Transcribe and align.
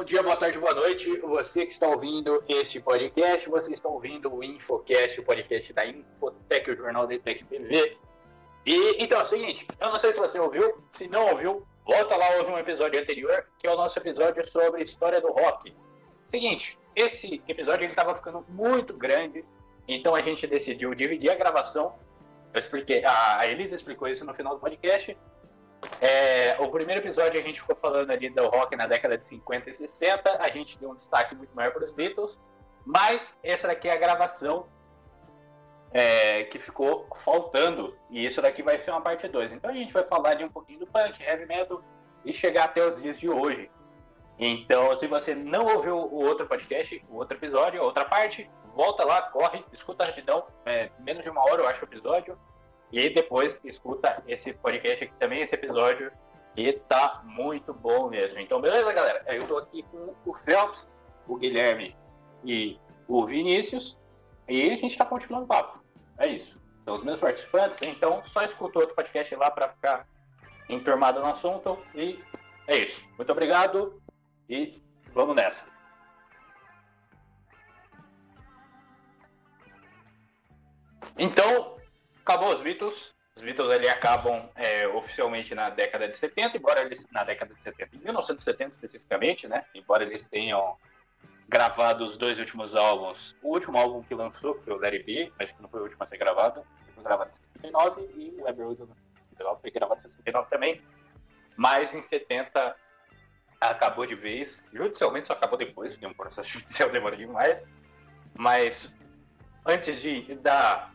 bom 0.00 0.04
dia, 0.04 0.22
boa 0.22 0.34
tarde, 0.34 0.58
boa 0.58 0.72
noite. 0.72 1.14
Você 1.18 1.66
que 1.66 1.72
está 1.72 1.86
ouvindo 1.86 2.42
este 2.48 2.80
podcast, 2.80 3.46
você 3.50 3.70
está 3.70 3.86
ouvindo 3.86 4.34
o 4.34 4.42
Infocast, 4.42 5.20
o 5.20 5.22
podcast 5.22 5.74
da 5.74 5.84
Infotec, 5.84 6.70
o 6.70 6.74
jornal 6.74 7.06
da 7.06 7.18
Tech 7.18 7.44
TV. 7.44 7.98
E 8.64 9.04
então 9.04 9.20
é 9.20 9.22
o 9.22 9.26
seguinte, 9.26 9.68
eu 9.78 9.88
não 9.90 9.98
sei 9.98 10.14
se 10.14 10.18
você 10.18 10.38
ouviu, 10.38 10.82
se 10.90 11.06
não 11.06 11.28
ouviu, 11.28 11.66
volta 11.84 12.16
lá 12.16 12.30
ouve 12.38 12.50
um 12.50 12.56
episódio 12.56 12.98
anterior, 12.98 13.46
que 13.58 13.66
é 13.66 13.70
o 13.70 13.76
nosso 13.76 13.98
episódio 13.98 14.48
sobre 14.48 14.80
a 14.80 14.84
história 14.84 15.20
do 15.20 15.30
rock. 15.32 15.76
Seguinte, 16.24 16.78
esse 16.96 17.42
episódio 17.46 17.84
ele 17.84 17.92
estava 17.92 18.14
ficando 18.14 18.42
muito 18.48 18.94
grande, 18.94 19.44
então 19.86 20.14
a 20.14 20.22
gente 20.22 20.46
decidiu 20.46 20.94
dividir 20.94 21.30
a 21.30 21.34
gravação. 21.34 21.94
Eu 22.54 22.58
expliquei, 22.58 23.04
a 23.04 23.46
Elisa 23.46 23.74
explicou 23.74 24.08
isso 24.08 24.24
no 24.24 24.32
final 24.32 24.54
do 24.54 24.60
podcast. 24.60 25.14
É, 26.00 26.56
o 26.58 26.68
primeiro 26.68 27.00
episódio 27.00 27.40
a 27.40 27.42
gente 27.42 27.60
ficou 27.60 27.76
falando 27.76 28.10
ali 28.10 28.28
do 28.30 28.46
rock 28.48 28.76
na 28.76 28.86
década 28.86 29.16
de 29.16 29.26
50 29.26 29.70
e 29.70 29.72
60, 29.72 30.38
a 30.42 30.48
gente 30.48 30.78
deu 30.78 30.90
um 30.90 30.94
destaque 30.94 31.34
muito 31.34 31.54
maior 31.54 31.72
para 31.72 31.84
os 31.84 31.92
Beatles, 31.92 32.38
mas 32.84 33.38
essa 33.42 33.68
daqui 33.68 33.88
é 33.88 33.92
a 33.92 33.96
gravação 33.96 34.66
é, 35.92 36.44
que 36.44 36.58
ficou 36.58 37.06
faltando, 37.16 37.96
e 38.08 38.24
isso 38.24 38.40
daqui 38.40 38.62
vai 38.62 38.78
ser 38.78 38.90
uma 38.90 39.00
parte 39.00 39.26
2. 39.26 39.52
Então 39.52 39.70
a 39.70 39.74
gente 39.74 39.92
vai 39.92 40.04
falar 40.04 40.34
de 40.34 40.44
um 40.44 40.48
pouquinho 40.48 40.80
do 40.80 40.86
punk, 40.86 41.22
heavy 41.22 41.46
metal 41.46 41.82
e 42.24 42.32
chegar 42.32 42.64
até 42.64 42.86
os 42.86 43.00
dias 43.00 43.18
de 43.18 43.28
hoje. 43.28 43.70
Então, 44.38 44.94
se 44.96 45.06
você 45.06 45.34
não 45.34 45.66
ouviu 45.66 45.96
o 45.96 46.24
outro 46.24 46.46
podcast, 46.46 47.04
o 47.10 47.16
outro 47.16 47.36
episódio, 47.36 47.80
a 47.80 47.84
outra 47.84 48.06
parte, 48.06 48.50
volta 48.74 49.04
lá, 49.04 49.20
corre, 49.22 49.62
escuta 49.70 50.04
rapidão, 50.04 50.46
é, 50.64 50.90
menos 51.00 51.22
de 51.22 51.28
uma 51.28 51.42
hora 51.42 51.60
eu 51.60 51.68
acho 51.68 51.84
o 51.84 51.88
episódio, 51.88 52.38
e 52.92 53.08
depois 53.08 53.62
escuta 53.64 54.22
esse 54.26 54.52
podcast 54.52 55.04
aqui 55.04 55.14
também, 55.18 55.42
esse 55.42 55.54
episódio, 55.54 56.10
que 56.54 56.72
tá 56.88 57.22
muito 57.24 57.72
bom 57.72 58.08
mesmo. 58.08 58.38
Então, 58.40 58.60
beleza, 58.60 58.92
galera? 58.92 59.22
Eu 59.28 59.46
tô 59.46 59.56
aqui 59.58 59.82
com 59.84 60.14
o 60.24 60.34
Phelps, 60.34 60.88
o 61.26 61.36
Guilherme 61.36 61.96
e 62.44 62.78
o 63.06 63.24
Vinícius, 63.24 63.98
e 64.48 64.70
a 64.70 64.76
gente 64.76 64.98
tá 64.98 65.04
continuando 65.04 65.44
o 65.44 65.48
papo. 65.48 65.82
É 66.18 66.26
isso. 66.26 66.60
São 66.84 66.94
os 66.94 67.02
meus 67.02 67.20
participantes, 67.20 67.80
então 67.82 68.22
só 68.24 68.42
escuta 68.42 68.80
outro 68.80 68.94
podcast 68.94 69.34
lá 69.36 69.50
para 69.50 69.68
ficar 69.68 70.08
enturmado 70.68 71.20
no 71.20 71.26
assunto. 71.26 71.78
E 71.94 72.18
é 72.66 72.78
isso. 72.78 73.04
Muito 73.16 73.30
obrigado 73.30 74.02
e 74.48 74.82
vamos 75.12 75.36
nessa. 75.36 75.70
Então, 81.16 81.79
acabou 82.30 82.54
os 82.54 82.60
Beatles. 82.60 83.12
Os 83.34 83.42
Beatles 83.42 83.70
ali 83.70 83.88
acabam 83.88 84.48
é, 84.54 84.86
oficialmente 84.86 85.54
na 85.54 85.68
década 85.68 86.08
de 86.08 86.16
70, 86.16 86.56
embora 86.56 86.80
eles 86.82 87.06
na 87.10 87.24
década 87.24 87.54
de 87.54 87.62
70, 87.62 87.96
em 87.96 87.98
1970 87.98 88.70
especificamente, 88.70 89.48
né? 89.48 89.64
Embora 89.74 90.04
eles 90.04 90.28
tenham 90.28 90.76
gravado 91.48 92.04
os 92.04 92.16
dois 92.16 92.38
últimos 92.38 92.76
álbuns. 92.76 93.34
O 93.42 93.48
último 93.48 93.76
álbum 93.76 94.02
que 94.02 94.14
lançou, 94.14 94.54
que 94.54 94.64
foi 94.64 94.74
o 94.74 94.84
It 94.84 95.02
Be, 95.02 95.32
acho 95.40 95.54
que 95.54 95.62
não 95.62 95.68
foi 95.68 95.80
o 95.80 95.82
último 95.84 96.02
a 96.02 96.06
ser 96.06 96.18
gravado, 96.18 96.64
foi 96.94 97.02
gravado 97.02 97.30
em 97.30 97.34
69 97.34 98.10
e 98.16 98.40
o 98.40 98.48
Abbey 98.48 98.64
Road 98.64 98.82
foi 99.60 99.70
gravado 99.72 99.98
em 99.98 100.02
69 100.02 100.50
também. 100.50 100.80
Mas 101.56 101.94
em 101.94 102.02
70 102.02 102.76
acabou 103.60 104.06
de 104.06 104.14
vez. 104.14 104.64
Judicialmente 104.72 105.26
só 105.26 105.32
acabou 105.32 105.58
depois, 105.58 105.94
porque 105.94 106.06
um 106.06 106.14
processo 106.14 106.48
judicial 106.58 106.90
demora 106.90 107.16
demais. 107.16 107.64
Mas 108.34 108.96
antes 109.66 110.00
de 110.00 110.34
dar 110.36 110.94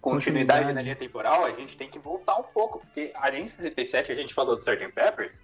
continuidade 0.00 0.72
na 0.72 0.82
linha 0.82 0.96
temporal, 0.96 1.44
a 1.44 1.52
gente 1.52 1.76
tem 1.76 1.90
que 1.90 1.98
voltar 1.98 2.36
um 2.36 2.42
pouco, 2.42 2.80
porque 2.80 3.12
além 3.14 3.44
de 3.44 3.50
67 3.50 4.12
a 4.12 4.14
gente 4.14 4.32
falou 4.32 4.56
do 4.56 4.60
Sgt. 4.60 4.92
Peppers, 4.92 5.42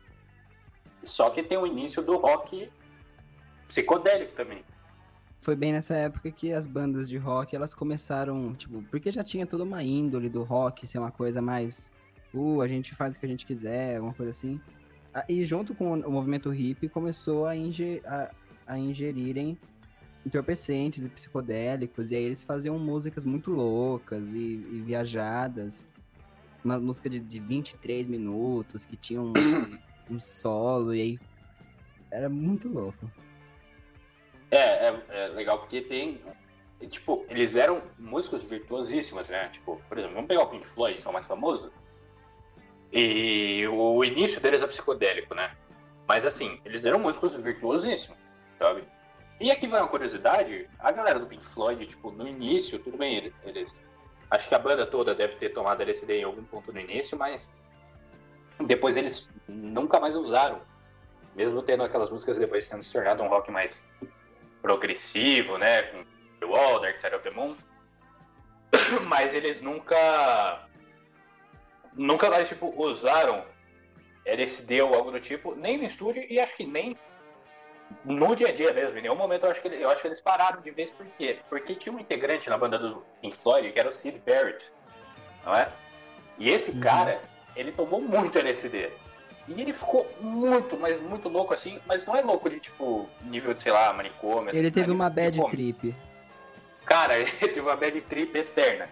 só 1.02 1.30
que 1.30 1.42
tem 1.42 1.58
o 1.58 1.66
início 1.66 2.02
do 2.02 2.16
rock 2.16 2.70
psicodélico 3.68 4.32
também. 4.32 4.64
Foi 5.42 5.54
bem 5.54 5.72
nessa 5.72 5.94
época 5.94 6.30
que 6.32 6.52
as 6.52 6.66
bandas 6.66 7.08
de 7.08 7.16
rock, 7.16 7.54
elas 7.54 7.72
começaram, 7.72 8.54
tipo, 8.54 8.82
porque 8.90 9.12
já 9.12 9.22
tinha 9.22 9.46
toda 9.46 9.62
uma 9.62 9.82
índole 9.82 10.28
do 10.28 10.42
rock 10.42 10.88
ser 10.88 10.98
uma 10.98 11.12
coisa 11.12 11.40
mais, 11.40 11.92
uh, 12.34 12.60
a 12.60 12.66
gente 12.66 12.94
faz 12.94 13.14
o 13.14 13.20
que 13.20 13.26
a 13.26 13.28
gente 13.28 13.46
quiser, 13.46 13.96
alguma 13.96 14.14
coisa 14.14 14.30
assim. 14.30 14.60
Ah, 15.14 15.24
e 15.28 15.44
junto 15.44 15.74
com 15.74 15.92
o 15.92 16.10
movimento 16.10 16.50
hippie 16.50 16.88
começou 16.88 17.46
a, 17.46 17.54
inger, 17.54 18.02
a, 18.04 18.30
a 18.66 18.78
ingerirem 18.78 19.56
entorpecentes 20.26 21.04
e 21.04 21.08
psicodélicos, 21.08 22.10
e 22.10 22.16
aí 22.16 22.24
eles 22.24 22.42
faziam 22.42 22.76
músicas 22.78 23.24
muito 23.24 23.52
loucas 23.52 24.26
e, 24.34 24.66
e 24.72 24.82
viajadas. 24.84 25.88
Uma 26.64 26.80
música 26.80 27.08
de, 27.08 27.20
de 27.20 27.38
23 27.38 28.08
minutos, 28.08 28.84
que 28.84 28.96
tinha 28.96 29.22
um, 29.22 29.32
um 30.10 30.18
solo, 30.18 30.92
e 30.92 31.00
aí 31.00 31.18
era 32.10 32.28
muito 32.28 32.68
louco. 32.68 33.08
É, 34.50 34.88
é, 34.88 35.02
é, 35.10 35.28
legal 35.28 35.60
porque 35.60 35.80
tem. 35.80 36.20
Tipo, 36.90 37.24
eles 37.28 37.56
eram 37.56 37.82
músicos 37.96 38.42
virtuosíssimos, 38.42 39.28
né? 39.28 39.48
Tipo, 39.50 39.80
por 39.88 39.96
exemplo, 39.96 40.16
vamos 40.16 40.28
pegar 40.28 40.42
o 40.42 40.48
Pink 40.48 40.66
Floyd, 40.66 41.00
que 41.00 41.06
é 41.06 41.10
o 41.10 41.12
mais 41.12 41.26
famoso. 41.26 41.72
E 42.92 43.66
o 43.68 44.04
início 44.04 44.40
deles 44.40 44.60
é 44.60 44.66
psicodélico, 44.66 45.34
né? 45.34 45.56
Mas 46.06 46.24
assim, 46.24 46.60
eles 46.64 46.84
eram 46.84 46.98
músicos 46.98 47.34
virtuosíssimos, 47.36 48.18
sabe? 48.58 48.84
E 49.38 49.50
aqui 49.50 49.66
vai 49.66 49.80
uma 49.80 49.88
curiosidade, 49.88 50.68
a 50.78 50.90
galera 50.90 51.18
do 51.18 51.26
Pink 51.26 51.44
Floyd, 51.44 51.86
tipo, 51.86 52.10
no 52.10 52.26
início, 52.26 52.78
tudo 52.78 52.96
bem, 52.96 53.32
eles. 53.44 53.82
Acho 54.30 54.48
que 54.48 54.54
a 54.54 54.58
banda 54.58 54.86
toda 54.86 55.14
deve 55.14 55.36
ter 55.36 55.50
tomado 55.50 55.82
LSD 55.82 56.20
em 56.20 56.24
algum 56.24 56.42
ponto 56.44 56.72
no 56.72 56.80
início, 56.80 57.16
mas 57.16 57.54
depois 58.66 58.96
eles 58.96 59.28
nunca 59.46 60.00
mais 60.00 60.16
usaram. 60.16 60.60
Mesmo 61.34 61.62
tendo 61.62 61.82
aquelas 61.82 62.10
músicas 62.10 62.38
depois 62.38 62.68
tendo 62.68 62.82
se 62.82 62.92
tornado 62.92 63.22
um 63.22 63.28
rock 63.28 63.50
mais 63.50 63.84
progressivo, 64.62 65.58
né? 65.58 65.82
Com 65.82 66.04
The 66.40 66.46
Wall, 66.46 66.80
Dark 66.80 66.98
Side 66.98 67.14
of 67.14 67.22
the 67.22 67.30
Moon. 67.30 67.56
Mas 69.06 69.34
eles 69.34 69.60
nunca. 69.60 70.66
Nunca 71.94 72.28
mais, 72.28 72.48
tipo, 72.48 72.74
usaram 72.76 73.44
LSD 74.24 74.82
ou 74.82 74.94
algo 74.94 75.10
do 75.10 75.20
tipo, 75.20 75.54
nem 75.54 75.78
no 75.78 75.84
estúdio 75.84 76.26
e 76.28 76.40
acho 76.40 76.54
que 76.56 76.66
nem 76.66 76.96
no 78.04 78.34
dia 78.34 78.48
a 78.48 78.52
dia 78.52 78.72
mesmo. 78.72 78.98
Em 78.98 79.02
nenhum 79.02 79.16
momento 79.16 79.44
eu 79.44 79.50
acho 79.50 79.60
que, 79.60 79.68
eu 79.68 79.90
acho 79.90 80.00
que 80.00 80.08
eles 80.08 80.20
pararam 80.20 80.60
de 80.60 80.70
vez 80.70 80.90
por 80.90 81.06
quê? 81.18 81.38
Porque 81.48 81.74
tinha 81.74 81.94
um 81.94 81.98
integrante 81.98 82.48
na 82.48 82.58
banda 82.58 82.78
do 82.78 83.02
Pink 83.20 83.36
Floyd 83.36 83.72
que 83.72 83.78
era 83.78 83.88
o 83.88 83.92
Sid 83.92 84.20
Barrett, 84.24 84.64
não 85.44 85.54
é? 85.54 85.68
E 86.38 86.50
esse 86.50 86.70
uhum. 86.70 86.80
cara, 86.80 87.20
ele 87.54 87.72
tomou 87.72 88.00
muito 88.00 88.38
LSD. 88.38 88.90
E 89.48 89.60
ele 89.60 89.72
ficou 89.72 90.10
muito, 90.20 90.76
mas 90.76 91.00
muito 91.00 91.28
louco 91.28 91.54
assim, 91.54 91.80
mas 91.86 92.04
não 92.04 92.16
é 92.16 92.20
louco 92.20 92.50
de 92.50 92.58
tipo, 92.58 93.08
nível 93.22 93.54
de, 93.54 93.62
sei 93.62 93.72
lá, 93.72 93.92
manicômio. 93.92 94.50
Ele 94.50 94.66
assim, 94.66 94.74
teve 94.74 94.90
uma 94.90 95.08
bad 95.08 95.40
trip. 95.50 95.94
Cara, 96.84 97.16
ele 97.18 97.30
teve 97.30 97.60
uma 97.60 97.76
bad 97.76 98.00
trip 98.02 98.36
eterna. 98.36 98.88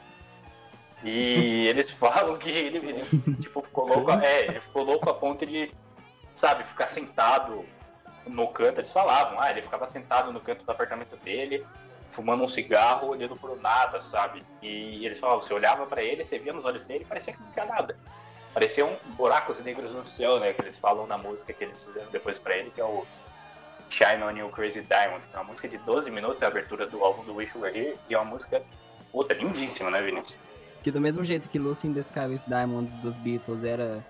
E 1.03 1.67
eles 1.69 1.91
falam 1.91 2.37
que 2.37 2.51
ele, 2.51 2.79
ele 2.79 3.05
tipo, 3.41 3.63
ficou 3.63 3.89
louco, 3.89 4.13
é, 4.13 4.43
ele 4.43 4.61
ficou 4.61 4.85
louco 4.85 5.11
a 5.11 5.15
ponto 5.15 5.45
de, 5.45 5.73
sabe, 6.35 6.65
ficar 6.65 6.87
sentado 6.87 7.65
no 8.27 8.49
canto. 8.49 8.81
Eles 8.81 8.93
falavam, 8.93 9.41
ah, 9.41 9.51
ele 9.51 9.63
ficava 9.63 9.87
sentado 9.87 10.33
no 10.33 10.41
canto 10.41 10.65
do 10.65 10.71
apartamento 10.71 11.17
dele, 11.17 11.65
fumando 12.09 12.45
um 12.45 12.49
cigarro, 12.49 13.09
olhando 13.09 13.37
por 13.37 13.59
nada, 13.61 14.01
sabe? 14.01 14.45
E 14.63 15.05
eles 15.05 15.19
falavam, 15.19 15.43
você 15.43 15.53
olhava 15.53 15.87
para 15.87 16.03
ele, 16.03 16.23
você 16.23 16.39
via 16.39 16.53
nos 16.53 16.65
olhos 16.65 16.85
dele, 16.85 17.05
parecia 17.05 17.33
que 17.33 17.43
não 17.43 17.51
tinha 17.51 17.65
nada. 17.65 17.97
Pareciam 18.53 18.97
buracos 19.17 19.61
negros 19.61 19.95
no 19.95 20.05
céu, 20.05 20.39
né? 20.39 20.53
Que 20.53 20.63
eles 20.63 20.77
falam 20.77 21.07
na 21.07 21.19
música 21.19 21.53
que 21.53 21.65
eles 21.65 21.85
fizeram 21.85 22.11
depois 22.11 22.39
pra 22.39 22.57
ele, 22.57 22.71
que 22.71 22.81
é 22.81 22.85
o 22.85 23.05
Shine 23.89 24.23
On 24.23 24.31
You 24.31 24.49
Crazy 24.51 24.83
Diamond. 24.83 25.25
É 25.33 25.37
uma 25.37 25.45
música 25.45 25.69
de 25.69 25.79
12 25.79 26.11
minutos, 26.11 26.41
é 26.43 26.45
a 26.45 26.49
abertura 26.49 26.87
do 26.87 27.03
álbum 27.03 27.25
do 27.25 27.35
Wish 27.35 27.55
You 27.55 27.63
Were 27.63 27.77
Here, 27.77 27.99
e 28.09 28.15
é 28.15 28.19
uma 28.19 28.31
música, 28.31 28.63
puta, 29.11 29.35
lindíssima, 29.35 29.91
né, 29.91 30.01
Vinícius? 30.01 30.39
Que 30.83 30.91
do 30.91 31.01
mesmo 31.01 31.25
jeito 31.25 31.49
que 31.49 31.59
Lucy 31.59 31.89
in 31.89 31.95
the 31.95 32.01
Sky 32.01 32.27
with 32.27 32.43
Diamonds 32.47 32.95
dos 32.97 33.17
Beatles 33.17 33.65
era 33.65 34.05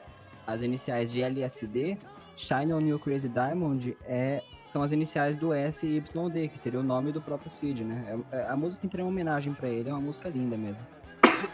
as 0.47 0.63
iniciais 0.63 1.11
de 1.11 1.23
LSD, 1.23 1.97
Shine 2.37 2.73
On 2.73 2.81
You 2.81 2.99
Crazy 2.99 3.29
Diamond 3.29 3.97
é, 4.07 4.43
são 4.65 4.83
as 4.83 4.93
iniciais 4.93 5.37
do 5.37 5.53
SYD, 5.55 6.49
que 6.49 6.59
seria 6.59 6.81
o 6.81 6.83
nome 6.83 7.13
do 7.13 7.21
próprio 7.21 7.51
Cid, 7.51 7.85
né? 7.85 8.23
É, 8.33 8.39
é, 8.39 8.47
a 8.49 8.57
música 8.57 8.85
entrega 8.85 9.05
uma 9.05 9.11
homenagem 9.11 9.53
para 9.53 9.69
ele, 9.69 9.89
é 9.89 9.93
uma 9.93 10.01
música 10.01 10.29
linda 10.29 10.57
mesmo. 10.57 10.81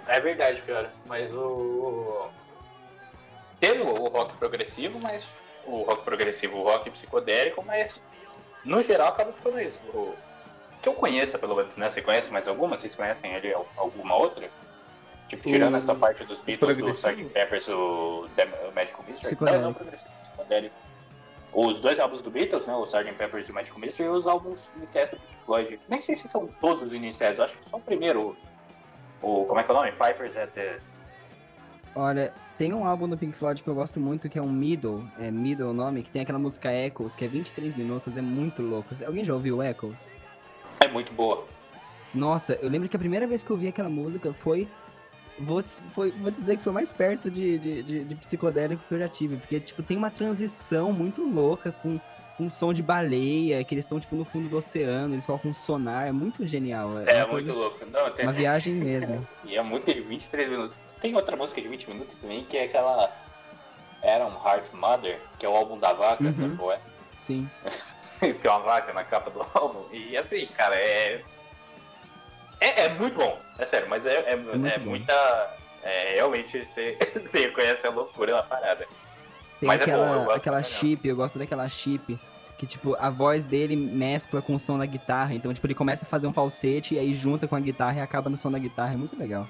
É 0.07 0.21
verdade, 0.21 0.63
cara. 0.63 0.93
Mas 1.07 1.33
o 1.33 2.29
teve 3.59 3.83
o 3.83 4.09
rock 4.09 4.35
progressivo, 4.37 4.99
mas 5.01 5.31
o 5.67 5.83
rock 5.83 6.03
progressivo, 6.03 6.57
o 6.57 6.63
rock 6.63 6.91
psicodélico, 6.91 7.63
mas 7.63 8.03
no 8.65 8.83
geral 8.83 9.09
acaba 9.09 9.33
ficando 9.33 9.61
isso. 9.61 9.79
O, 9.93 10.15
que 10.81 10.89
eu 10.89 10.95
conheça, 10.95 11.39
pelo 11.39 11.57
menos, 11.57 11.77
né? 11.77 11.91
Você 11.91 12.01
conhece 12.01 12.31
mais 12.33 12.49
alguma? 12.49 12.77
Vocês 12.77 12.95
conhecem 12.95 13.35
ele 13.35 13.53
alguma 13.77 14.17
outra? 14.17 14.49
Tipo, 15.29 15.49
tirando 15.49 15.75
o... 15.75 15.77
essa 15.77 15.95
parte 15.95 16.25
dos 16.25 16.41
Beatles, 16.41 16.77
do 16.79 16.91
Sgt. 16.91 17.25
Peppers, 17.27 17.69
o, 17.69 18.27
o 18.27 18.75
Magical 18.75 19.05
Mystery. 19.07 19.37
Não, 19.41 19.61
não 19.61 19.75
progressivo, 19.75 20.11
Os 21.53 21.81
dois 21.81 21.99
álbuns 21.99 22.23
do 22.23 22.31
Beatles, 22.31 22.67
né? 22.67 22.75
O 22.75 22.85
Sgt. 22.85 23.13
Peppers 23.15 23.49
e 23.49 23.51
o 23.51 23.55
Magical 23.55 23.81
Mystery, 23.81 24.09
e 24.09 24.13
os 24.13 24.27
álbuns 24.27 24.71
iniciais 24.77 25.09
do 25.09 25.17
Pink 25.17 25.39
Floyd. 25.39 25.81
Nem 25.89 26.01
sei 26.01 26.15
se 26.15 26.29
são 26.29 26.47
todos 26.61 26.85
os 26.85 26.93
iniciais, 26.93 27.39
eu 27.39 27.45
acho 27.45 27.59
que 27.59 27.69
só 27.69 27.77
o 27.77 27.81
primeiro. 27.81 28.37
O, 29.21 29.45
como 29.45 29.59
é 29.59 29.65
que 29.65 29.71
é 29.71 29.75
o 29.75 29.77
nome? 29.77 29.93
Pipers 29.93 30.37
at 30.37 30.51
the 30.53 30.79
Olha, 31.95 32.33
tem 32.57 32.73
um 32.73 32.87
álbum 32.87 33.09
do 33.09 33.19
Pink 33.19 33.37
Floyd 33.37 33.63
que 33.63 33.69
eu 33.69 33.75
gosto 33.75 33.99
muito, 33.99 34.29
que 34.29 34.39
é 34.39 34.43
um 34.43 34.51
Middle, 34.51 35.05
é 35.19 35.31
Middle 35.31 35.71
o 35.71 35.73
nome, 35.73 36.03
que 36.03 36.11
tem 36.11 36.23
aquela 36.23 36.39
música 36.39 36.73
Echoes, 36.73 37.15
que 37.15 37.25
é 37.25 37.29
23 37.29 37.75
minutos, 37.75 38.17
é 38.17 38.23
muito 38.23 38.63
louco. 38.63 38.95
Alguém 39.05 39.25
já 39.25 39.35
ouviu 39.35 39.63
Echoes? 39.63 39.99
É 40.79 40.87
muito 40.87 41.13
boa. 41.13 41.45
Nossa, 42.15 42.55
eu 42.55 42.69
lembro 42.69 42.89
que 42.89 42.97
a 42.97 42.99
primeira 42.99 43.27
vez 43.27 43.43
que 43.43 43.51
eu 43.51 43.57
vi 43.57 43.69
aquela 43.69 43.89
música 43.89 44.33
foi. 44.33 44.69
Vou, 45.41 45.65
foi, 45.95 46.11
vou 46.13 46.31
dizer 46.31 46.59
que 46.59 46.65
foi 46.65 46.73
mais 46.73 46.93
perto 46.93 47.31
de, 47.31 47.59
de, 47.59 47.83
de, 47.83 48.05
de 48.05 48.15
psicodélico 48.15 48.83
que 48.87 48.95
eu 48.95 48.99
já 48.99 49.09
tive. 49.09 49.37
Porque, 49.37 49.59
tipo, 49.59 49.83
tem 49.83 49.97
uma 49.97 50.11
transição 50.11 50.93
muito 50.93 51.23
louca 51.23 51.73
com 51.73 51.99
um 52.39 52.51
som 52.51 52.73
de 52.73 52.83
baleia, 52.83 53.63
que 53.65 53.75
eles 53.75 53.85
estão, 53.85 54.01
tipo, 54.01 54.17
no 54.17 54.25
fundo 54.25 54.49
do 54.49 54.57
oceano, 54.57 55.15
eles 55.15 55.27
colocam 55.27 55.51
um 55.51 55.55
sonar, 55.55 56.07
é 56.07 56.13
muito 56.13 56.47
genial. 56.47 56.99
É, 57.01 57.19
é 57.19 57.27
muito 57.27 57.53
louco. 57.53 57.79
Não, 57.91 58.11
tem... 58.11 58.25
Uma 58.25 58.33
viagem 58.33 58.75
mesmo. 58.75 59.27
e 59.45 59.59
a 59.59 59.63
música 59.63 59.93
de 59.93 60.01
23 60.01 60.51
minutos. 60.51 60.81
Tem 61.01 61.15
outra 61.15 61.37
música 61.37 61.61
de 61.61 61.69
20 61.69 61.91
minutos 61.91 62.17
também, 62.19 62.45
que 62.45 62.57
é 62.57 62.65
aquela 62.65 63.11
Era 64.03 64.27
um 64.27 64.35
Heart 64.35 64.73
Mother, 64.73 65.19
que 65.39 65.45
é 65.45 65.49
o 65.49 65.57
álbum 65.57 65.79
da 65.79 65.93
vaca, 65.93 66.25
uhum. 66.25 66.35
sabe 66.35 66.57
qual 66.57 66.73
é? 66.73 66.81
Sim. 67.19 67.49
tem 68.21 68.51
uma 68.51 68.61
vaca 68.61 68.93
na 68.93 69.05
capa 69.05 69.31
do 69.31 69.47
álbum. 69.55 69.85
E 69.93 70.17
assim, 70.17 70.47
cara, 70.47 70.77
é 70.77 71.23
é, 72.61 72.85
é 72.85 72.89
muito 72.91 73.17
bom, 73.17 73.39
é 73.59 73.65
sério, 73.65 73.89
mas 73.89 74.05
é, 74.05 74.15
é, 74.15 74.33
é, 74.35 74.75
é 74.75 74.79
muita. 74.79 75.57
É, 75.83 76.15
realmente 76.17 76.63
você, 76.65 76.97
você 77.15 77.49
conhece 77.49 77.87
a 77.87 77.91
loucura 77.91 78.37
na 78.37 78.43
parada. 78.43 78.87
Tem 79.59 79.67
mas 79.67 79.81
aquela, 79.81 80.07
é 80.07 80.25
bom, 80.25 80.31
aquela 80.31 80.63
chip, 80.63 81.07
eu 81.07 81.17
gosto 81.17 81.39
daquela 81.39 81.69
chip. 81.69 82.19
Que, 82.59 82.67
tipo, 82.67 82.95
a 82.99 83.09
voz 83.09 83.47
dele 83.47 83.75
mescla 83.75 84.43
com 84.43 84.55
o 84.55 84.59
som 84.59 84.79
da 84.79 84.85
guitarra. 84.85 85.35
Então, 85.35 85.53
tipo, 85.55 85.67
ele 85.67 85.75
começa 85.75 86.05
a 86.05 86.09
fazer 86.09 86.27
um 86.27 86.33
falsete 86.33 86.95
e 86.95 86.99
aí 86.99 87.15
junta 87.15 87.49
com 87.49 87.57
a 87.57 87.61
guitarra 87.61 87.99
e 87.99 88.01
acaba 88.03 88.29
no 88.29 88.37
som 88.37 88.51
da 88.51 88.59
guitarra. 88.59 88.93
É 88.93 88.97
muito 88.99 89.19
legal. 89.19 89.47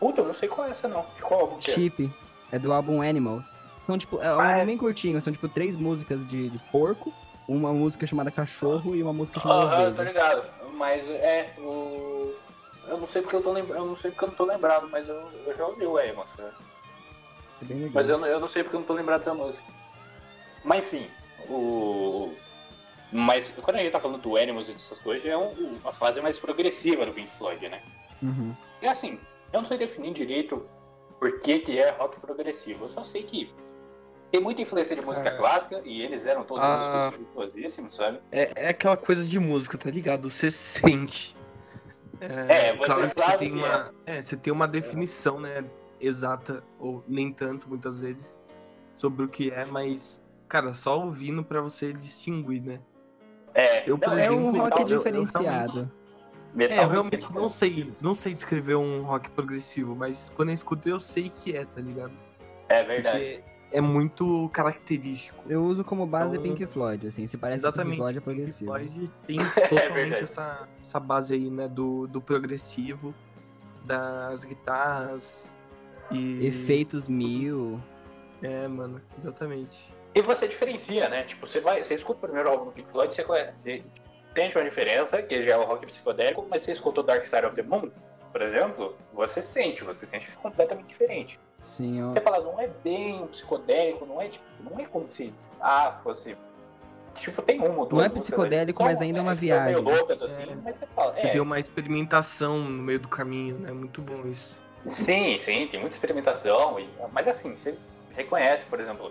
Puta, 0.00 0.22
eu 0.22 0.26
não 0.26 0.32
sei 0.32 0.48
qual 0.48 0.66
é 0.66 0.70
essa, 0.70 0.88
não. 0.88 1.04
Qual 1.20 1.40
álbum 1.40 1.58
que 1.58 1.70
é? 1.70 1.74
Chip. 1.74 2.10
É 2.50 2.58
do 2.58 2.72
álbum 2.72 3.02
Animals. 3.02 3.58
São, 3.82 3.98
tipo, 3.98 4.22
é 4.22 4.34
um 4.34 4.40
ah, 4.40 4.58
é? 4.58 4.64
bem 4.64 4.78
curtinho. 4.78 5.20
São, 5.20 5.30
tipo, 5.30 5.48
três 5.50 5.76
músicas 5.76 6.26
de, 6.26 6.48
de 6.48 6.58
porco. 6.70 7.12
Uma 7.46 7.72
música 7.74 8.06
chamada 8.06 8.30
Cachorro 8.30 8.96
e 8.96 9.02
uma 9.02 9.12
música 9.12 9.38
chamada 9.38 9.66
Aham, 9.66 9.82
uh 9.82 9.92
-huh, 9.92 9.96
tô 9.96 10.02
ligado. 10.02 10.44
Mas 10.72 11.06
é, 11.08 11.52
o 11.58 12.34
eu 12.88 12.98
não 12.98 13.06
sei 13.06 13.22
porque 13.22 13.36
eu 13.36 13.42
tô 13.42 13.56
eu 13.56 13.86
não 13.86 13.96
sei 13.96 14.10
porque 14.10 14.24
eu 14.24 14.28
não 14.28 14.34
tô 14.36 14.44
lembrado, 14.44 14.88
mas 14.90 15.08
eu, 15.08 15.28
eu 15.46 15.56
já 15.56 15.66
ouvi 15.66 15.86
o 15.86 15.98
Amos, 15.98 16.30
cara. 16.32 16.54
É 17.62 17.88
mas 17.92 18.08
eu, 18.08 18.24
eu 18.26 18.40
não 18.40 18.48
sei 18.48 18.62
porque 18.62 18.76
eu 18.76 18.80
não 18.80 18.86
tô 18.86 18.94
lembrado 18.94 19.20
dessa 19.20 19.34
música. 19.34 19.64
Mas 20.64 20.84
enfim, 20.84 21.10
o. 21.48 22.32
Mas 23.12 23.52
quando 23.62 23.76
a 23.76 23.80
gente 23.80 23.92
tá 23.92 24.00
falando 24.00 24.20
do 24.20 24.36
Animals 24.36 24.68
e 24.68 24.72
dessas 24.72 24.98
coisas, 24.98 25.24
é 25.26 25.36
um, 25.36 25.78
uma 25.82 25.92
fase 25.92 26.20
mais 26.20 26.38
progressiva 26.38 27.06
do 27.06 27.12
Pink 27.12 27.32
Floyd, 27.36 27.68
né? 27.68 27.80
Uhum. 28.22 28.54
E 28.82 28.86
assim, 28.86 29.20
eu 29.52 29.60
não 29.60 29.64
sei 29.64 29.78
definir 29.78 30.12
direito 30.12 30.66
por 31.18 31.38
que, 31.38 31.60
que 31.60 31.78
é 31.78 31.90
rock 31.90 32.18
progressivo. 32.20 32.84
Eu 32.84 32.88
só 32.88 33.02
sei 33.02 33.22
que 33.22 33.54
tem 34.30 34.40
muita 34.40 34.60
influência 34.60 34.96
de 34.96 35.02
música 35.02 35.28
é. 35.28 35.36
clássica 35.36 35.80
e 35.84 36.02
eles 36.02 36.26
eram 36.26 36.42
todos 36.42 36.64
ah, 36.64 36.76
músicos 36.76 37.18
virtuosíssimos, 37.18 37.94
sabe? 37.94 38.18
É, 38.32 38.50
é 38.56 38.68
aquela 38.68 38.96
coisa 38.96 39.24
de 39.24 39.38
música, 39.38 39.78
tá 39.78 39.90
ligado? 39.90 40.28
Você 40.28 40.50
sente. 40.52 41.35
É, 42.20 42.68
é 42.68 42.76
você 42.76 42.86
claro 42.86 43.06
sabe 43.08 43.32
você 43.32 43.38
tem 43.38 43.52
uma, 43.52 43.94
é. 44.06 44.16
é, 44.16 44.22
você 44.22 44.36
tem 44.36 44.52
uma 44.52 44.68
definição, 44.68 45.40
né, 45.40 45.64
exata 46.00 46.62
ou 46.78 47.04
nem 47.06 47.32
tanto 47.32 47.68
muitas 47.68 48.00
vezes 48.00 48.38
sobre 48.94 49.24
o 49.24 49.28
que 49.28 49.50
é, 49.50 49.64
mas 49.64 50.22
cara, 50.48 50.74
só 50.74 51.00
ouvindo 51.00 51.44
para 51.44 51.60
você 51.60 51.92
distinguir, 51.92 52.62
né? 52.62 52.80
É, 53.54 53.88
eu, 53.88 53.98
por 53.98 54.08
não, 54.08 54.18
exemplo, 54.18 54.34
é 54.34 54.38
um 54.38 54.58
rock 54.58 54.80
eu, 54.80 54.98
diferenciado. 54.98 55.90
Eu, 56.58 56.66
é, 56.68 56.84
eu 56.84 56.88
realmente 56.88 57.32
não 57.32 57.48
sei, 57.48 57.92
não 58.00 58.14
sei 58.14 58.34
descrever 58.34 58.76
um 58.76 59.02
rock 59.02 59.30
progressivo, 59.30 59.94
mas 59.94 60.30
quando 60.34 60.50
eu 60.50 60.54
escuto 60.54 60.88
eu 60.88 61.00
sei 61.00 61.28
que 61.28 61.56
é, 61.56 61.64
tá 61.64 61.80
ligado? 61.80 62.12
É 62.68 62.82
verdade. 62.82 63.42
Porque 63.42 63.55
é 63.72 63.80
muito 63.80 64.48
característico. 64.50 65.44
Eu 65.48 65.64
uso 65.64 65.84
como 65.84 66.06
base 66.06 66.36
então, 66.36 66.54
Pink 66.54 66.66
Floyd, 66.66 67.06
assim, 67.06 67.26
se 67.26 67.36
parece 67.36 67.60
exatamente, 67.60 67.96
Pink 67.96 68.02
Floyd 68.02 68.18
é 68.18 68.20
progressivo. 68.20 68.72
Pink 68.72 68.92
Floyd 68.92 69.10
tem 69.26 69.38
totalmente 69.68 70.20
é 70.20 70.22
essa, 70.22 70.68
essa 70.80 71.00
base 71.00 71.34
aí, 71.34 71.50
né, 71.50 71.68
do, 71.68 72.06
do 72.06 72.20
progressivo, 72.20 73.14
das 73.84 74.44
guitarras 74.44 75.54
e... 76.10 76.46
Efeitos 76.46 77.08
mil. 77.08 77.80
É, 78.42 78.68
mano, 78.68 79.00
exatamente. 79.16 79.94
E 80.14 80.22
você 80.22 80.48
diferencia, 80.48 81.08
né? 81.08 81.24
Tipo, 81.24 81.46
você 81.46 81.60
vai, 81.60 81.82
você 81.82 81.94
escuta 81.94 82.18
o 82.18 82.22
primeiro 82.22 82.48
álbum 82.48 82.66
do 82.66 82.72
Pink 82.72 82.88
Floyd, 82.88 83.14
você, 83.14 83.24
conhece, 83.24 83.84
tem 84.34 84.50
uma 84.50 84.64
diferença, 84.64 85.22
que 85.22 85.44
já 85.44 85.54
é 85.54 85.56
o 85.56 85.64
rock 85.64 85.86
psicodélico, 85.86 86.46
mas 86.48 86.62
você 86.62 86.72
escutou 86.72 87.02
Dark 87.02 87.26
Side 87.26 87.46
of 87.46 87.54
the 87.54 87.62
Moon, 87.62 87.90
por 88.32 88.42
exemplo, 88.42 88.96
você 89.14 89.40
sente, 89.40 89.82
você 89.82 90.04
sente 90.04 90.30
completamente 90.42 90.88
diferente. 90.88 91.40
Sim, 91.66 92.00
eu... 92.00 92.10
Você 92.10 92.20
fala, 92.20 92.40
não 92.40 92.58
é 92.60 92.68
bem 92.68 93.22
um 93.22 93.26
psicodélico, 93.26 94.06
não 94.06 94.22
é 94.22 94.28
tipo, 94.28 94.44
não 94.60 94.78
é 94.80 94.86
como 94.86 95.10
se 95.10 95.34
ah, 95.60 95.92
fosse 96.02 96.36
tipo, 97.14 97.42
tem 97.42 97.58
uma 97.58 97.80
ou 97.80 97.86
duas. 97.86 97.90
Não 97.92 98.04
é 98.04 98.08
psicodélico, 98.08 98.82
mas 98.82 99.02
ainda 99.02 99.18
é 99.18 99.22
uma 99.22 99.34
viagem. 99.34 99.74
São 99.74 99.82
meio 99.82 99.98
loucas, 99.98 100.22
assim, 100.22 100.42
é. 100.42 100.54
mas 100.62 100.76
você 100.76 100.86
fala. 100.94 101.12
Você 101.12 101.26
é. 101.26 101.32
vê 101.32 101.40
uma 101.40 101.58
experimentação 101.58 102.58
no 102.58 102.82
meio 102.82 103.00
do 103.00 103.08
caminho, 103.08 103.58
né? 103.58 103.72
Muito 103.72 104.00
bom 104.00 104.26
isso. 104.28 104.54
Sim, 104.88 105.36
sim, 105.38 105.66
tem 105.66 105.80
muita 105.80 105.96
experimentação. 105.96 106.78
E, 106.78 106.88
mas 107.12 107.26
assim, 107.26 107.56
você 107.56 107.76
reconhece, 108.14 108.64
por 108.66 108.78
exemplo, 108.78 109.10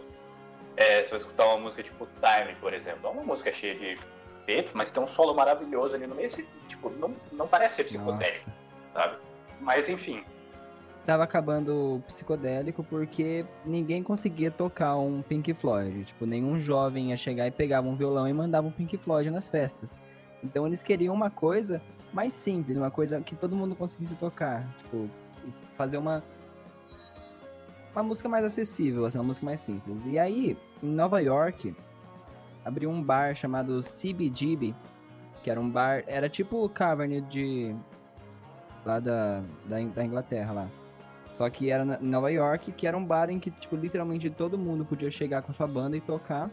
é, 0.77 1.03
se 1.03 1.09
você 1.09 1.17
escutar 1.17 1.47
uma 1.47 1.57
música 1.57 1.83
tipo 1.83 2.07
Time, 2.21 2.55
por 2.61 2.73
exemplo, 2.73 3.07
é 3.07 3.09
uma 3.09 3.23
música 3.23 3.51
cheia 3.51 3.75
de 3.75 3.99
efeitos, 4.43 4.71
mas 4.73 4.91
tem 4.91 5.03
um 5.03 5.07
solo 5.07 5.33
maravilhoso 5.33 5.95
ali 5.95 6.07
no 6.07 6.15
meio, 6.15 6.29
você, 6.29 6.45
tipo, 6.67 6.89
não, 6.91 7.13
não 7.33 7.47
parece 7.47 7.75
ser 7.75 7.83
psicodélico, 7.83 8.49
Nossa. 8.93 9.09
sabe? 9.09 9.17
Mas 9.59 9.89
enfim, 9.89 10.23
tava 11.05 11.23
acabando 11.23 11.95
o 11.95 12.01
psicodélico 12.07 12.83
porque 12.83 13.45
ninguém 13.63 14.01
conseguia 14.01 14.49
tocar 14.49 14.97
um 14.97 15.21
Pink 15.21 15.53
Floyd. 15.53 16.05
Tipo, 16.05 16.25
nenhum 16.25 16.59
jovem 16.59 17.11
ia 17.11 17.17
chegar 17.17 17.47
e 17.47 17.51
pegava 17.51 17.87
um 17.87 17.95
violão 17.95 18.27
e 18.27 18.33
mandava 18.33 18.67
um 18.67 18.71
Pink 18.71 18.97
Floyd 18.97 19.29
nas 19.29 19.47
festas. 19.47 19.99
Então 20.43 20.65
eles 20.65 20.83
queriam 20.83 21.13
uma 21.13 21.29
coisa 21.29 21.81
mais 22.11 22.33
simples, 22.33 22.77
uma 22.77 22.91
coisa 22.91 23.21
que 23.21 23.35
todo 23.35 23.55
mundo 23.55 23.75
conseguisse 23.75 24.15
tocar. 24.15 24.67
Tipo, 24.77 25.09
fazer 25.77 25.97
uma 25.97 26.23
uma 27.95 28.03
música 28.03 28.27
mais 28.27 28.43
acessível, 28.43 29.05
assim, 29.05 29.17
uma 29.17 29.23
música 29.23 29.45
mais 29.45 29.61
simples. 29.61 30.05
E 30.05 30.19
aí, 30.19 30.57
em 30.83 30.89
Nova 30.89 31.21
York, 31.21 31.73
abriu 32.65 32.89
um 32.89 33.01
bar 33.01 33.33
chamado 33.35 33.79
CBGB, 33.79 34.75
que 35.41 35.49
era 35.49 35.61
um 35.61 35.69
bar, 35.69 36.03
era 36.05 36.27
tipo 36.27 36.65
o 36.65 36.67
Cavern 36.67 37.21
de 37.21 37.73
lá 38.85 38.99
da, 38.99 39.41
da, 39.65 39.79
da 39.79 40.03
Inglaterra 40.03 40.51
lá. 40.51 40.69
Só 41.35 41.49
que 41.49 41.69
era 41.69 41.99
em 42.01 42.07
Nova 42.07 42.31
York, 42.31 42.71
que 42.71 42.87
era 42.87 42.97
um 42.97 43.05
bar 43.05 43.29
em 43.29 43.39
que, 43.39 43.51
tipo, 43.51 43.75
literalmente 43.75 44.29
todo 44.29 44.57
mundo 44.57 44.85
podia 44.85 45.11
chegar 45.11 45.41
com 45.41 45.51
sua 45.51 45.67
banda 45.67 45.97
e 45.97 46.01
tocar. 46.01 46.49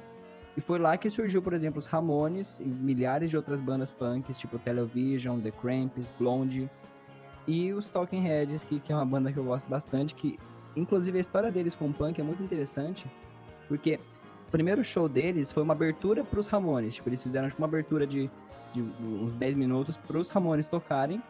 E 0.57 0.61
foi 0.61 0.79
lá 0.81 0.97
que 0.97 1.09
surgiu, 1.09 1.41
por 1.41 1.53
exemplo, 1.55 1.79
os 1.79 1.87
Ramones 1.87 2.59
e 2.59 2.65
milhares 2.65 3.31
de 3.31 3.37
outras 3.37 3.61
bandas 3.61 3.93
punks, 3.93 4.37
tipo 4.37 4.59
Television, 4.59 5.41
The 5.41 5.53
Cramps, 5.53 6.13
Blondie. 6.19 6.69
E 7.47 7.73
os 7.73 7.89
Talking 7.89 8.23
Heads, 8.23 8.65
que, 8.65 8.81
que 8.81 8.93
é 8.93 8.97
uma 8.97 9.07
banda 9.07 9.33
que 9.33 9.39
eu 9.39 9.45
gosto 9.45 9.69
bastante, 9.69 10.17
que 10.17 10.37
inclusive 10.75 11.17
a 11.17 11.21
história 11.21 11.51
deles 11.51 11.77
com 11.77 11.93
punk 11.93 12.21
é 12.21 12.25
muito 12.25 12.43
interessante, 12.43 13.07
porque 13.69 14.01
o 14.49 14.51
primeiro 14.51 14.85
show 14.85 15.09
deles 15.09 15.53
foi 15.53 15.63
uma 15.63 15.75
abertura 15.75 16.25
para 16.25 16.41
os 16.41 16.49
Ramones. 16.49 16.97
Tipo, 16.97 17.09
eles 17.09 17.23
fizeram 17.23 17.49
tipo, 17.49 17.63
uma 17.63 17.69
abertura 17.69 18.05
de, 18.05 18.29
de 18.75 18.83
uns 19.01 19.37
10 19.37 19.55
minutos 19.55 19.97
para 19.97 20.19
os 20.19 20.29
Ramones 20.29 20.67
tocarem. 20.67 21.23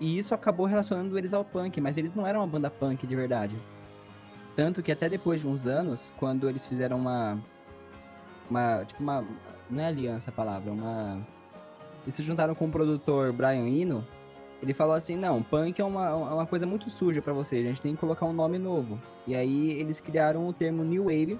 E 0.00 0.16
isso 0.16 0.34
acabou 0.34 0.64
relacionando 0.64 1.16
eles 1.18 1.34
ao 1.34 1.44
punk, 1.44 1.78
mas 1.80 1.98
eles 1.98 2.14
não 2.14 2.26
eram 2.26 2.40
uma 2.40 2.46
banda 2.46 2.70
punk 2.70 3.06
de 3.06 3.14
verdade. 3.14 3.56
Tanto 4.56 4.82
que 4.82 4.90
até 4.90 5.08
depois 5.08 5.42
de 5.42 5.46
uns 5.46 5.66
anos, 5.66 6.10
quando 6.18 6.48
eles 6.48 6.64
fizeram 6.64 6.96
uma. 6.96 7.38
Uma. 8.48 8.84
Tipo, 8.84 9.02
uma. 9.02 9.24
Não 9.68 9.82
é 9.82 9.86
aliança 9.86 10.30
a 10.30 10.32
palavra, 10.32 10.72
uma. 10.72 11.20
Eles 12.02 12.14
se 12.14 12.22
juntaram 12.22 12.54
com 12.54 12.66
o 12.66 12.70
produtor 12.70 13.32
Brian 13.32 13.68
Eno. 13.68 14.04
Ele 14.62 14.72
falou 14.72 14.94
assim: 14.94 15.16
não, 15.16 15.42
punk 15.42 15.80
é 15.80 15.84
uma, 15.84 16.14
uma 16.14 16.46
coisa 16.46 16.66
muito 16.66 16.90
suja 16.90 17.20
para 17.20 17.32
vocês, 17.32 17.64
a 17.64 17.68
gente 17.68 17.80
tem 17.80 17.94
que 17.94 18.00
colocar 18.00 18.26
um 18.26 18.32
nome 18.32 18.58
novo. 18.58 18.98
E 19.26 19.34
aí 19.34 19.72
eles 19.72 20.00
criaram 20.00 20.48
o 20.48 20.52
termo 20.52 20.82
New 20.82 21.04
Wave, 21.04 21.38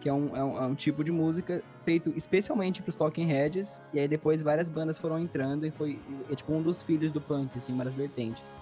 que 0.00 0.08
é 0.08 0.12
um, 0.12 0.36
é 0.36 0.42
um, 0.42 0.62
é 0.64 0.66
um 0.66 0.74
tipo 0.74 1.02
de 1.02 1.12
música 1.12 1.62
feito 1.88 2.12
especialmente 2.14 2.82
para 2.82 2.90
os 2.90 2.96
Talking 2.96 3.24
Heads, 3.24 3.80
e 3.94 3.98
aí 3.98 4.06
depois 4.06 4.42
várias 4.42 4.68
bandas 4.68 4.98
foram 4.98 5.18
entrando 5.18 5.64
e 5.64 5.70
foi 5.70 5.98
é, 6.30 6.34
tipo 6.34 6.52
um 6.52 6.60
dos 6.60 6.82
filhos 6.82 7.10
do 7.10 7.18
punk, 7.18 7.56
assim, 7.56 7.72
uma 7.72 7.82
das 7.82 7.94
vertentes. 7.94 8.60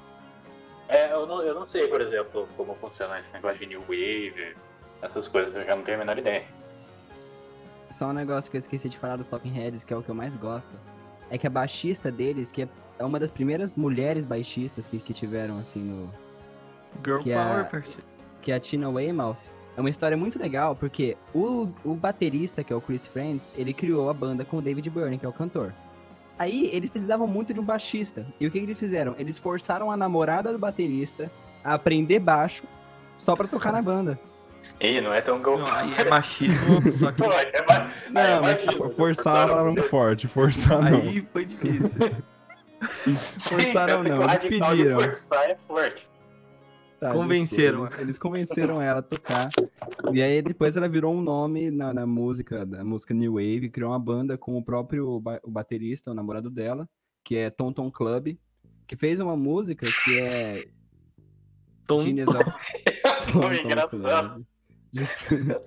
É, 0.88 1.12
eu 1.12 1.26
não, 1.26 1.42
eu 1.42 1.52
não 1.52 1.66
sei, 1.66 1.88
por 1.88 2.00
exemplo, 2.00 2.48
como 2.56 2.72
funciona 2.76 3.18
esse 3.18 3.32
negócio 3.32 3.58
de 3.58 3.66
New 3.66 3.80
Wave, 3.80 4.54
essas 5.02 5.26
coisas, 5.26 5.52
eu 5.56 5.64
já 5.64 5.74
não 5.74 5.82
tenho 5.82 5.96
a 5.96 5.98
menor 5.98 6.16
ideia. 6.16 6.44
Só 7.90 8.06
um 8.06 8.12
negócio 8.12 8.48
que 8.48 8.56
eu 8.56 8.60
esqueci 8.60 8.88
de 8.88 8.96
falar 8.96 9.16
dos 9.16 9.26
Talking 9.26 9.50
Heads, 9.50 9.82
que 9.82 9.92
é 9.92 9.96
o 9.96 10.04
que 10.04 10.08
eu 10.08 10.14
mais 10.14 10.36
gosto, 10.36 10.72
é 11.28 11.36
que 11.36 11.48
a 11.48 11.50
baixista 11.50 12.12
deles, 12.12 12.52
que 12.52 12.62
é 12.96 13.04
uma 13.04 13.18
das 13.18 13.32
primeiras 13.32 13.74
mulheres 13.74 14.24
baixistas 14.24 14.88
que, 14.88 15.00
que 15.00 15.12
tiveram, 15.12 15.58
assim, 15.58 15.80
no... 15.80 16.14
Girl 17.04 17.18
que 17.18 17.34
Power, 17.34 17.58
é, 17.58 17.64
parceiro. 17.64 18.06
Que 18.40 18.52
é 18.52 18.54
a 18.54 18.60
Tina 18.60 18.88
Weymouth, 18.88 19.36
é 19.76 19.80
uma 19.80 19.90
história 19.90 20.16
muito 20.16 20.38
legal, 20.38 20.74
porque 20.74 21.16
o, 21.34 21.68
o 21.84 21.94
baterista, 21.94 22.64
que 22.64 22.72
é 22.72 22.76
o 22.76 22.80
Chris 22.80 23.06
Friends, 23.06 23.54
ele 23.56 23.72
criou 23.74 24.08
a 24.08 24.14
banda 24.14 24.44
com 24.44 24.56
o 24.58 24.62
David 24.62 24.88
Byrne, 24.90 25.18
que 25.18 25.26
é 25.26 25.28
o 25.28 25.32
cantor. 25.32 25.72
Aí, 26.38 26.68
eles 26.72 26.88
precisavam 26.90 27.26
muito 27.26 27.52
de 27.54 27.60
um 27.60 27.64
baixista. 27.64 28.26
E 28.38 28.46
o 28.46 28.50
que, 28.50 28.58
que 28.58 28.64
eles 28.66 28.78
fizeram? 28.78 29.14
Eles 29.18 29.38
forçaram 29.38 29.90
a 29.90 29.96
namorada 29.96 30.52
do 30.52 30.58
baterista 30.58 31.30
a 31.64 31.74
aprender 31.74 32.18
baixo 32.18 32.64
só 33.16 33.34
pra 33.34 33.46
tocar 33.46 33.72
na 33.72 33.80
banda. 33.80 34.18
Ih, 34.80 35.00
não 35.00 35.14
é 35.14 35.22
tão 35.22 35.40
gol. 35.40 35.58
Não, 35.58 35.66
aí 35.74 35.90
é 35.98 36.04
machismo, 36.10 36.82
só 36.90 37.10
que 37.10 37.22
Pô, 37.24 37.32
é 37.32 37.64
ma- 37.66 37.90
Não, 38.10 38.20
é 38.20 38.40
mas 38.40 38.64
machismo. 38.66 38.90
forçar 38.90 39.44
a 39.44 39.48
palavra 39.48 39.72
muito 39.72 39.88
forte, 39.88 40.28
forçar 40.28 40.82
não. 40.82 40.98
aí 40.98 41.26
foi 41.32 41.46
difícil. 41.46 42.00
Sim, 43.38 43.54
forçaram 43.54 44.04
tanto 44.04 44.08
não, 44.10 44.22
eles 44.22 44.40
pediram. 44.42 45.00
forçar 45.00 45.50
é 45.50 45.54
forte. 45.56 46.06
Tá, 46.98 47.12
Convenceram. 47.12 47.80
Eles, 47.84 47.98
eles 47.98 48.18
convenceram 48.18 48.80
ela 48.80 49.00
a 49.00 49.02
tocar. 49.02 49.50
E 50.12 50.22
aí 50.22 50.40
depois 50.40 50.76
ela 50.76 50.88
virou 50.88 51.14
um 51.14 51.20
nome 51.20 51.70
na, 51.70 51.92
na 51.92 52.06
música, 52.06 52.64
da 52.64 52.82
música 52.82 53.12
New 53.12 53.34
Wave, 53.34 53.68
criou 53.70 53.90
uma 53.90 53.98
banda 53.98 54.38
com 54.38 54.56
o 54.56 54.64
próprio 54.64 55.20
ba- 55.20 55.40
o 55.44 55.50
baterista, 55.50 56.10
o 56.10 56.14
namorado 56.14 56.48
dela, 56.50 56.88
que 57.24 57.36
é 57.36 57.50
Tom 57.50 57.70
Tom 57.72 57.90
Club, 57.90 58.36
que 58.86 58.96
fez 58.96 59.20
uma 59.20 59.36
música 59.36 59.84
que 60.04 60.18
é 60.20 60.64
Tom, 61.86 61.98
of 61.98 62.04
Tom 63.32 63.40
Tom 63.40 63.52
engraçado. 63.52 64.46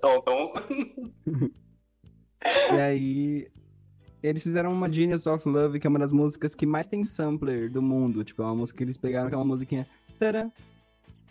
Tom, 0.01 0.21
tom. 0.25 0.53
E 2.73 2.79
aí 2.79 3.47
eles 4.23 4.41
fizeram 4.43 4.71
uma 4.73 4.91
Genius 4.91 5.27
of 5.27 5.47
Love, 5.47 5.79
que 5.79 5.87
é 5.87 5.89
uma 5.89 5.99
das 5.99 6.11
músicas 6.11 6.55
que 6.55 6.65
mais 6.65 6.87
tem 6.87 7.03
sampler 7.03 7.69
do 7.69 7.81
mundo. 7.81 8.23
Tipo, 8.23 8.41
é 8.41 8.45
uma 8.45 8.55
música 8.55 8.77
que 8.77 8.83
eles 8.83 8.97
pegaram, 8.97 9.29
que 9.29 9.35
é 9.35 9.37
uma 9.37 9.45
musiquinha. 9.45 9.87
Taran, 10.17 10.51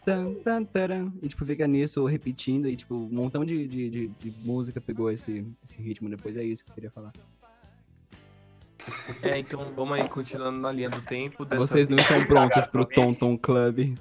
tan, 0.05 0.35
tan, 0.35 0.64
taran, 0.64 1.12
e 1.23 1.28
tipo, 1.28 1.45
fica 1.45 1.67
nisso 1.67 2.05
repetindo, 2.07 2.69
e 2.69 2.76
tipo, 2.76 2.95
um 2.95 3.09
montão 3.09 3.45
de, 3.45 3.67
de, 3.67 3.90
de, 3.90 4.09
de 4.09 4.35
música 4.45 4.81
pegou 4.81 5.11
esse, 5.11 5.47
esse 5.64 5.81
ritmo 5.81 6.09
depois. 6.09 6.37
É 6.37 6.43
isso 6.43 6.64
que 6.64 6.71
eu 6.71 6.75
queria 6.75 6.90
falar. 6.90 7.12
É, 9.23 9.38
então 9.38 9.73
vamos 9.76 9.99
aí 9.99 10.09
continuando 10.09 10.59
na 10.59 10.73
linha 10.73 10.88
do 10.88 11.00
tempo. 11.02 11.45
Vocês 11.45 11.88
não 11.88 11.97
estão 11.97 12.25
prontos 12.26 12.67
pro 12.67 12.87
Tom 12.87 13.12
Tom 13.12 13.37
Club. 13.37 13.95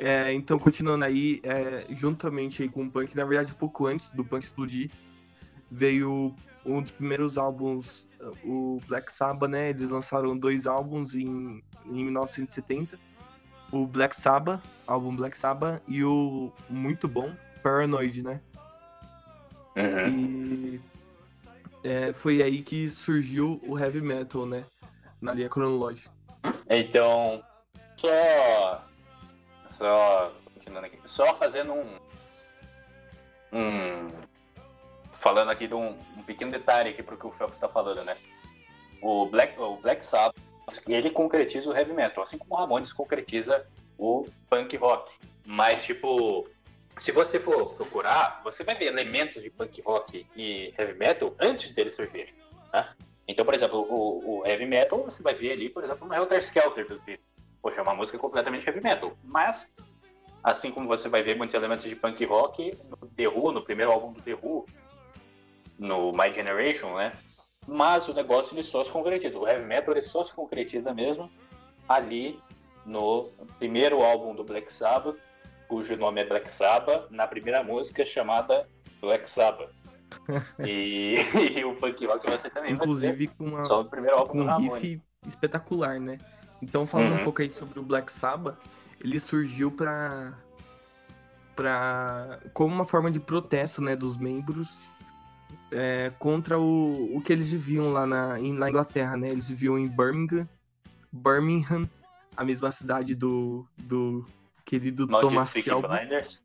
É, 0.00 0.32
então, 0.32 0.58
continuando 0.58 1.04
aí, 1.04 1.40
é, 1.42 1.86
juntamente 1.90 2.62
aí 2.62 2.68
com 2.68 2.84
o 2.84 2.90
punk, 2.90 3.16
na 3.16 3.24
verdade, 3.24 3.52
um 3.52 3.56
pouco 3.56 3.86
antes 3.86 4.10
do 4.10 4.24
punk 4.24 4.42
explodir, 4.42 4.90
veio 5.70 6.34
um 6.64 6.82
dos 6.82 6.90
primeiros 6.90 7.38
álbuns, 7.38 8.08
o 8.44 8.80
Black 8.88 9.12
Sabbath, 9.12 9.48
né? 9.48 9.70
Eles 9.70 9.90
lançaram 9.90 10.36
dois 10.36 10.66
álbuns 10.66 11.14
em, 11.14 11.62
em 11.86 12.04
1970. 12.04 12.98
O 13.72 13.86
Black 13.86 14.14
Sabbath, 14.14 14.60
álbum 14.86 15.14
Black 15.14 15.36
Sabbath, 15.36 15.82
e 15.88 16.04
o 16.04 16.52
muito 16.68 17.08
bom 17.08 17.34
Paranoid, 17.62 18.22
né? 18.22 18.40
Uhum. 19.76 20.08
E 20.08 20.80
é, 21.84 22.12
foi 22.12 22.42
aí 22.42 22.62
que 22.62 22.88
surgiu 22.88 23.60
o 23.66 23.78
heavy 23.78 24.00
metal, 24.00 24.46
né? 24.46 24.64
Na 25.20 25.32
linha 25.32 25.48
cronológica. 25.48 26.10
Então, 26.68 27.42
só. 27.96 28.84
Só. 29.68 30.32
Continuando 30.54 30.86
aqui. 30.86 30.98
Só 31.04 31.34
fazendo 31.34 31.72
um. 31.72 31.98
Um. 33.52 34.10
Falando 35.12 35.50
aqui 35.50 35.66
de 35.66 35.74
um, 35.74 35.96
um 36.16 36.22
pequeno 36.22 36.50
detalhe 36.50 36.90
aqui 36.90 37.02
pro 37.02 37.16
que 37.16 37.26
o 37.26 37.30
Phelps 37.30 37.56
está 37.56 37.68
falando, 37.68 38.04
né? 38.04 38.16
O 39.02 39.26
Black, 39.26 39.58
o 39.60 39.76
Black 39.76 40.04
Sabbath, 40.04 40.36
ele 40.88 41.10
concretiza 41.10 41.70
o 41.70 41.76
heavy 41.76 41.92
metal, 41.92 42.22
assim 42.22 42.38
como 42.38 42.54
o 42.54 42.56
Ramones 42.56 42.92
concretiza 42.92 43.66
o 43.98 44.26
punk 44.50 44.76
rock. 44.76 45.14
Mas, 45.44 45.84
tipo, 45.84 46.48
se 46.98 47.12
você 47.12 47.38
for 47.38 47.74
procurar, 47.74 48.40
você 48.42 48.64
vai 48.64 48.74
ver 48.74 48.86
elementos 48.86 49.42
de 49.42 49.50
punk 49.50 49.80
rock 49.82 50.26
e 50.34 50.74
heavy 50.76 50.94
metal 50.94 51.34
antes 51.40 51.70
deles 51.70 51.94
surgirem, 51.94 52.34
né? 52.72 52.94
Então, 53.28 53.44
por 53.44 53.54
exemplo, 53.54 53.80
o, 53.80 54.40
o 54.40 54.46
heavy 54.46 54.66
metal, 54.66 55.02
você 55.02 55.22
vai 55.22 55.34
ver 55.34 55.52
ali, 55.52 55.68
por 55.68 55.82
exemplo, 55.82 56.06
no 56.06 56.14
Helter 56.14 56.38
Skelter 56.38 56.86
dos 56.86 57.00
Beatles. 57.02 57.26
Poxa, 57.60 57.80
é 57.80 57.82
uma 57.82 57.94
música 57.94 58.18
completamente 58.18 58.66
heavy 58.66 58.80
metal. 58.80 59.16
Mas, 59.24 59.72
assim 60.42 60.70
como 60.70 60.86
você 60.86 61.08
vai 61.08 61.22
ver 61.22 61.36
muitos 61.36 61.54
elementos 61.54 61.84
de 61.84 61.96
punk 61.96 62.24
rock 62.24 62.76
no 62.88 62.96
The 63.08 63.28
Who, 63.28 63.52
no 63.52 63.62
primeiro 63.62 63.90
álbum 63.90 64.12
do 64.12 64.22
The 64.22 64.34
Who, 64.34 64.64
no 65.78 66.12
My 66.12 66.32
Generation, 66.32 66.94
né? 66.94 67.12
Mas 67.66 68.06
o 68.08 68.14
negócio 68.14 68.54
ele 68.54 68.62
só 68.62 68.84
se 68.84 68.90
concretiza. 68.90 69.38
O 69.38 69.46
heavy 69.46 69.64
metal 69.64 69.92
ele 69.92 70.02
só 70.02 70.22
se 70.22 70.32
concretiza 70.32 70.94
mesmo 70.94 71.30
ali 71.88 72.38
no 72.84 73.30
primeiro 73.58 74.02
álbum 74.02 74.34
do 74.34 74.44
Black 74.44 74.72
Sabbath, 74.72 75.16
cujo 75.68 75.96
nome 75.96 76.20
é 76.20 76.24
Black 76.24 76.50
Sabbath, 76.50 77.10
na 77.10 77.26
primeira 77.26 77.62
música 77.62 78.04
chamada 78.04 78.68
Black 79.00 79.28
Sabbath. 79.28 79.70
E, 80.64 81.16
e 81.58 81.64
o 81.64 81.74
punk 81.74 82.06
rock 82.06 82.26
também 82.50 82.52
vai 82.52 82.62
ver 82.62 82.72
Inclusive 82.72 83.26
com, 83.28 83.44
uma, 83.44 83.62
só 83.64 83.82
no 83.82 83.90
primeiro 83.90 84.16
álbum 84.16 84.32
com 84.32 84.40
um 84.42 84.56
riff 84.56 85.02
espetacular, 85.26 86.00
né? 86.00 86.18
Então, 86.62 86.86
falando 86.86 87.12
Uhum. 87.12 87.20
um 87.20 87.24
pouco 87.24 87.42
aí 87.42 87.50
sobre 87.50 87.78
o 87.78 87.82
Black 87.82 88.10
Sabbath, 88.10 88.56
ele 89.02 89.20
surgiu 89.20 89.70
pra. 89.70 90.32
pra 91.54 92.38
como 92.54 92.74
uma 92.74 92.86
forma 92.86 93.10
de 93.10 93.20
protesto, 93.20 93.82
né, 93.82 93.94
dos 93.94 94.16
membros 94.16 94.80
é, 95.70 96.10
contra 96.18 96.58
o, 96.58 97.16
o 97.16 97.20
que 97.20 97.32
eles 97.32 97.48
viviam 97.50 97.90
lá 97.92 98.06
na, 98.06 98.38
em, 98.40 98.52
na 98.52 98.68
Inglaterra, 98.68 99.16
né? 99.16 99.28
Eles 99.30 99.48
viviam 99.48 99.78
em 99.78 99.88
Birmingham, 99.88 100.48
Birmingham, 101.12 101.88
a 102.36 102.44
mesma 102.44 102.70
cidade 102.70 103.14
do, 103.14 103.66
do 103.76 104.26
querido 104.64 105.06
Maldito 105.08 105.28
Thomas 105.32 105.52
Peaky 105.52 105.68
Shelby 105.70 105.88
Blinders. 105.88 106.44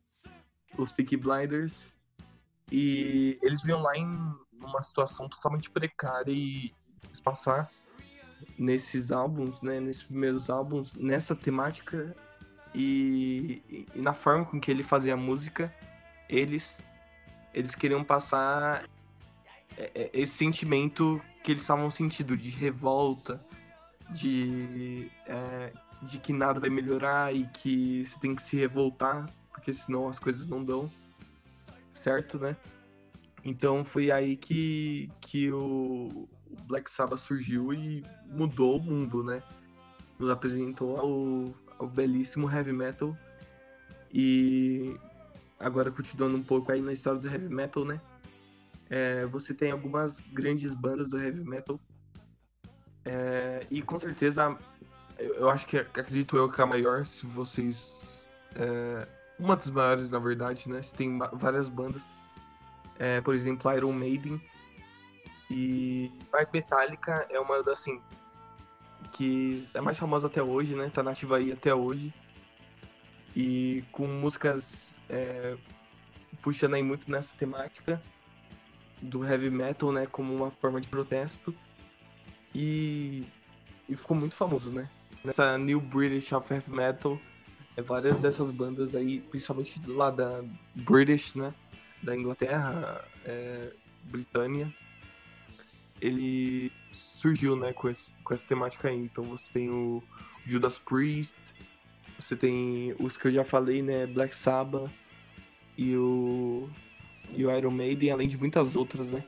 os 0.78 0.92
Peaky 0.92 1.16
Blinders. 1.16 1.92
E 2.70 3.38
eles 3.42 3.62
vinham 3.62 3.80
lá 3.82 3.96
em 3.96 4.06
uma 4.52 4.80
situação 4.82 5.28
totalmente 5.28 5.70
precária 5.70 6.32
e 6.32 6.72
passar 7.22 7.70
nesses 8.58 9.12
álbuns, 9.12 9.60
né, 9.62 9.78
nesses 9.80 10.02
primeiros 10.04 10.48
álbuns, 10.48 10.94
nessa 10.94 11.34
temática 11.34 12.14
e, 12.74 13.62
e- 13.68 13.86
e 13.94 14.00
na 14.00 14.14
forma 14.14 14.44
com 14.44 14.58
que 14.60 14.70
ele 14.70 14.82
fazia 14.82 15.14
a 15.14 15.16
música, 15.16 15.72
eles 16.28 16.82
eles 17.54 17.74
queriam 17.74 18.02
passar 18.02 18.88
é, 19.76 19.90
é, 19.94 20.10
esse 20.12 20.32
sentimento 20.32 21.20
que 21.42 21.52
eles 21.52 21.62
estavam 21.62 21.90
sentindo 21.90 22.36
de 22.36 22.48
revolta, 22.50 23.44
de 24.10 25.10
é, 25.26 25.72
de 26.02 26.18
que 26.18 26.32
nada 26.32 26.58
vai 26.58 26.70
melhorar 26.70 27.34
e 27.34 27.46
que 27.48 28.04
você 28.04 28.18
tem 28.18 28.34
que 28.34 28.42
se 28.42 28.56
revoltar 28.56 29.28
porque 29.62 29.72
senão 29.72 30.08
as 30.08 30.18
coisas 30.18 30.48
não 30.48 30.64
dão 30.64 30.90
certo, 31.92 32.38
né? 32.38 32.56
Então 33.44 33.84
foi 33.84 34.10
aí 34.10 34.36
que, 34.36 35.08
que 35.20 35.52
o 35.52 36.28
Black 36.66 36.90
Sabbath 36.90 37.20
surgiu 37.20 37.72
e 37.72 38.02
mudou 38.26 38.78
o 38.78 38.82
mundo, 38.82 39.22
né? 39.22 39.40
Nos 40.18 40.30
apresentou 40.30 40.96
ao, 40.96 41.54
ao 41.78 41.86
belíssimo 41.86 42.50
heavy 42.50 42.72
metal 42.72 43.16
e 44.12 44.96
agora 45.62 45.90
continuando 45.90 46.36
um 46.36 46.42
pouco 46.42 46.70
aí 46.72 46.80
na 46.80 46.92
história 46.92 47.20
do 47.20 47.28
heavy 47.28 47.48
metal, 47.48 47.84
né? 47.84 48.00
É, 48.90 49.24
você 49.26 49.54
tem 49.54 49.70
algumas 49.70 50.20
grandes 50.20 50.74
bandas 50.74 51.08
do 51.08 51.18
heavy 51.18 51.42
metal 51.42 51.80
é, 53.04 53.66
e 53.70 53.82
com 53.82 53.98
certeza 53.98 54.56
eu 55.18 55.50
acho 55.50 55.66
que 55.66 55.76
acredito 55.76 56.36
eu 56.36 56.50
que 56.50 56.60
a 56.60 56.66
maior, 56.66 57.04
se 57.06 57.26
vocês. 57.26 58.28
é, 58.56 59.06
uma 59.38 59.56
das 59.56 59.70
maiores, 59.70 60.10
na 60.10 60.18
verdade, 60.18 60.68
né? 60.68 60.82
Você 60.82 60.96
tem 60.96 61.18
várias 61.32 61.68
bandas. 61.68 62.18
é, 62.98 63.20
por 63.20 63.34
exemplo, 63.34 63.72
Iron 63.72 63.92
Maiden. 63.92 64.40
E. 65.50 66.10
Mas 66.32 66.50
Metallica 66.50 67.26
é 67.30 67.38
uma 67.40 67.62
das 67.62 67.78
assim. 67.78 68.00
Que 69.12 69.68
é 69.74 69.80
mais 69.80 69.98
famosa 69.98 70.26
até 70.26 70.42
hoje, 70.42 70.74
né? 70.74 70.90
Tá 70.92 71.02
nativa 71.02 71.36
aí 71.36 71.52
até 71.52 71.74
hoje. 71.74 72.14
E 73.34 73.84
com 73.92 74.06
músicas 74.06 75.00
é, 75.08 75.56
puxando 76.42 76.74
aí 76.74 76.82
muito 76.82 77.10
nessa 77.10 77.36
temática 77.36 78.02
do 79.00 79.24
heavy 79.26 79.50
metal, 79.50 79.92
né? 79.92 80.06
Como 80.06 80.34
uma 80.34 80.50
forma 80.50 80.80
de 80.80 80.88
protesto. 80.88 81.54
E, 82.54 83.24
e 83.88 83.96
ficou 83.96 84.16
muito 84.16 84.34
famoso, 84.34 84.70
né? 84.70 84.88
nessa 85.24 85.56
New 85.56 85.80
British 85.80 86.32
of 86.32 86.52
Heavy 86.52 86.70
Metal, 86.70 87.18
é, 87.76 87.82
várias 87.82 88.18
dessas 88.18 88.50
bandas 88.50 88.94
aí, 88.94 89.20
principalmente 89.20 89.80
lá 89.88 90.10
da 90.10 90.42
British, 90.74 91.34
né? 91.34 91.54
Da 92.02 92.16
Inglaterra, 92.16 93.04
é, 93.24 93.72
Britânia, 94.04 94.72
ele 96.00 96.72
surgiu, 96.90 97.54
né, 97.54 97.72
com, 97.72 97.88
esse, 97.88 98.12
com 98.24 98.34
essa 98.34 98.46
temática 98.46 98.88
aí. 98.88 98.96
Então 98.96 99.22
você 99.24 99.52
tem 99.52 99.70
o 99.70 100.02
Judas 100.44 100.80
Priest, 100.80 101.36
você 102.22 102.36
tem 102.36 102.94
os 103.00 103.16
que 103.16 103.26
eu 103.26 103.32
já 103.32 103.44
falei, 103.44 103.82
né, 103.82 104.06
Black 104.06 104.34
Sabbath 104.34 104.90
e 105.76 105.96
o, 105.96 106.68
e 107.30 107.44
o 107.44 107.56
Iron 107.56 107.70
Maiden, 107.70 108.12
além 108.12 108.28
de 108.28 108.38
muitas 108.38 108.76
outras, 108.76 109.12
né? 109.12 109.24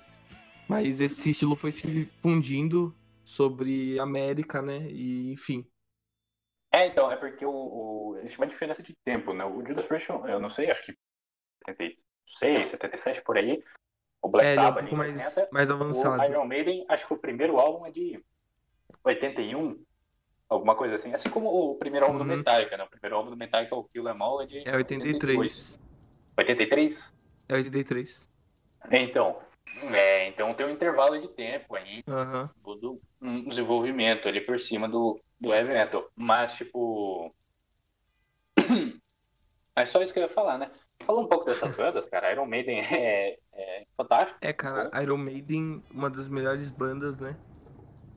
Mas 0.69 1.01
esse 1.01 1.31
estilo 1.31 1.57
foi 1.57 1.73
se 1.73 2.07
fundindo 2.23 2.95
sobre 3.25 3.99
América, 3.99 4.63
né? 4.63 4.87
E 4.91 5.33
enfim. 5.33 5.67
É, 6.73 6.87
então, 6.87 7.11
é 7.11 7.17
porque 7.17 7.45
o, 7.45 7.51
o, 7.51 8.17
existe 8.19 8.39
uma 8.39 8.47
diferença 8.47 8.83
de 8.83 8.95
tempo, 9.05 9.33
né? 9.33 9.45
O 9.45 9.65
Judas 9.67 9.87
Priest, 9.87 10.09
eu 10.11 10.41
não 10.41 10.49
sei, 10.49 10.71
acho 10.71 10.85
que 10.85 10.97
76, 11.67 12.69
77 12.69 13.23
por 13.23 13.37
aí. 13.37 13.63
O 14.23 14.29
Black 14.29 14.47
é, 14.47 14.53
ele 14.53 14.59
é 14.59 14.63
um 14.63 14.67
Sabbath 14.67 14.85
pouco 14.85 14.97
mais, 14.97 15.19
70. 15.21 15.49
mais 15.53 15.71
avançado. 15.71 16.23
O 16.23 16.25
Iron 16.25 16.47
Maiden, 16.47 16.85
acho 16.89 17.07
que 17.07 17.15
o 17.15 17.19
primeiro 17.19 17.59
álbum 17.59 17.87
é 17.87 17.91
de 17.91 18.25
81. 19.05 19.85
Alguma 20.49 20.75
coisa 20.75 20.95
assim. 20.97 21.13
Assim 21.13 21.31
como 21.31 21.49
o 21.49 21.75
primeiro 21.77 22.07
álbum 22.07 22.19
do 22.19 22.25
Uhum. 22.25 22.37
Metallica, 22.37 22.77
né? 22.77 22.85
O 22.85 22.89
primeiro 22.89 23.17
álbum 23.17 23.31
do 23.31 23.37
Metallica, 23.37 23.75
o 23.75 23.85
Kill 23.85 24.09
Em 24.09 24.21
All, 24.21 24.43
é 24.43 24.47
de 24.47 24.69
É 24.69 24.77
83. 24.77 25.81
83? 26.37 27.13
É 27.49 27.55
83. 27.55 28.29
Então, 28.91 29.41
é, 29.95 30.29
então 30.29 30.53
tem 30.55 30.67
um 30.67 30.71
intervalo 30.71 31.19
de 31.21 31.29
tempo 31.29 31.75
aí, 31.75 32.03
todo 32.63 33.01
um 33.21 33.49
desenvolvimento 33.49 34.29
ali 34.29 34.41
por 34.41 34.61
cima 34.61 34.89
do, 34.89 35.19
do 35.41 35.49
metal. 35.49 36.09
Mas, 36.15 36.55
tipo. 36.55 37.35
É 39.77 39.85
só 39.85 40.01
isso 40.01 40.13
que 40.13 40.21
eu 40.21 40.23
ia 40.23 40.29
falar, 40.29 40.57
né? 40.57 40.71
Fala 41.03 41.19
um 41.19 41.27
pouco 41.27 41.45
dessas 41.45 41.73
bandas, 41.77 42.07
cara. 42.07 42.31
Iron 42.31 42.47
Maiden 42.47 42.79
é, 42.79 43.37
é 43.53 43.85
fantástico. 43.97 44.39
É, 44.41 44.53
cara, 44.53 44.89
Iron 45.03 45.17
Maiden, 45.17 45.83
uma 45.91 46.09
das 46.09 46.29
melhores 46.29 46.71
bandas, 46.71 47.19
né? 47.19 47.37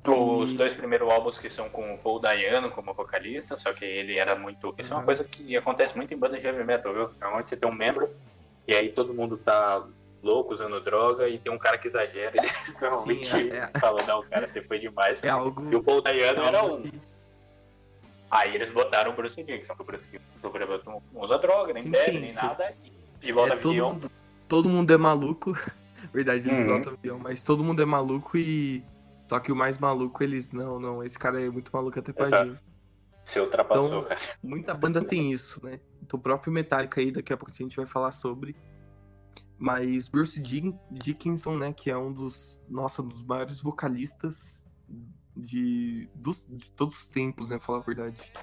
Os 0.05 0.53
dois 0.53 0.73
primeiros 0.73 1.09
álbuns 1.11 1.37
que 1.37 1.49
são 1.49 1.67
com 1.69 1.93
o 1.93 1.97
Paul 1.97 2.19
Dayano 2.19 2.71
como 2.71 2.93
vocalista, 2.93 3.55
só 3.57 3.73
que 3.73 3.83
ele 3.83 4.17
era 4.17 4.35
muito. 4.35 4.73
Isso 4.77 4.93
é 4.93 4.95
uma 4.95 4.99
Uhum. 5.01 5.05
coisa 5.05 5.23
que 5.25 5.57
acontece 5.57 5.97
muito 5.97 6.13
em 6.13 6.17
bandas 6.17 6.39
de 6.39 6.47
heavy 6.47 6.63
metal, 6.63 6.93
viu? 6.93 7.09
Normalmente 7.19 7.49
você 7.49 7.57
tem 7.57 7.69
um 7.69 7.73
membro 7.73 8.09
e 8.67 8.73
aí 8.73 8.89
todo 8.93 9.13
mundo 9.13 9.37
tá 9.37 9.85
louco 10.23 10.53
usando 10.53 10.79
droga 10.79 11.27
e 11.27 11.37
tem 11.39 11.51
um 11.51 11.57
cara 11.57 11.77
que 11.77 11.87
exagera 11.87 12.31
e 12.35 12.39
eles 12.39 12.79
normalmente 12.81 13.25
Sim, 13.25 13.49
é- 13.51 13.69
falam, 13.79 14.05
não, 14.07 14.23
cara, 14.23 14.47
você 14.47 14.61
foi 14.61 14.79
demais. 14.79 15.21
É 15.21 15.29
algo. 15.29 15.69
E 15.71 15.75
o 15.75 15.83
Paul 15.83 16.01
Dayano 16.01 16.41
é 16.43 16.47
era 16.47 16.63
um. 16.65 16.83
Aí 18.29 18.53
eles 18.55 18.69
botaram 18.69 19.11
o 19.11 19.15
Bruce 19.15 19.35
Dickinson, 19.41 19.73
que 19.75 19.81
o 19.81 19.85
Bruce 19.85 20.09
Dickinson 20.09 21.01
não 21.13 21.21
usa 21.21 21.37
droga, 21.37 21.73
nem 21.73 21.83
bebe, 21.83 22.19
nem 22.19 22.33
nada, 22.33 22.73
e 22.83 22.91
pilota 23.19 23.53
É, 23.53 23.57
todo, 23.57 23.69
avião. 23.71 23.93
mundo, 23.93 24.11
todo 24.47 24.69
mundo 24.69 24.93
é 24.93 24.97
maluco. 24.97 25.53
Verdade, 26.13 26.47
ele 26.47 26.55
Uhum. 26.57 26.63
pilota 26.63 26.89
avião, 26.91 27.19
mas 27.19 27.43
todo 27.43 27.63
mundo 27.63 27.81
é 27.81 27.85
maluco 27.85 28.37
e. 28.37 28.83
Só 29.29 29.39
que 29.39 29.51
o 29.51 29.55
mais 29.55 29.77
maluco, 29.77 30.23
eles. 30.23 30.51
Não, 30.53 30.79
não, 30.79 31.03
esse 31.03 31.17
cara 31.19 31.41
é 31.43 31.49
muito 31.49 31.69
maluco 31.73 31.99
até 31.99 32.13
pra 32.13 32.27
Exato. 32.27 32.49
gente. 32.51 32.61
Você 33.25 33.39
ultrapassou, 33.41 33.85
Então- 33.87 34.03
cara. 34.05 34.21
Muita 34.41 34.73
banda 34.73 35.03
tem 35.03 35.31
isso, 35.31 35.63
né? 35.65 35.79
Então, 36.01 36.17
o 36.17 36.21
próprio 36.23 36.51
Metallica 36.53 37.01
aí, 37.01 37.11
daqui 37.11 37.33
a 37.33 37.37
pouco 37.37 37.51
a 37.51 37.55
gente 37.55 37.75
vai 37.75 37.85
falar 37.85 38.11
sobre. 38.11 38.55
Mas 39.59 40.07
Bruce 40.07 40.39
Dick- 40.39 40.77
Dickinson, 40.91 41.57
né, 41.57 41.73
que 41.73 41.89
é 41.89 41.97
um 41.97 42.13
dos, 42.13 42.61
nossa, 42.69 43.01
um 43.01 43.07
dos 43.07 43.23
maiores 43.23 43.59
vocalistas 43.59 44.65
de, 45.35 46.07
dos, 46.15 46.45
de 46.47 46.69
todos 46.71 46.95
os 46.97 47.09
tempos, 47.09 47.49
né, 47.49 47.59
falar 47.59 47.79
a 47.79 47.81
verdade. 47.81 48.33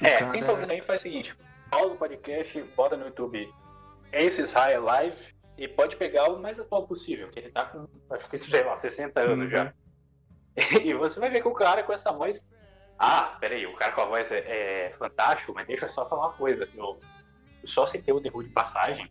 O 0.00 0.06
É, 0.06 0.18
cara- 0.18 0.30
quem 0.32 0.44
tá 0.44 0.52
ouvindo 0.52 0.70
aí 0.70 0.82
faz 0.82 1.00
o 1.00 1.02
seguinte: 1.02 1.36
pausa 1.70 1.94
o 1.94 1.98
podcast, 1.98 2.62
bota 2.76 2.96
no 2.96 3.06
YouTube 3.06 3.52
Aces 4.14 4.52
High 4.52 4.78
Live 4.78 5.34
e 5.58 5.68
pode 5.68 5.96
pegar 5.96 6.30
o 6.30 6.40
mais 6.40 6.58
atual 6.58 6.86
possível, 6.86 7.28
que 7.28 7.38
ele 7.38 7.50
tá 7.50 7.66
com, 7.66 7.86
acho 8.14 8.28
que 8.28 8.36
isso 8.36 8.48
já 8.50 8.58
é 8.58 8.64
lá, 8.64 8.76
60 8.76 9.20
anos 9.20 9.44
Uhum. 9.46 9.50
já. 9.50 9.74
E 10.84 10.94
você 10.94 11.18
vai 11.18 11.30
ver 11.30 11.40
que 11.40 11.48
o 11.48 11.54
cara 11.54 11.82
com 11.82 11.92
essa 11.92 12.12
voz. 12.12 12.46
Ah, 12.98 13.36
peraí, 13.40 13.66
o 13.66 13.74
cara 13.74 13.92
com 13.92 14.02
a 14.02 14.06
voz 14.06 14.30
é, 14.30 14.86
é 14.86 14.92
fantástico, 14.92 15.52
mas 15.54 15.66
deixa 15.66 15.86
eu 15.86 15.90
só 15.90 16.08
falar 16.08 16.28
uma 16.28 16.34
coisa. 16.34 16.68
Eu, 16.74 17.00
eu 17.62 17.68
só 17.68 17.86
citei 17.86 18.12
o 18.12 18.20
The 18.20 18.30
Who 18.32 18.44
de 18.44 18.50
passagem, 18.50 19.10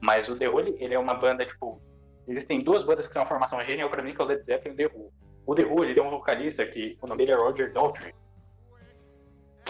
mas 0.00 0.28
o 0.28 0.36
The 0.36 0.48
Who, 0.48 0.60
ele, 0.60 0.94
é 0.94 0.98
uma 0.98 1.14
banda, 1.14 1.44
tipo. 1.44 1.80
Existem 2.26 2.62
duas 2.62 2.82
bandas 2.82 3.06
que 3.06 3.14
têm 3.14 3.22
uma 3.22 3.28
formação 3.28 3.62
genial 3.64 3.88
pra 3.88 4.02
mim, 4.02 4.12
que 4.12 4.20
é 4.20 4.24
o 4.24 4.28
Led 4.28 4.44
Zeppelin 4.44 4.76
e 4.78 4.84
o 4.84 4.88
The 4.88 4.94
Who. 4.94 5.12
O 5.46 5.54
The 5.54 5.64
Who, 5.64 5.84
ele 5.84 5.94
tem 5.94 6.02
um 6.02 6.10
vocalista 6.10 6.64
que 6.66 6.98
o 7.00 7.06
nome 7.06 7.24
dele 7.24 7.32
é 7.32 7.42
Roger 7.42 7.72
Daltrey. 7.72 8.14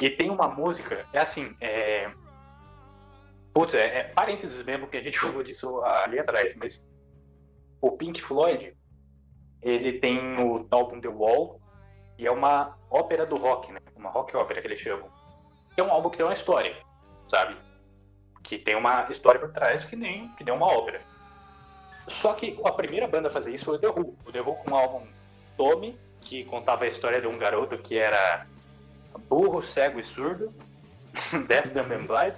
E 0.01 0.11
tem 0.11 0.31
uma 0.31 0.49
música, 0.49 1.07
é 1.13 1.19
assim, 1.19 1.57
é. 1.61 2.11
Putz, 3.55 3.75
é, 3.75 3.99
é 3.99 4.05
parênteses 4.05 4.65
mesmo, 4.65 4.87
que 4.87 4.97
a 4.97 5.03
gente 5.03 5.19
falou 5.19 5.43
disso 5.43 5.83
ali 5.85 6.19
atrás, 6.19 6.55
mas 6.57 6.87
o 7.81 7.93
Pink 7.93 8.21
Floyd, 8.21 8.77
ele 9.63 9.99
tem 9.99 10.37
o 10.41 10.67
álbum 10.71 11.01
The 11.01 11.09
Wall, 11.09 11.61
e 12.19 12.27
é 12.27 12.31
uma 12.31 12.77
ópera 12.91 13.25
do 13.25 13.37
rock, 13.37 13.73
né? 13.73 13.81
Uma 13.97 14.11
rock 14.11 14.37
ópera 14.37 14.61
que 14.61 14.67
eles 14.67 14.81
chamam. 14.81 15.09
Que 15.75 15.81
é 15.81 15.85
um 15.85 15.93
álbum 15.93 16.11
que 16.11 16.17
tem 16.17 16.27
uma 16.27 16.33
história, 16.33 16.77
sabe? 17.29 17.57
Que 18.43 18.59
tem 18.59 18.75
uma 18.75 19.07
história 19.11 19.39
por 19.39 19.53
trás 19.53 19.85
que 19.85 19.95
nem, 19.95 20.29
que 20.31 20.43
nem 20.43 20.53
uma 20.53 20.67
ópera. 20.67 21.01
Só 22.09 22.33
que 22.33 22.59
a 22.65 22.73
primeira 22.73 23.07
banda 23.07 23.29
a 23.29 23.31
fazer 23.31 23.55
isso 23.55 23.67
foi 23.67 23.77
o 23.77 23.79
The 23.79 23.89
Who. 23.89 24.17
O 24.27 24.33
The 24.33 24.41
Who 24.41 24.55
com 24.57 24.73
o 24.73 24.77
álbum 24.77 25.07
Tommy, 25.57 25.99
que 26.21 26.45
contava 26.45 26.85
a 26.85 26.89
história 26.89 27.21
de 27.21 27.29
um 27.29 27.39
garoto 27.39 27.79
que 27.79 27.97
era 27.97 28.47
burro, 29.29 29.63
cego 29.63 30.01
e 30.01 30.05
surdo, 30.05 30.53
Deaf, 31.47 31.71
Dumb 31.71 31.95
and 31.95 32.05
Blind, 32.05 32.37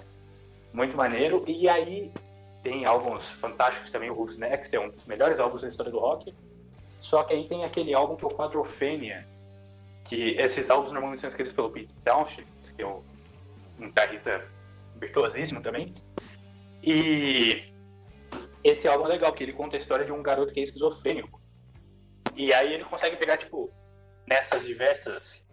muito 0.73 0.97
maneiro. 0.97 1.45
E 1.47 1.69
aí 1.69 2.13
tem 2.63 2.85
álbuns 2.85 3.31
fantásticos 3.31 3.91
também, 3.91 4.11
o 4.11 4.15
Who's 4.15 4.37
Next, 4.37 4.75
é 4.75 4.81
um 4.81 4.91
dos 4.91 5.05
melhores 5.07 5.39
álbuns 5.39 5.63
da 5.63 5.69
história 5.69 5.91
do 5.91 5.99
rock. 5.99 6.35
Só 7.01 7.25
que 7.25 7.33
aí 7.33 7.49
tem 7.49 7.65
aquele 7.65 7.95
álbum 7.95 8.15
que 8.15 8.25
é 8.25 8.29
o 8.29 8.31
Quadrophenia, 8.31 9.27
que 10.07 10.37
esses 10.39 10.71
álbuns 10.71 10.93
normalmente 10.93 11.21
são 11.21 11.29
escritos 11.29 11.53
pelo 11.53 11.71
Pete 11.71 11.97
Townshend, 12.05 12.47
que 12.77 12.83
é 12.83 12.87
um 12.87 13.03
guitarrista 13.81 14.47
virtuosíssimo 14.97 15.63
também. 15.63 15.95
E 16.83 17.73
esse 18.63 18.87
álbum 18.87 19.07
é 19.07 19.09
legal, 19.09 19.31
porque 19.31 19.45
ele 19.45 19.55
conta 19.55 19.77
a 19.77 19.79
história 19.79 20.05
de 20.05 20.13
um 20.13 20.23
garoto 20.23 20.53
que 20.53 20.61
é 20.61 20.63
esquizofrênico. 20.63 21.41
E 22.37 22.53
aí 22.53 22.75
ele 22.75 22.85
consegue 22.85 23.17
pegar, 23.17 23.39
tipo, 23.39 23.73
nessas 24.27 24.67
diversas 24.67 25.49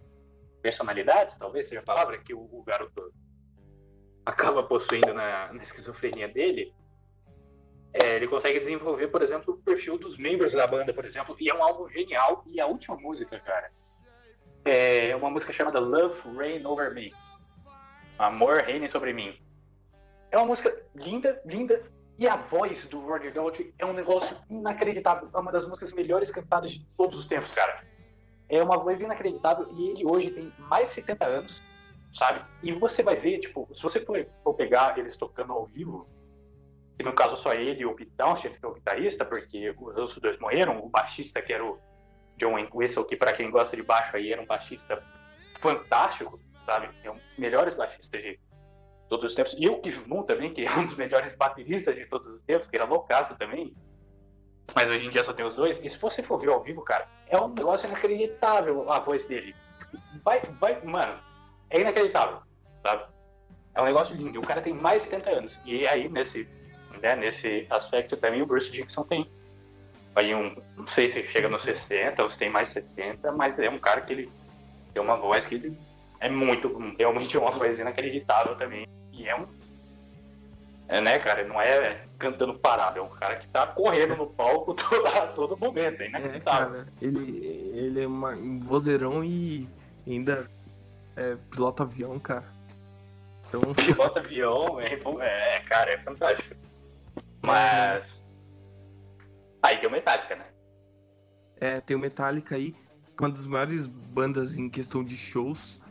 personalidades, 0.62 1.38
talvez 1.38 1.70
seja 1.70 1.80
a 1.80 1.84
palavra, 1.84 2.18
que 2.18 2.34
o, 2.34 2.42
o 2.42 2.62
garoto 2.62 3.14
acaba 4.26 4.64
possuindo 4.64 5.14
na, 5.14 5.54
na 5.54 5.64
esquizofrenia 5.64 6.28
dele, 6.28 6.74
é, 8.04 8.16
ele 8.16 8.28
consegue 8.28 8.60
desenvolver, 8.60 9.08
por 9.08 9.22
exemplo, 9.22 9.54
o 9.54 9.58
perfil 9.58 9.98
dos 9.98 10.18
membros 10.18 10.52
da 10.54 10.68
banda, 10.68 10.94
por 10.94 11.06
exemplo, 11.06 11.36
e 11.40 11.50
é 11.50 11.54
um 11.54 11.64
álbum 11.64 11.90
genial. 11.90 12.44
E 12.46 12.60
a 12.60 12.68
última 12.68 12.96
música, 12.96 13.40
cara, 13.40 13.72
é 14.66 15.16
uma 15.16 15.30
música 15.30 15.54
chamada 15.54 15.80
Love 15.80 16.22
Reign 16.38 16.66
Over 16.66 16.94
Me. 16.94 17.14
Amor 18.18 18.64
reine 18.64 18.90
sobre 18.90 19.14
mim. 19.14 19.40
É 20.32 20.38
uma 20.38 20.46
música 20.46 20.76
linda, 20.96 21.42
linda, 21.46 21.84
e 22.18 22.28
a 22.28 22.36
voz 22.36 22.86
do 22.86 23.00
Roger 23.00 23.32
Daltrey 23.32 23.74
é 23.78 23.86
um 23.86 23.94
negócio 23.94 24.36
inacreditável. 24.50 25.30
É 25.34 25.38
uma 25.38 25.52
das 25.52 25.66
músicas 25.66 25.94
melhores 25.94 26.32
cantadas 26.32 26.72
de 26.72 26.84
todos 26.98 27.18
os 27.18 27.26
tempos, 27.26 27.52
cara. 27.52 27.84
É 28.50 28.62
uma 28.62 28.78
voz 28.78 29.02
inacreditável 29.02 29.68
e 29.78 29.90
ele 29.90 30.06
hoje 30.06 30.32
tem 30.32 30.52
mais 30.58 30.90
de 30.90 30.96
70 30.96 31.26
anos, 31.26 31.64
sabe? 32.12 32.44
E 32.64 32.72
você 32.72 33.04
vai 33.04 33.16
ver, 33.16 33.40
tipo, 33.40 33.70
se 33.74 33.84
você 33.84 34.00
for, 34.00 34.26
for 34.44 34.56
pegar 34.56 34.98
eles 34.98 35.16
tocando 35.16 35.54
ao 35.54 35.66
vivo, 35.66 36.08
que 36.98 37.04
no 37.04 37.14
caso 37.14 37.38
só 37.38 37.54
ele 37.54 37.82
e 37.82 37.86
o 37.86 37.94
Pete 37.94 38.12
Townshend, 38.18 38.60
que 38.60 38.66
é 38.66 38.70
o 38.70 38.74
guitarrista, 38.74 39.24
porque 39.24 39.70
os 39.70 39.98
outros 39.98 40.18
dois 40.18 40.40
morreram, 40.40 40.80
o 40.80 40.90
baixista, 40.90 41.42
que 41.42 41.54
era 41.54 41.64
o 41.64 41.80
John 42.38 42.56
Whistle, 42.74 43.06
que 43.06 43.16
para 43.16 43.34
quem 43.34 43.52
gosta 43.52 43.76
de 43.76 43.84
baixo 43.84 44.16
aí 44.16 44.34
era 44.34 44.42
um 44.42 44.46
baixista 44.46 45.04
fantástico, 45.58 46.40
sabe? 46.66 46.90
É 47.04 47.12
um 47.12 47.16
dos 47.16 47.38
melhores 47.38 47.76
baixistas 47.76 48.22
de 48.22 48.40
todos 49.08 49.26
os 49.26 49.36
tempos. 49.36 49.56
E 49.60 49.70
o 49.70 49.80
Keith 49.80 50.08
Moon 50.08 50.24
também, 50.24 50.52
que 50.52 50.66
é 50.66 50.72
um 50.72 50.86
dos 50.86 50.96
melhores 50.96 51.36
bateristas 51.36 51.96
de 51.96 52.06
todos 52.06 52.28
os 52.28 52.42
tempos, 52.42 52.68
que 52.68 52.76
era 52.76 52.86
loucaço 52.86 53.36
também. 53.38 53.76
Mas 54.76 54.90
hoje 54.90 55.06
em 55.06 55.10
dia 55.10 55.24
só 55.24 55.34
tem 55.34 55.46
os 55.46 55.56
dois. 55.56 55.80
E 55.84 55.90
se 55.90 55.98
você 55.98 56.22
for 56.22 56.38
ver 56.38 56.50
ao 56.50 56.62
vivo, 56.62 56.82
cara, 56.82 57.08
é 57.28 57.40
um 57.40 57.48
negócio 57.48 57.88
inacreditável 57.88 58.92
a 58.92 59.00
voz 59.00 59.26
dele. 59.26 59.56
Vai, 60.24 60.42
vai, 60.60 60.82
mano, 60.84 61.18
é 61.70 61.80
inacreditável, 61.80 62.42
sabe? 62.84 63.06
É 63.74 63.82
um 63.82 63.86
negócio 63.86 64.16
lindo. 64.16 64.40
O 64.40 64.46
cara 64.46 64.62
tem 64.62 64.74
mais 64.74 65.04
de 65.04 65.10
70 65.10 65.30
anos. 65.30 65.62
E 65.64 65.88
aí, 65.88 66.10
nesse, 66.10 66.50
né, 67.02 67.16
nesse 67.16 67.66
aspecto 67.70 68.16
também, 68.18 68.42
o 68.42 68.46
Bruce 68.46 68.72
Dixon 68.72 69.04
tem. 69.04 69.30
Aí 70.16 70.34
um, 70.34 70.56
não 70.76 70.88
sei 70.88 71.10
se 71.10 71.22
chega 71.24 71.48
nos 71.48 71.62
60 71.64 72.24
ou 72.24 72.30
se 72.30 72.38
tem 72.40 72.50
mais 72.50 72.70
60, 72.70 73.32
mas 73.34 73.60
é 73.60 73.70
um 73.70 73.78
cara 73.78 74.02
que 74.02 74.14
ele 74.14 74.32
tem 74.94 75.02
uma 75.02 75.16
voz 75.16 75.46
que 75.46 75.56
ele 75.56 75.78
é 76.20 76.28
muito, 76.30 76.76
realmente 76.98 77.38
é 77.38 77.40
uma 77.40 77.52
voz 77.52 77.78
inacreditável 77.78 78.56
também. 78.56 78.88
E 79.14 79.28
é 79.28 79.36
um. 79.36 79.46
É, 80.90 81.02
né, 81.02 81.20
cara? 81.20 81.44
Não 81.46 81.62
é 81.62 82.02
cantando 82.18 82.58
parado, 82.58 82.98
é 82.98 83.02
um 83.02 83.10
cara 83.10 83.36
que 83.36 83.46
tá 83.48 83.68
correndo 83.68 84.16
no 84.16 84.26
palco 84.26 84.74
todo, 84.74 85.06
a 85.08 85.28
todo 85.28 85.58
momento. 85.58 86.02
É 86.02 86.06
É, 86.06 86.10
inacreditável. 86.10 86.70
cara, 86.70 86.88
ele, 87.02 87.72
ele 87.76 88.02
é 88.04 88.08
uma- 88.08 88.32
um 88.32 88.60
vozeirão 88.60 89.24
e 89.24 89.68
ainda 90.08 90.50
é, 91.16 91.36
pilota 91.52 91.84
avião, 91.84 92.18
cara. 92.20 92.46
Então, 93.48 93.62
Pilota 93.76 94.20
avião, 94.20 94.80
é, 94.80 94.94
é, 95.56 95.60
cara, 95.60 95.92
é 95.92 95.98
fantástico. 96.00 96.56
Mas. 97.48 98.24
Aí 99.64 99.78
tem 99.78 99.90
o 99.90 99.92
Metallica, 99.92 100.36
né? 100.36 100.46
é, 101.60 101.82
tem 101.82 101.98
o 101.98 102.00
Metallica 102.00 102.56
aí, 102.56 102.76
uma 103.20 103.30
das 103.30 103.48
maiores 103.48 103.88
bandas 103.88 104.58
em 104.58 104.70
questão 104.70 105.04
de 105.04 105.18
shows, 105.18 105.82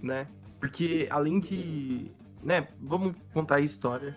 né? 0.00 0.26
Porque 0.60 1.08
além 1.10 1.40
de. 1.40 2.10
Né, 2.42 2.68
vamos 2.80 3.14
contar 3.32 3.56
a 3.56 3.60
história. 3.60 4.16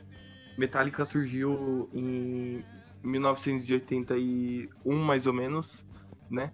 Metallica 0.57 1.03
surgiu 1.03 1.89
em 1.93 2.63
1981, 3.03 4.95
mais 4.95 5.27
ou 5.27 5.33
menos, 5.33 5.85
né? 6.29 6.51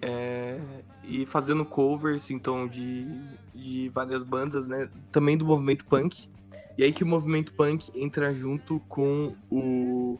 É, 0.00 0.60
e 1.02 1.26
fazendo 1.26 1.64
covers, 1.64 2.30
então, 2.30 2.68
de, 2.68 3.06
de 3.54 3.88
várias 3.88 4.22
bandas, 4.22 4.66
né? 4.66 4.88
Também 5.10 5.36
do 5.36 5.44
movimento 5.44 5.84
punk. 5.86 6.30
E 6.76 6.82
aí 6.84 6.92
que 6.92 7.04
o 7.04 7.06
movimento 7.06 7.54
punk 7.54 7.86
entra 7.94 8.34
junto 8.34 8.80
com 8.88 9.36
o 9.50 10.18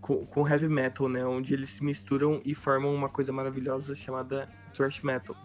com, 0.00 0.48
heavy 0.48 0.68
metal, 0.68 1.08
né? 1.08 1.24
Onde 1.24 1.54
eles 1.54 1.70
se 1.70 1.84
misturam 1.84 2.40
e 2.44 2.54
formam 2.54 2.94
uma 2.94 3.08
coisa 3.08 3.32
maravilhosa 3.32 3.94
chamada 3.94 4.48
thrash 4.74 5.02
metal. 5.02 5.36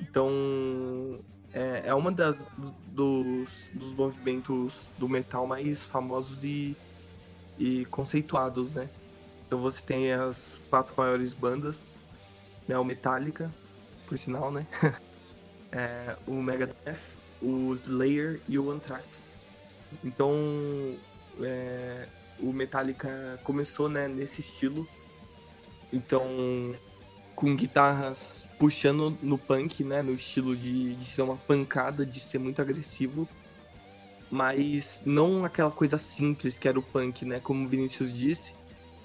Então, 0.00 0.30
é, 1.52 1.88
é 1.88 1.94
uma 1.94 2.12
das 2.12 2.44
dos, 2.86 3.70
dos 3.74 3.94
movimentos 3.94 4.92
do 4.96 5.08
metal 5.08 5.46
mais 5.46 5.84
famosos 5.84 6.44
e, 6.44 6.76
e 7.56 7.84
conceituados, 7.86 8.74
né? 8.74 8.90
Então 9.46 9.60
você 9.60 9.82
tem 9.84 10.12
as 10.12 10.60
quatro 10.70 10.94
maiores 10.96 11.34
bandas, 11.34 12.00
né? 12.68 12.78
O 12.78 12.84
Metallica, 12.84 13.54
por 14.06 14.18
sinal, 14.18 14.52
né? 14.52 14.68
é, 15.72 16.16
o 16.26 16.42
Megadeth, 16.42 17.17
o 17.40 17.72
Slayer 17.74 18.40
e 18.48 18.58
o 18.58 18.70
Anthrax. 18.70 19.40
Então, 20.04 20.34
é, 21.40 22.06
o 22.40 22.52
Metallica 22.52 23.40
começou 23.42 23.88
né, 23.88 24.08
nesse 24.08 24.40
estilo. 24.40 24.86
Então, 25.92 26.74
com 27.34 27.54
guitarras 27.54 28.44
puxando 28.58 29.16
no 29.22 29.38
punk, 29.38 29.84
né? 29.84 30.02
No 30.02 30.12
estilo 30.12 30.56
de, 30.56 30.94
de 30.96 31.04
ser 31.04 31.22
uma 31.22 31.36
pancada, 31.36 32.04
de 32.04 32.20
ser 32.20 32.38
muito 32.38 32.60
agressivo. 32.60 33.28
Mas 34.30 35.00
não 35.06 35.44
aquela 35.44 35.70
coisa 35.70 35.96
simples 35.96 36.58
que 36.58 36.68
era 36.68 36.78
o 36.78 36.82
punk, 36.82 37.24
né? 37.24 37.40
Como 37.40 37.64
o 37.64 37.68
Vinícius 37.68 38.12
disse. 38.12 38.52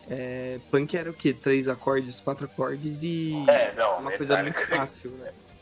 É, 0.10 0.60
punk 0.70 0.98
era 0.98 1.10
o 1.10 1.14
quê? 1.14 1.34
Três 1.34 1.68
acordes, 1.68 2.20
quatro 2.20 2.46
acordes 2.46 3.04
e. 3.04 3.34
É, 3.48 3.74
não, 3.76 4.00
uma 4.00 4.12
coisa 4.12 4.42
muito 4.42 4.68
fácil, 4.68 5.12
né? 5.12 5.32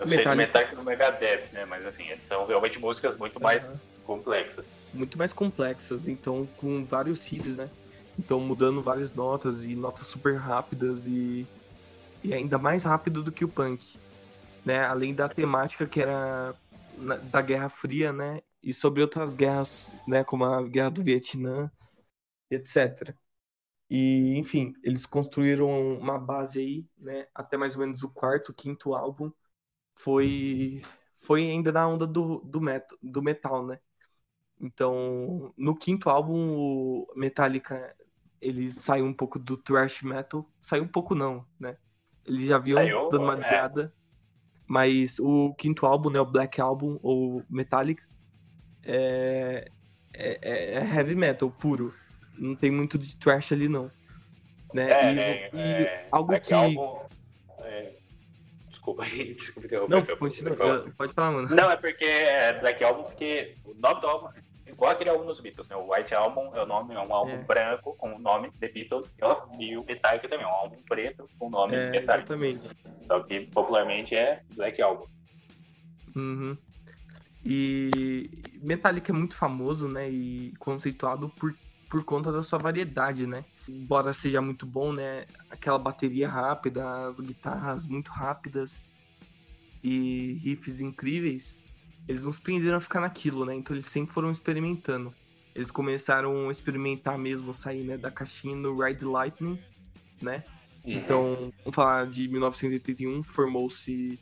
Eu 0.00 0.06
sei 0.08 0.16
do 0.18 0.30
Metallica. 0.30 0.46
Metallica 0.46 0.76
do 0.76 0.84
Megadeth, 0.84 1.52
né? 1.52 1.64
Mas 1.66 1.84
assim, 1.86 2.04
são 2.26 2.46
realmente 2.46 2.78
músicas 2.78 3.16
muito 3.18 3.40
mais 3.40 3.76
complexas. 4.04 4.64
muito 4.94 5.18
mais 5.18 5.32
complexas, 5.32 6.08
então 6.08 6.46
com 6.56 6.84
vários 6.84 7.26
riffs, 7.28 7.56
né? 7.56 7.70
Então 8.18 8.40
mudando 8.40 8.82
várias 8.82 9.14
notas 9.14 9.64
e 9.64 9.74
notas 9.76 10.06
super 10.06 10.36
rápidas 10.36 11.06
e, 11.06 11.46
e 12.24 12.32
ainda 12.34 12.58
mais 12.58 12.84
rápido 12.84 13.22
do 13.22 13.30
que 13.30 13.44
o 13.44 13.48
punk, 13.48 13.84
né? 14.64 14.84
Além 14.84 15.14
da 15.14 15.28
temática 15.28 15.86
que 15.86 16.00
era 16.00 16.54
na- 16.98 17.16
da 17.16 17.40
Guerra 17.40 17.68
Fria, 17.68 18.12
né? 18.12 18.40
E 18.62 18.74
sobre 18.74 19.02
outras 19.02 19.34
guerras, 19.34 19.92
né? 20.06 20.24
Como 20.24 20.44
a 20.44 20.62
Guerra 20.62 20.90
do 20.90 21.02
Vietnã, 21.02 21.70
etc. 22.50 23.16
E 23.88 24.36
enfim, 24.38 24.72
eles 24.82 25.06
construíram 25.06 25.68
uma 25.98 26.18
base 26.18 26.58
aí, 26.60 26.86
né? 26.98 27.26
Até 27.34 27.56
mais 27.56 27.74
ou 27.74 27.80
menos 27.82 28.02
o 28.02 28.08
quarto, 28.10 28.54
quinto 28.54 28.94
álbum 28.94 29.30
foi 30.02 30.82
foi 31.20 31.50
ainda 31.50 31.70
na 31.70 31.86
onda 31.86 32.06
do, 32.06 32.40
do, 32.40 32.60
metal, 32.60 32.98
do 33.02 33.22
metal, 33.22 33.66
né? 33.66 33.78
Então, 34.58 35.52
no 35.56 35.76
quinto 35.76 36.08
álbum, 36.08 36.56
o 36.56 37.12
Metallica, 37.14 37.94
ele 38.40 38.70
saiu 38.70 39.04
um 39.04 39.12
pouco 39.12 39.38
do 39.38 39.56
thrash 39.56 40.02
metal. 40.02 40.46
Saiu 40.60 40.84
um 40.84 40.88
pouco 40.88 41.14
não, 41.14 41.44
né? 41.58 41.76
Eles 42.26 42.46
já 42.46 42.58
vinham 42.58 42.78
Saiu, 42.78 43.08
dando 43.10 43.24
uma 43.24 43.34
é. 43.34 43.36
desviada. 43.36 43.94
Mas 44.66 45.18
o 45.18 45.54
quinto 45.54 45.84
álbum, 45.84 46.10
né, 46.10 46.20
o 46.20 46.26
Black 46.26 46.60
Album, 46.60 46.98
ou 47.02 47.42
Metallica, 47.50 48.06
é, 48.82 49.70
é, 50.14 50.74
é 50.74 50.96
heavy 50.96 51.14
metal 51.14 51.50
puro. 51.50 51.94
Não 52.38 52.54
tem 52.54 52.70
muito 52.70 52.98
de 52.98 53.16
thrash 53.16 53.52
ali, 53.52 53.68
não. 53.68 53.90
Né? 54.72 54.90
É, 54.90 55.12
e, 55.12 55.14
né? 55.14 55.50
e 55.52 55.84
é, 55.84 56.06
algo 56.10 56.28
Black 56.28 56.48
que... 56.48 56.54
Album, 56.54 57.00
é, 57.62 57.99
Desculpa 58.80 59.04
aí, 59.04 59.34
desculpa 59.36 59.66
interromper. 59.66 59.94
Não, 59.94 60.16
continua. 60.16 60.56
falar. 60.56 60.90
Pode 60.96 61.12
falar, 61.12 61.32
mano. 61.32 61.54
Não, 61.54 61.70
é 61.70 61.76
porque 61.76 62.04
é 62.04 62.58
Black 62.58 62.82
Album, 62.82 63.02
porque 63.04 63.52
o 63.64 63.74
nome 63.74 64.00
do 64.00 64.06
álbum 64.06 64.28
é 64.66 64.70
igual 64.70 64.90
aquele 64.92 65.10
álbum 65.10 65.26
dos 65.26 65.38
Beatles, 65.38 65.68
né? 65.68 65.76
O 65.76 65.92
White 65.92 66.14
Album 66.14 66.50
é 66.54 66.62
o 66.62 66.66
nome, 66.66 66.94
é 66.94 66.98
um 66.98 67.12
álbum 67.14 67.32
É. 67.32 67.36
branco 67.44 67.94
com 67.98 68.14
o 68.14 68.18
nome 68.18 68.50
The 68.52 68.68
Beatles 68.68 69.14
e 69.58 69.76
o 69.76 69.84
Metallica 69.84 70.28
também, 70.28 70.46
é 70.46 70.48
um 70.48 70.54
álbum 70.54 70.76
preto 70.88 71.28
com 71.38 71.48
o 71.48 71.50
nome 71.50 71.76
É, 71.76 71.90
Metallica. 71.90 72.32
exatamente. 72.34 72.70
Só 73.02 73.20
que 73.20 73.40
popularmente 73.48 74.14
é 74.16 74.42
Black 74.54 74.80
Album. 74.80 75.06
Uhum. 76.16 76.56
E 77.44 78.28
Metallica 78.62 79.12
é 79.12 79.14
muito 79.14 79.36
famoso, 79.36 79.88
né? 79.88 80.08
E 80.08 80.52
conceituado 80.58 81.28
por, 81.30 81.54
por 81.90 82.04
conta 82.04 82.32
da 82.32 82.42
sua 82.42 82.58
variedade, 82.58 83.26
né? 83.26 83.44
Embora 83.70 84.12
seja 84.12 84.40
muito 84.40 84.66
bom, 84.66 84.92
né? 84.92 85.26
Aquela 85.48 85.78
bateria 85.78 86.28
rápida, 86.28 87.06
as 87.06 87.20
guitarras 87.20 87.86
muito 87.86 88.10
rápidas 88.10 88.84
e 89.82 90.38
riffs 90.42 90.80
incríveis, 90.80 91.64
eles 92.08 92.24
não 92.24 92.32
se 92.32 92.40
prenderam 92.40 92.76
a 92.76 92.80
ficar 92.80 93.00
naquilo, 93.00 93.44
né? 93.44 93.54
Então 93.54 93.74
eles 93.74 93.86
sempre 93.86 94.12
foram 94.12 94.30
experimentando. 94.30 95.14
Eles 95.54 95.70
começaram 95.70 96.48
a 96.48 96.52
experimentar 96.52 97.18
mesmo, 97.18 97.54
sair 97.54 97.84
né, 97.84 97.96
da 97.96 98.10
caixinha 98.10 98.54
no 98.54 98.78
Ride 98.82 99.04
Lightning, 99.04 99.58
né? 100.20 100.42
Então, 100.84 101.52
vamos 101.62 101.74
falar 101.74 102.06
de 102.06 102.26
1981, 102.28 103.22
formou-se 103.22 104.18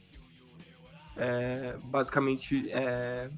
é, 1.16 1.76
basicamente 1.84 2.70
é, 2.70 3.30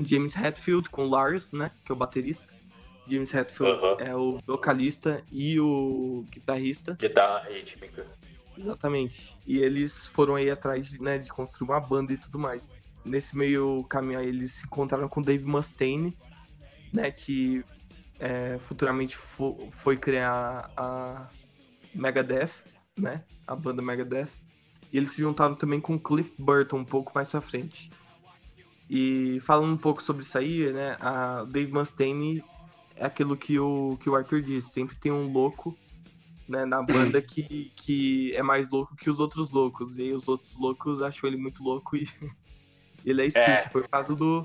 James 0.00 0.34
Hetfield 0.36 0.88
com 0.90 1.06
Lars, 1.06 1.52
né, 1.52 1.70
que 1.84 1.92
é 1.92 1.94
o 1.94 1.96
baterista. 1.96 2.57
James 3.08 3.32
Hetfield 3.34 3.80
é 3.98 4.14
o 4.14 4.38
vocalista 4.46 5.22
e 5.32 5.58
o 5.60 6.24
guitarrista, 6.30 6.94
Guitarra 6.94 7.48
rítmica. 7.48 8.06
exatamente. 8.56 9.36
E 9.46 9.58
eles 9.58 10.06
foram 10.06 10.34
aí 10.34 10.50
atrás 10.50 10.92
né, 11.00 11.18
de 11.18 11.30
construir 11.30 11.68
uma 11.70 11.80
banda 11.80 12.12
e 12.12 12.16
tudo 12.16 12.38
mais. 12.38 12.76
Nesse 13.04 13.36
meio 13.36 13.84
caminho 13.84 14.18
aí, 14.18 14.28
eles 14.28 14.52
se 14.52 14.66
encontraram 14.66 15.08
com 15.08 15.22
Dave 15.22 15.44
Mustaine, 15.44 16.16
né, 16.92 17.10
que 17.10 17.64
é, 18.20 18.58
futuramente 18.58 19.16
fo- 19.16 19.68
foi 19.70 19.96
criar 19.96 20.70
a 20.76 21.28
Megadeth, 21.94 22.50
né, 22.98 23.24
a 23.46 23.54
banda 23.54 23.80
Megadeth. 23.80 24.28
E 24.92 24.96
eles 24.96 25.10
se 25.10 25.20
juntaram 25.20 25.54
também 25.54 25.80
com 25.80 25.98
Cliff 25.98 26.32
Burton 26.40 26.78
um 26.78 26.84
pouco 26.84 27.12
mais 27.14 27.28
pra 27.28 27.40
frente. 27.40 27.90
E 28.90 29.38
falando 29.40 29.72
um 29.72 29.76
pouco 29.76 30.02
sobre 30.02 30.22
isso 30.24 30.36
aí, 30.38 30.72
né, 30.72 30.96
a 31.00 31.44
Dave 31.44 31.70
Mustaine 31.72 32.42
é 32.98 33.06
aquilo 33.06 33.36
que 33.36 33.58
o, 33.58 33.96
que 34.00 34.10
o 34.10 34.16
Arthur 34.16 34.42
disse, 34.42 34.70
sempre 34.70 34.96
tem 34.96 35.12
um 35.12 35.32
louco 35.32 35.78
né, 36.48 36.64
na 36.64 36.82
banda 36.82 37.22
que, 37.22 37.72
que 37.76 38.34
é 38.34 38.42
mais 38.42 38.68
louco 38.68 38.96
que 38.96 39.08
os 39.08 39.20
outros 39.20 39.50
loucos. 39.50 39.96
E 39.98 40.12
os 40.12 40.26
outros 40.26 40.56
loucos 40.56 41.02
acham 41.02 41.28
ele 41.28 41.36
muito 41.36 41.62
louco 41.62 41.96
e 41.96 42.08
ele 43.04 43.22
é 43.22 43.26
expulso. 43.26 43.50
É. 43.50 43.68
Foi 43.68 43.82
o 43.82 43.88
caso 43.88 44.16
do, 44.16 44.42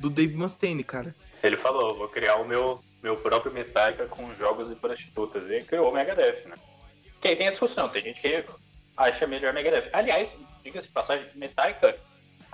do 0.00 0.10
Dave 0.10 0.34
Mustaine, 0.36 0.82
cara. 0.82 1.14
Ele 1.42 1.56
falou, 1.56 1.94
vou 1.94 2.08
criar 2.08 2.36
o 2.36 2.46
meu, 2.46 2.80
meu 3.02 3.16
próprio 3.16 3.52
Metallica 3.52 4.06
com 4.06 4.34
jogos 4.34 4.70
e 4.70 4.74
prostitutas. 4.74 5.48
E 5.48 5.62
criou 5.62 5.90
o 5.90 5.94
Megadeth, 5.94 6.46
né? 6.46 6.56
Que 7.20 7.28
aí 7.28 7.36
tem 7.36 7.48
a 7.48 7.50
discussão, 7.50 7.88
tem 7.88 8.02
gente 8.02 8.20
que 8.20 8.44
acha 8.96 9.26
melhor 9.26 9.52
Megadeth. 9.52 9.88
Aliás, 9.92 10.36
diga-se 10.64 10.88
passagem, 10.88 11.28
Metallica... 11.34 12.07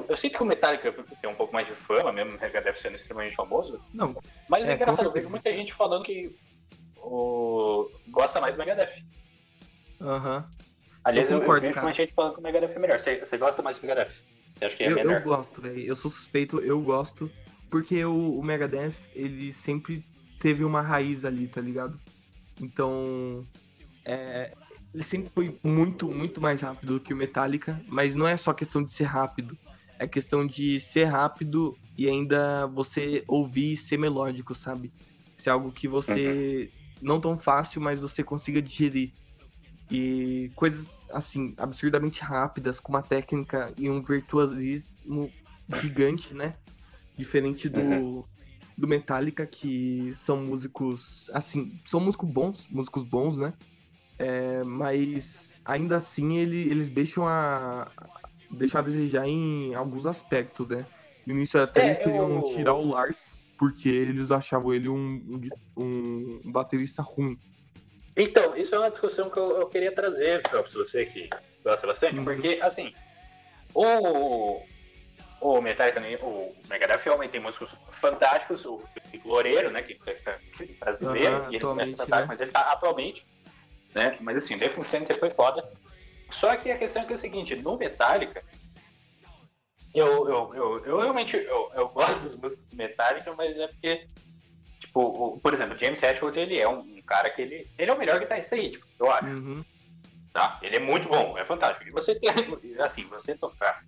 Eu 0.09 0.16
sinto 0.16 0.37
que 0.37 0.42
o 0.42 0.46
Metallica 0.46 0.92
tem 0.92 1.30
um 1.30 1.35
pouco 1.35 1.52
mais 1.52 1.66
de 1.66 1.72
fama, 1.74 2.12
mesmo 2.12 2.37
o 2.37 2.40
Megadeth 2.40 2.76
sendo 2.76 2.96
extremamente 2.96 3.35
famoso. 3.35 3.80
Não, 3.92 4.14
Mas 4.48 4.66
é, 4.68 4.72
É, 4.72 4.74
engraçado, 4.74 5.07
eu 5.07 5.12
vejo 5.12 5.30
muita 5.30 5.50
gente 5.52 5.72
falando 5.72 6.02
que 6.02 6.37
o... 6.96 7.88
gosta 8.09 8.40
mais 8.40 8.54
do 8.54 8.59
Megadeth. 8.59 9.02
aham. 10.00 10.48
Aliás, 11.04 11.30
Eu 11.30 11.37
eu, 11.37 11.42
eu 11.42 11.46
concordo, 11.46 11.66
vejo 11.66 11.80
muita 11.83 11.96
gente 11.96 12.14
falando 12.14 12.35
que 12.35 12.40
o 12.40 12.42
Megadeth 12.42 12.72
é 12.74 12.78
melhor. 12.78 12.98
Você, 12.98 13.20
você 13.20 13.37
gosta 13.37 13.62
mais 13.62 13.78
do 13.78 13.83
Megadeth? 13.87 14.12
Você 14.57 14.64
acha 14.64 14.76
que 14.76 14.85
é 14.85 14.90
Eu, 14.90 14.94
melhor? 14.96 15.18
eu 15.18 15.22
gosto, 15.22 15.61
velho. 15.61 15.80
Eu 15.80 15.94
sou 15.94 16.11
suspeito, 16.11 16.61
eu 16.61 16.80
gosto. 16.80 17.30
Porque 17.70 18.04
o, 18.04 18.38
o 18.38 18.42
Megadeth, 18.44 18.94
ele 19.14 19.52
sempre 19.52 20.04
teve 20.40 20.64
uma 20.64 20.80
raiz 20.80 21.24
ali, 21.24 21.46
tá 21.46 21.61
ligado? 21.61 22.00
Então, 22.61 23.42
é, 24.04 24.52
ele 24.94 25.02
sempre 25.02 25.28
foi 25.30 25.59
muito, 25.62 26.09
muito 26.09 26.40
mais 26.40 26.61
rápido 26.62 26.94
do 26.94 27.00
que 27.00 27.12
o 27.12 27.16
Metallica. 27.16 27.80
Mas 27.87 28.16
não 28.16 28.26
é 28.26 28.37
só 28.37 28.52
questão 28.54 28.83
de 28.83 28.92
ser 28.92 29.04
rápido. 29.04 29.59
É 29.98 30.07
questão 30.07 30.46
de 30.46 30.80
ser 30.80 31.04
rápido 31.04 31.76
e 31.96 32.09
ainda 32.09 32.66
você 32.66 33.24
ouvir 33.28 33.72
e 33.72 33.76
ser 33.76 33.98
melódico, 33.98 34.54
sabe? 34.54 34.92
Ser 35.37 35.50
algo 35.50 35.70
que 35.72 35.87
você... 35.88 36.70
Não 37.02 37.20
tão 37.20 37.38
fácil, 37.38 37.83
mas 37.83 38.00
você 38.00 38.24
consiga 38.24 38.62
digerir. 38.62 39.12
E 39.90 40.50
coisas, 40.54 40.98
assim, 41.12 41.54
absurdamente 41.59 42.22
rápidas, 42.22 42.80
com 42.80 42.92
uma 42.92 43.02
técnica 43.02 43.72
e 43.76 43.90
um 43.90 44.00
virtuosismo 44.00 45.30
gigante, 45.80 46.35
né? 46.35 46.54
Diferente 47.16 47.68
do, 47.68 47.80
Uhum. 47.80 48.24
do 48.78 48.88
Metallica, 48.88 49.46
que 49.46 50.11
são 50.14 50.38
músicos, 50.38 51.30
assim, 51.33 51.78
são 51.85 52.00
músicos 52.00 52.30
bons, 52.30 52.68
músicos 52.68 53.04
bons, 53.04 53.38
né? 53.38 53.52
É, 54.18 54.62
mas 54.64 55.54
ainda 55.64 55.96
assim 55.96 56.38
ele, 56.38 56.70
eles 56.70 56.92
deixam 56.92 57.26
a, 57.26 57.90
deixam 58.55 58.81
a 58.81 58.85
desejar 58.85 59.27
em 59.27 59.75
alguns 59.75 60.07
aspectos, 60.07 60.69
né? 60.69 60.87
No 61.27 61.35
início 61.35 61.61
até 61.61 61.81
É, 61.81 61.87
eles 61.87 61.99
queriam 61.99 62.37
eu- 62.37 62.43
tirar 62.43 62.75
o 62.75 62.88
Lars, 62.90 63.47
porque 63.59 63.88
eles 63.88 64.31
achavam 64.31 64.73
ele 64.75 64.88
um, 64.88 65.40
um, 65.77 66.40
um 66.45 66.53
baterista 66.53 67.03
ruim. 67.03 67.38
Então, 68.17 68.57
isso 68.57 68.75
é 68.75 68.79
uma 68.79 68.90
discussão 68.90 69.29
que 69.29 69.38
eu, 69.38 69.57
eu 69.61 69.67
queria 69.69 69.93
trazer, 69.93 70.47
Phelps, 70.49 70.75
você 70.75 71.05
que 71.05 71.29
gosta 71.64 71.87
bastante, 71.87 72.19
Uhum. 72.19 72.25
porque, 72.25 72.61
assim, 72.62 72.93
o, 73.75 74.61
o 75.40 75.61
Metallica, 75.61 75.99
né, 75.99 76.17
o 76.23 76.55
Megadeth 76.69 77.03
realmente 77.05 77.33
tem 77.33 77.40
músicos 77.40 77.75
fantásticos, 77.90 78.64
o 78.64 78.81
Chico 79.11 79.29
Loureiro, 79.29 79.71
né, 79.71 79.83
que 79.83 79.99
está 80.11 80.38
brasileiro, 80.79 81.37
Aham, 81.37 81.53
e 81.53 81.57
ele 81.57 81.64
fantástico, 81.64 82.11
né? 82.11 82.25
mas 82.29 82.40
ele 82.40 82.53
tá 82.53 82.61
atualmente, 82.73 83.27
né, 83.95 84.17
mas 84.21 84.37
assim, 84.37 84.55
o 84.55 84.59
Dave 84.59 84.77
Mustaine 84.77 85.07
sempre 85.07 85.21
foi 85.21 85.31
foda, 85.31 85.69
Só 86.30 86.56
que 86.56 86.70
a 86.70 86.78
questão 86.78 87.02
é, 87.02 87.04
que 87.04 87.12
é 87.12 87.16
o 87.16 87.18
seguinte, 87.18 87.56
no 87.56 87.76
Metallica, 87.76 88.42
eu, 89.94 90.28
eu, 90.28 90.54
eu, 90.54 90.84
eu 90.84 90.98
realmente 90.98 91.37
eu, 91.37 91.70
eu 91.74 91.88
gosto 91.88 92.24
das 92.24 92.34
músicas 92.34 92.64
do 92.64 92.76
Metallica, 92.76 93.32
mas 93.34 93.56
é 93.56 93.68
porque, 93.68 94.06
tipo, 94.80 95.00
o, 95.00 95.38
por 95.38 95.54
exemplo, 95.54 95.78
James 95.78 96.02
Hetfield, 96.02 96.38
ele 96.38 96.58
é 96.58 96.68
um, 96.68 96.78
um, 96.78 97.02
cara 97.02 97.30
que 97.30 97.40
ele, 97.40 97.68
ele 97.78 97.90
é 97.90 97.94
o 97.94 97.98
melhor 97.98 98.18
guitarrista 98.18 98.56
aí, 98.56 98.72
tipo, 98.72 98.87
eu 98.98 99.10
acho. 99.10 99.26
Uhum. 99.26 99.64
Tá? 100.32 100.58
Ele 100.62 100.76
é 100.76 100.80
muito 100.80 101.08
bom, 101.08 101.38
é 101.38 101.44
fantástico. 101.44 101.88
E 101.88 101.92
você 101.92 102.18
tem, 102.18 102.28
assim, 102.80 103.04
você 103.04 103.37
tocar 103.37 103.84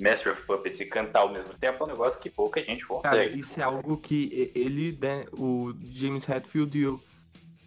Master 0.00 0.32
of 0.32 0.42
Puppets 0.42 0.80
e 0.80 0.86
cantar 0.86 1.20
ao 1.20 1.32
mesmo 1.32 1.54
tempo 1.54 1.84
é 1.84 1.86
um 1.86 1.90
negócio 1.90 2.20
que 2.20 2.28
pouca 2.28 2.60
gente 2.60 2.84
consegue. 2.84 3.16
Cara, 3.16 3.36
isso 3.36 3.60
é 3.60 3.62
algo 3.62 3.96
que 3.96 4.50
ele, 4.52 4.98
né, 5.00 5.26
o 5.32 5.72
James 5.92 6.28
Hetfield 6.28 6.76
e 6.76 6.86
o, 6.88 7.00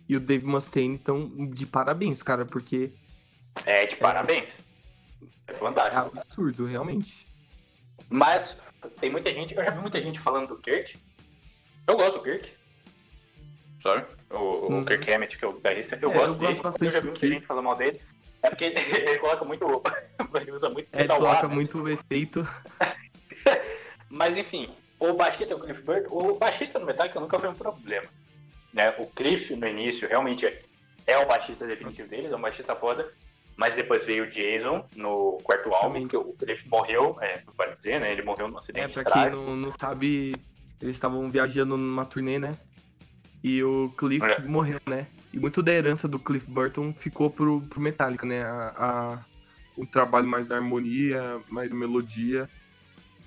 e 0.09 0.17
o 0.17 0.19
Dave 0.19 0.45
Mustaine 0.45 0.95
estão 0.95 1.29
de 1.49 1.65
parabéns, 1.65 2.21
cara, 2.21 2.45
porque... 2.45 2.91
É, 3.65 3.85
de 3.85 3.95
parabéns. 3.95 4.55
É, 5.47 5.53
fantástico. 5.53 6.17
É 6.17 6.21
absurdo, 6.21 6.65
realmente. 6.65 7.25
Mas 8.09 8.57
tem 8.99 9.09
muita 9.09 9.31
gente, 9.33 9.55
eu 9.55 9.63
já 9.63 9.71
vi 9.71 9.79
muita 9.79 10.01
gente 10.01 10.19
falando 10.19 10.47
do 10.47 10.57
Kirk. 10.57 10.97
Eu 11.88 11.97
gosto 11.97 12.17
do 12.19 12.23
Kirk. 12.23 12.51
Sorry. 13.81 14.05
O, 14.31 14.39
uhum. 14.39 14.79
o 14.79 14.85
Kirk 14.85 15.12
Hammett, 15.12 15.38
que 15.38 15.45
é 15.45 15.47
o 15.47 15.53
guitarrista, 15.53 15.97
eu 16.01 16.12
é, 16.12 16.13
gosto 16.13 16.33
eu 16.33 16.47
dele. 16.47 16.62
Bastante 16.62 16.85
eu 16.85 16.91
já 16.91 16.99
vi 16.99 17.07
muita 17.07 17.27
gente 17.27 17.45
falando 17.45 17.65
mal 17.65 17.75
dele. 17.75 18.01
É 18.41 18.49
porque 18.49 18.65
ele 18.95 19.17
coloca 19.19 19.45
muito. 19.45 19.65
ele 20.35 20.51
usa 20.51 20.69
muito. 20.69 20.88
É, 20.93 21.01
ele 21.01 21.07
coloca 21.07 21.47
né? 21.47 21.55
muito 21.55 21.88
efeito. 21.88 22.47
Mas 24.09 24.38
enfim, 24.38 24.69
o 24.99 25.13
baixista, 25.13 25.55
o 25.55 25.59
Cliff 25.59 25.81
Burton, 25.81 26.13
o 26.13 26.38
baixista 26.38 26.79
no 26.79 26.85
Metallica 26.85 27.19
nunca 27.19 27.39
foi 27.39 27.49
um 27.49 27.53
problema. 27.53 28.07
Né? 28.73 28.89
O 28.97 29.07
Cliff 29.07 29.55
no 29.55 29.67
início 29.67 30.07
realmente 30.07 30.45
é, 30.45 30.62
é 31.07 31.17
o 31.17 31.27
baixista 31.27 31.65
definitivo 31.65 32.07
deles, 32.07 32.31
é 32.31 32.35
um 32.35 32.41
baixista 32.41 32.75
foda. 32.75 33.12
Mas 33.59 33.75
depois 33.75 34.05
veio 34.05 34.23
o 34.23 34.27
Jason 34.29 34.85
no 34.95 35.37
quarto 35.43 35.73
álbum, 35.73 36.07
que 36.07 36.15
o 36.15 36.31
Cliff 36.31 36.65
morreu, 36.69 37.17
é, 37.19 37.43
vale 37.57 37.75
dizer, 37.75 37.99
né? 37.99 38.09
Ele 38.09 38.21
morreu 38.21 38.47
num 38.47 38.57
acidente. 38.57 38.97
É, 38.97 39.03
pra 39.03 39.11
quem 39.11 39.31
não, 39.31 39.53
não 39.53 39.71
sabe, 39.77 40.33
eles 40.81 40.95
estavam 40.95 41.29
viajando 41.29 41.75
numa 41.75 42.05
turnê, 42.05 42.39
né? 42.39 42.57
E 43.43 43.61
o 43.61 43.89
Cliff 43.97 44.25
é. 44.25 44.39
morreu, 44.47 44.79
né? 44.87 45.07
E 45.33 45.37
muito 45.37 45.61
da 45.61 45.73
herança 45.73 46.07
do 46.07 46.17
Cliff 46.17 46.49
Burton 46.49 46.93
ficou 46.93 47.29
pro, 47.29 47.59
pro 47.59 47.81
Metallica, 47.81 48.25
né? 48.25 48.43
A, 48.43 48.73
a, 48.77 49.25
o 49.75 49.85
trabalho 49.85 50.25
mais 50.25 50.53
harmonia, 50.53 51.41
mais 51.49 51.73
melodia. 51.73 52.49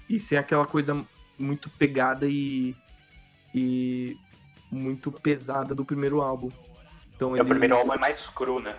E 0.09 0.19
sem 0.19 0.39
aquela 0.39 0.65
coisa 0.65 1.07
muito 1.39 1.69
pegada 1.69 2.27
e, 2.27 2.75
e 3.55 4.17
muito 4.71 5.13
pesada 5.13 5.75
do 5.75 5.85
primeiro 5.85 6.23
álbum. 6.23 6.51
Então, 7.15 7.37
é, 7.37 7.43
O 7.43 7.45
primeiro 7.45 7.77
álbum 7.77 7.93
é 7.93 7.99
mais 7.99 8.27
cru, 8.29 8.61
né? 8.61 8.75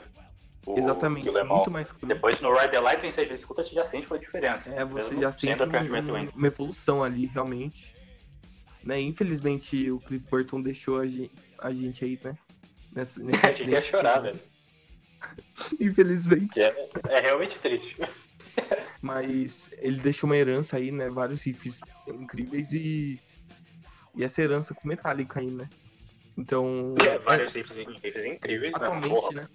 O 0.66 0.80
Exatamente, 0.80 1.30
muito 1.30 1.72
mais 1.72 1.92
cru. 1.92 2.08
Depois 2.08 2.40
no 2.40 2.54
Ride 2.54 2.72
the 2.72 2.80
Lightning, 2.80 3.12
você 3.12 3.26
já 3.26 3.36
escuta, 3.36 3.64
você 3.64 3.76
já 3.76 3.84
sente 3.84 4.08
uma 4.08 4.18
diferença. 4.18 4.74
É, 4.74 4.86
você 4.86 5.16
já 5.18 5.32
sente 5.32 5.62
um, 5.62 6.30
uma 6.36 6.48
evolução 6.48 7.04
ali, 7.04 7.26
realmente. 7.26 7.94
Né? 8.84 9.00
Infelizmente, 9.02 9.92
o 9.92 10.00
Cliff 10.00 10.26
Burton 10.30 10.62
deixou 10.62 11.00
a 11.00 11.08
gente, 11.08 11.32
a 11.60 11.72
gente 11.72 12.06
aí, 12.06 12.20
né? 12.24 12.38
Nessa, 12.94 13.22
a 13.48 13.52
gente 13.52 13.72
ia 13.72 13.82
chorar, 13.82 14.20
velho. 14.20 14.40
Infelizmente. 15.80 16.62
É, 16.62 16.90
é 17.10 17.22
realmente 17.22 17.60
triste. 17.60 17.98
Mas 19.02 19.70
ele 19.80 20.00
deixou 20.00 20.30
uma 20.30 20.38
herança 20.38 20.78
aí, 20.78 20.92
né? 20.92 21.10
Vários 21.10 21.44
riffs 21.44 21.80
incríveis 22.08 22.72
e. 22.74 23.20
E 24.16 24.24
essa 24.24 24.42
herança 24.42 24.74
com 24.76 24.88
Metallica 24.88 25.40
aí, 25.40 25.52
né? 25.52 25.68
Então. 26.38 26.94
É, 27.06 27.18
vários 27.20 27.56
é... 27.56 27.60
riffs, 27.60 27.78
incríveis, 28.26 28.74
né? 28.74 28.80
Atualmente, 28.80 29.36
né? 29.36 29.42
né? 29.42 29.48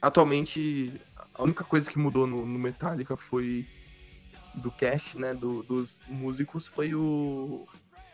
Atualmente, 0.00 1.00
a 1.34 1.42
única 1.42 1.64
coisa 1.64 1.90
que 1.90 1.98
mudou 1.98 2.26
no, 2.26 2.44
no 2.44 2.58
Metallica 2.58 3.16
foi. 3.16 3.66
Do 4.54 4.72
cast, 4.72 5.16
né? 5.18 5.34
Do, 5.34 5.62
dos 5.62 6.00
músicos 6.08 6.66
foi 6.66 6.94
o. 6.94 7.66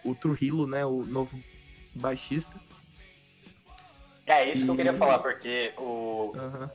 O 0.05 0.15
Trujillo, 0.15 0.67
né? 0.67 0.85
O 0.85 1.03
novo 1.05 1.41
baixista. 1.95 2.61
É 4.27 4.51
isso 4.53 4.63
e... 4.63 4.65
que 4.65 4.71
eu 4.71 4.77
queria 4.77 4.95
falar, 4.95 5.19
porque 5.19 5.73
o. 5.79 6.33
Uhum. 6.35 6.69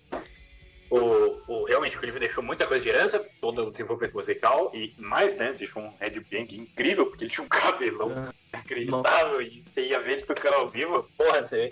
O, 0.91 1.39
o, 1.47 1.65
realmente 1.65 1.95
o 1.97 1.99
Cliff 1.99 2.17
deixou 2.17 2.43
muita 2.43 2.65
coisa 2.65 2.83
de 2.83 2.89
herança, 2.89 3.23
todo 3.39 3.67
o 3.67 3.71
desenvolvimento 3.71 4.15
musical, 4.15 4.71
e 4.73 4.91
mais, 4.97 5.35
né? 5.35 5.53
Deixou 5.53 5.83
um 5.83 5.93
headbang 5.99 6.55
incrível, 6.55 7.05
porque 7.05 7.25
ele 7.25 7.31
tinha 7.31 7.45
um 7.45 7.47
cabelão 7.47 8.07
uhum. 8.07 8.29
inacreditável, 8.51 9.41
e 9.43 9.61
você 9.61 9.87
ia 9.87 9.99
ver 9.99 10.13
ele 10.13 10.21
tocando 10.23 10.55
ao 10.55 10.67
vivo, 10.67 11.07
porra, 11.15 11.43
você. 11.43 11.71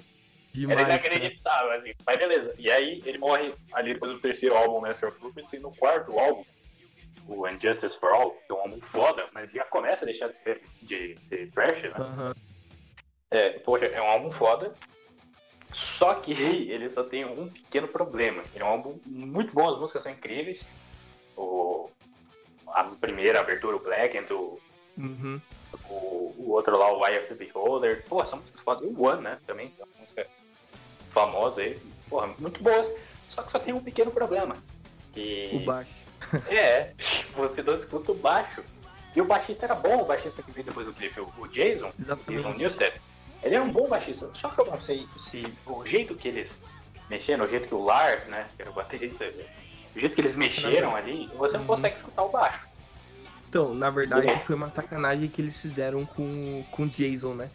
Demais, 0.58 0.80
Era 0.80 0.89
inacreditável, 0.89 1.72
assim. 1.72 1.91
Mas 2.06 2.17
beleza. 2.17 2.56
E 2.58 2.72
aí 2.72 3.00
ele 3.06 3.20
morre 3.20 3.52
ali 3.74 3.93
depois 3.93 4.12
do 4.12 4.20
terceiro 4.20 4.56
álbum, 4.56 4.82
Master 4.82 5.10
of 5.10 5.20
Puppets, 5.20 5.54
e 5.54 5.60
no 5.60 5.72
quarto 5.76 6.17
álbum, 6.17 6.43
o 7.28 7.48
Injustice 7.48 7.98
for 7.98 8.12
All, 8.12 8.32
que 8.32 8.52
é 8.52 8.56
um 8.56 8.62
álbum 8.62 8.82
foda, 8.82 9.28
mas 9.34 9.52
já 9.52 9.63
começa 9.65 10.04
a 10.04 10.08
deixar 10.08 10.30
de 10.30 10.38
ser, 10.38 10.62
de 10.82 11.15
ser 11.20 11.52
trash, 11.52 11.84
né? 11.84 11.93
Uhum. 12.00 12.34
É, 13.30 13.50
poxa, 13.60 13.86
é 13.86 14.02
um 14.02 14.08
álbum 14.08 14.32
foda. 14.32 14.74
Só 15.72 16.15
que 16.15 16.32
ele 16.72 16.89
só 16.89 17.04
tem 17.04 17.24
um 17.24 17.50
pequeno 17.50 17.88
problema. 17.88 18.41
Ele 18.56 18.63
é 18.63 18.65
um 18.65 18.70
álbum 18.70 19.00
muito 19.06 19.54
bom, 19.54 19.70
as 19.70 19.78
músicas 19.78 20.02
são 20.02 20.12
incríveis. 20.12 20.65
O, 21.36 21.88
a 22.70 22.84
primeira 22.84 23.41
abertura, 23.41 23.76
o 23.76 23.80
Black, 23.80 24.17
and 24.17 24.34
o, 24.34 24.60
uhum. 24.98 25.39
o, 25.88 25.93
o, 26.36 26.52
outro 26.52 26.76
lá, 26.76 26.91
o 26.91 27.06
Eye 27.06 27.20
of 27.20 27.28
the 27.28 27.36
Beholder. 27.36 28.04
Pô, 28.10 28.26
são 28.26 28.39
músicas 28.39 28.62
fodas. 28.62 28.89
E 28.89 28.91
o 28.91 29.04
One, 29.04 29.22
né? 29.22 29.38
Também, 29.46 29.72
é 29.78 29.84
uma 29.84 30.02
música 30.02 30.28
famosa 31.18 31.62
aí. 31.62 31.80
Porra, 32.10 32.34
muito 32.38 32.62
boas. 32.62 32.90
Só 33.30 33.42
que 33.42 33.52
só 33.52 33.60
tem 33.60 33.74
um 33.74 33.82
pequeno 33.82 34.12
problema. 34.12 34.58
Que... 35.12 35.50
O 35.54 35.66
baixo. 35.66 35.92
é, 36.50 36.92
você 37.36 37.64
não 37.64 37.74
escuta 37.74 38.12
o 38.12 38.16
baixo. 38.16 38.64
E 39.16 39.22
o 39.22 39.26
baixista 39.26 39.66
era 39.66 39.74
bom, 39.74 40.04
o 40.04 40.06
baixista 40.06 40.44
que 40.44 40.52
veio 40.52 40.66
depois 40.66 40.86
do 40.86 40.94
Cliff, 40.94 41.20
o 41.20 41.48
Jason, 41.48 41.92
Exatamente. 42.00 42.44
Jason 42.44 42.58
Newsted. 42.58 42.94
Ele 43.42 43.56
é 43.56 43.62
um 43.62 43.72
bom 43.72 43.88
baixista, 43.88 44.30
só 44.34 44.50
que 44.50 44.62
eu 44.62 44.66
não 44.66 44.78
sei 44.78 45.08
se 45.16 45.44
o 45.66 45.84
jeito 45.86 46.14
que 46.14 46.28
eles 46.28 46.62
mexeram, 47.10 47.46
o 47.46 47.50
jeito 47.50 47.68
que 47.68 47.74
o 47.74 47.84
Lars, 47.84 48.26
né, 48.26 48.48
que 48.56 48.62
era 48.62 48.70
o 48.70 48.74
baterista, 48.74 49.26
o 49.96 50.00
jeito 50.00 50.14
que 50.14 50.22
eles 50.22 50.36
mexeram 50.36 50.96
ali, 50.96 51.28
você 51.36 51.54
não 51.54 51.62
uhum. 51.62 51.68
consegue 51.68 51.96
escutar 51.96 52.24
o 52.24 52.30
baixo. 52.30 52.62
Então, 53.50 53.74
na 53.74 53.90
verdade, 53.90 54.28
foi 54.46 54.56
uma 54.56 54.70
sacanagem 54.70 55.28
que 55.30 55.42
eles 55.42 55.60
fizeram 55.60 56.06
com, 56.06 56.64
com 56.72 56.84
o 56.84 56.88
Jason, 56.88 57.34
né? 57.34 57.50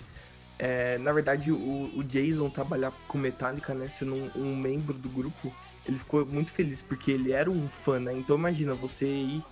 É, 0.65 0.97
na 0.99 1.13
verdade, 1.13 1.51
o, 1.51 1.91
o 1.93 2.05
Jason 2.05 2.49
trabalhar 2.49 2.93
com 3.09 3.19
Metallica, 3.19 3.75
né, 3.75 3.89
sendo 3.89 4.15
um, 4.15 4.31
um, 4.37 4.57
membro 4.57 4.97
do 4.97 5.09
grupo, 5.09 5.53
ele 5.85 5.99
ficou 5.99 6.25
muito 6.25 6.53
feliz, 6.53 6.81
porque 6.81 7.11
ele 7.11 7.33
era 7.33 7.51
um 7.51 7.69
fã, 7.69 7.99
né? 7.99 8.13
Então 8.13 8.37
imagina, 8.37 8.73
você 8.73 9.05
ir 9.05 9.45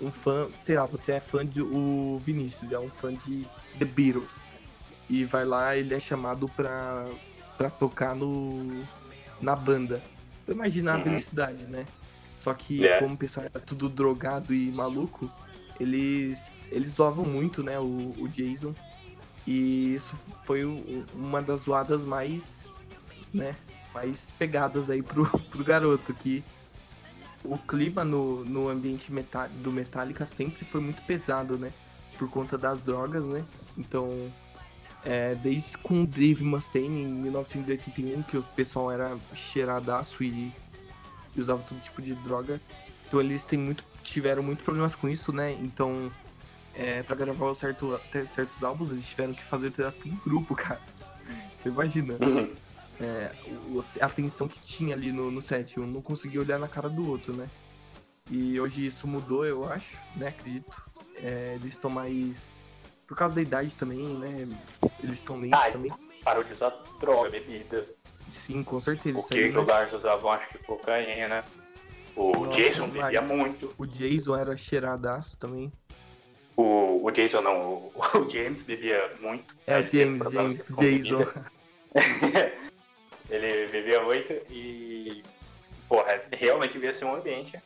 um 0.00 0.12
fã, 0.12 0.48
sei 0.62 0.76
lá, 0.76 0.86
você 0.86 1.10
é 1.10 1.18
fã 1.18 1.44
de 1.44 1.60
o 1.60 2.22
Vinícius, 2.24 2.70
é 2.70 2.78
um 2.78 2.88
fã 2.88 3.12
de 3.12 3.48
The 3.80 3.84
Beatles 3.84 4.40
e 5.10 5.24
vai 5.24 5.44
lá, 5.44 5.76
ele 5.76 5.92
é 5.92 5.98
chamado 5.98 6.48
pra, 6.50 7.04
pra 7.56 7.68
tocar 7.68 8.14
no, 8.14 8.86
na 9.40 9.56
banda. 9.56 10.00
Então 10.44 10.54
imagina 10.54 10.94
uhum. 10.94 11.00
a 11.00 11.02
felicidade, 11.02 11.64
né? 11.64 11.84
Só 12.36 12.54
que 12.54 12.82
yeah. 12.82 12.94
É. 12.94 13.00
como 13.00 13.14
o 13.14 13.18
pessoal 13.18 13.46
era 13.52 13.58
tudo 13.64 13.88
drogado 13.88 14.54
e 14.54 14.70
maluco, 14.70 15.28
eles 15.80 16.68
eles 16.70 16.90
zoavam 16.90 17.24
muito, 17.24 17.60
né, 17.60 17.76
o, 17.80 18.14
o 18.20 18.28
Jason. 18.28 18.72
E 19.50 19.94
isso 19.94 20.14
foi 20.44 20.62
uma 21.14 21.40
das 21.40 21.62
zoadas 21.62 22.04
mais, 22.04 22.70
né, 23.32 23.56
mais 23.94 24.30
pegadas 24.38 24.90
aí 24.90 25.02
pro, 25.02 25.24
pro 25.48 25.64
garoto, 25.64 26.12
que 26.12 26.44
o 27.42 27.56
clima 27.56 28.04
no, 28.04 28.44
no 28.44 28.68
ambiente 28.68 29.10
metal, 29.10 29.48
do 29.48 29.72
Metallica 29.72 30.26
sempre 30.26 30.66
foi 30.66 30.82
muito 30.82 31.00
pesado, 31.04 31.56
né? 31.56 31.72
Por 32.18 32.28
conta 32.28 32.58
das 32.58 32.82
drogas, 32.82 33.24
né? 33.24 33.42
Então, 33.78 34.30
é, 35.02 35.34
desde 35.36 35.78
com 35.78 36.02
o 36.02 36.06
Dave 36.06 36.44
Mustaine 36.44 37.04
em 37.04 37.06
1981, 37.06 38.22
que 38.24 38.36
o 38.36 38.42
pessoal 38.42 38.92
era 38.92 39.16
cheiradaço 39.32 40.22
e, 40.22 40.52
e 41.34 41.40
usava 41.40 41.62
todo 41.62 41.80
tipo 41.80 42.02
de 42.02 42.14
droga. 42.16 42.60
Então 43.06 43.18
eles 43.18 43.46
têm 43.46 43.58
muito, 43.58 43.82
tiveram 44.02 44.42
muito 44.42 44.62
problemas 44.62 44.94
com 44.94 45.08
isso, 45.08 45.32
né? 45.32 45.52
Então, 45.52 46.12
é, 46.78 47.02
pra 47.02 47.16
gravar 47.16 47.54
certo, 47.54 48.00
certos 48.26 48.62
álbuns, 48.62 48.92
eles 48.92 49.04
tiveram 49.04 49.34
que 49.34 49.42
fazer 49.42 49.70
terapia 49.72 50.12
em 50.12 50.16
grupo, 50.24 50.54
cara. 50.54 50.80
Você 51.60 51.68
imagina. 51.68 52.14
Uhum. 52.20 52.54
É, 53.00 53.32
a 54.00 54.08
tensão 54.08 54.48
que 54.48 54.60
tinha 54.60 54.94
ali 54.94 55.12
no, 55.12 55.30
no 55.30 55.42
set, 55.42 55.78
um 55.78 55.86
não 55.86 56.00
conseguia 56.00 56.40
olhar 56.40 56.58
na 56.58 56.68
cara 56.68 56.88
do 56.88 57.08
outro, 57.08 57.32
né? 57.32 57.48
E 58.30 58.60
hoje 58.60 58.86
isso 58.86 59.06
mudou, 59.06 59.44
eu 59.44 59.70
acho, 59.70 59.98
né? 60.16 60.28
Acredito. 60.28 60.76
É, 61.16 61.54
eles 61.60 61.74
estão 61.74 61.90
mais 61.90 62.66
por 63.06 63.16
causa 63.16 63.36
da 63.36 63.42
idade 63.42 63.76
também, 63.76 64.16
né? 64.18 64.48
Eles 65.02 65.18
estão 65.18 65.38
lentos 65.40 65.58
ah, 65.58 65.70
também. 65.70 65.92
Parou 66.22 66.44
de 66.44 66.52
usar 66.52 66.70
droga, 67.00 67.30
bebida. 67.30 67.86
Sim, 68.30 68.62
com 68.62 68.80
certeza. 68.80 69.18
O 69.18 69.26
que 69.26 69.48
o 69.48 69.64
Lars 69.64 69.92
usava, 69.92 70.30
acho 70.30 70.48
que 70.50 70.58
cocaína. 70.58 71.44
O 72.14 72.46
Nossa, 72.46 72.50
Jason 72.50 72.88
bebia 72.88 73.22
muito. 73.22 73.74
O 73.78 73.86
Jason 73.86 74.36
era 74.36 74.56
cheiradaço 74.56 75.38
também. 75.38 75.72
O, 76.58 77.04
o 77.04 77.10
Jason 77.12 77.40
não, 77.40 77.56
o, 77.56 77.92
o 78.14 78.28
James 78.28 78.62
bebia 78.62 79.12
muito. 79.20 79.54
É, 79.64 79.78
o 79.78 79.86
James, 79.86 80.24
James, 80.24 80.74
Jason. 80.76 81.24
ele 83.30 83.68
bebia 83.68 84.02
muito 84.02 84.32
e 84.50 85.22
porra, 85.88 86.20
realmente 86.32 86.72
devia 86.72 86.92
ser 86.92 87.04
um 87.04 87.14
ambiente 87.14 87.56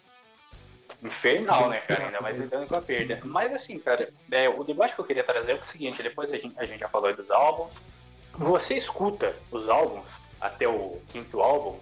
infernal, 1.03 1.71
né, 1.71 1.79
cara? 1.79 2.05
Ainda 2.05 2.21
mais 2.21 2.39
lidando 2.39 2.67
com 2.67 2.77
a 2.77 2.83
perda. 2.83 3.19
Mas 3.25 3.51
assim, 3.55 3.79
cara, 3.79 4.13
é, 4.31 4.47
o 4.51 4.63
debate 4.63 4.95
que 4.95 5.01
eu 5.01 5.07
queria 5.07 5.25
trazer 5.25 5.53
é 5.53 5.55
o 5.55 5.67
seguinte, 5.67 6.03
depois 6.03 6.31
a 6.31 6.37
gente, 6.37 6.55
a 6.59 6.67
gente 6.67 6.81
já 6.81 6.89
falou 6.91 7.17
dos 7.17 7.31
álbuns. 7.31 7.73
Você 8.35 8.75
escuta 8.75 9.35
os 9.51 9.71
álbuns 9.71 10.05
até 10.39 10.69
o 10.69 11.01
quinto 11.09 11.41
álbum 11.41 11.79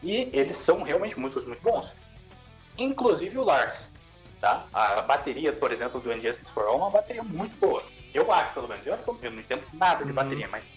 e 0.00 0.30
eles 0.32 0.56
são 0.56 0.84
realmente 0.84 1.18
músicos 1.18 1.44
muito 1.44 1.60
bons. 1.60 1.92
Inclusive 2.78 3.36
o 3.36 3.42
Lars, 3.42 3.88
tá? 4.40 4.66
A 4.72 5.02
bateria, 5.02 5.52
por 5.52 5.72
exemplo, 5.72 6.00
do 6.00 6.12
Injustice 6.12 6.50
for 6.50 6.64
All 6.66 6.74
é 6.74 6.76
uma 6.76 6.90
bateria 6.90 7.22
muito 7.22 7.56
boa. 7.58 7.82
Eu 8.14 8.30
acho, 8.32 8.52
pelo 8.52 8.68
menos. 8.68 8.86
Eu, 8.86 8.98
eu 9.22 9.30
não 9.30 9.40
entendo 9.40 9.64
nada 9.74 10.04
de 10.04 10.10
Uhum. 10.10 10.14
bateria, 10.16 10.48
mas 10.48 10.72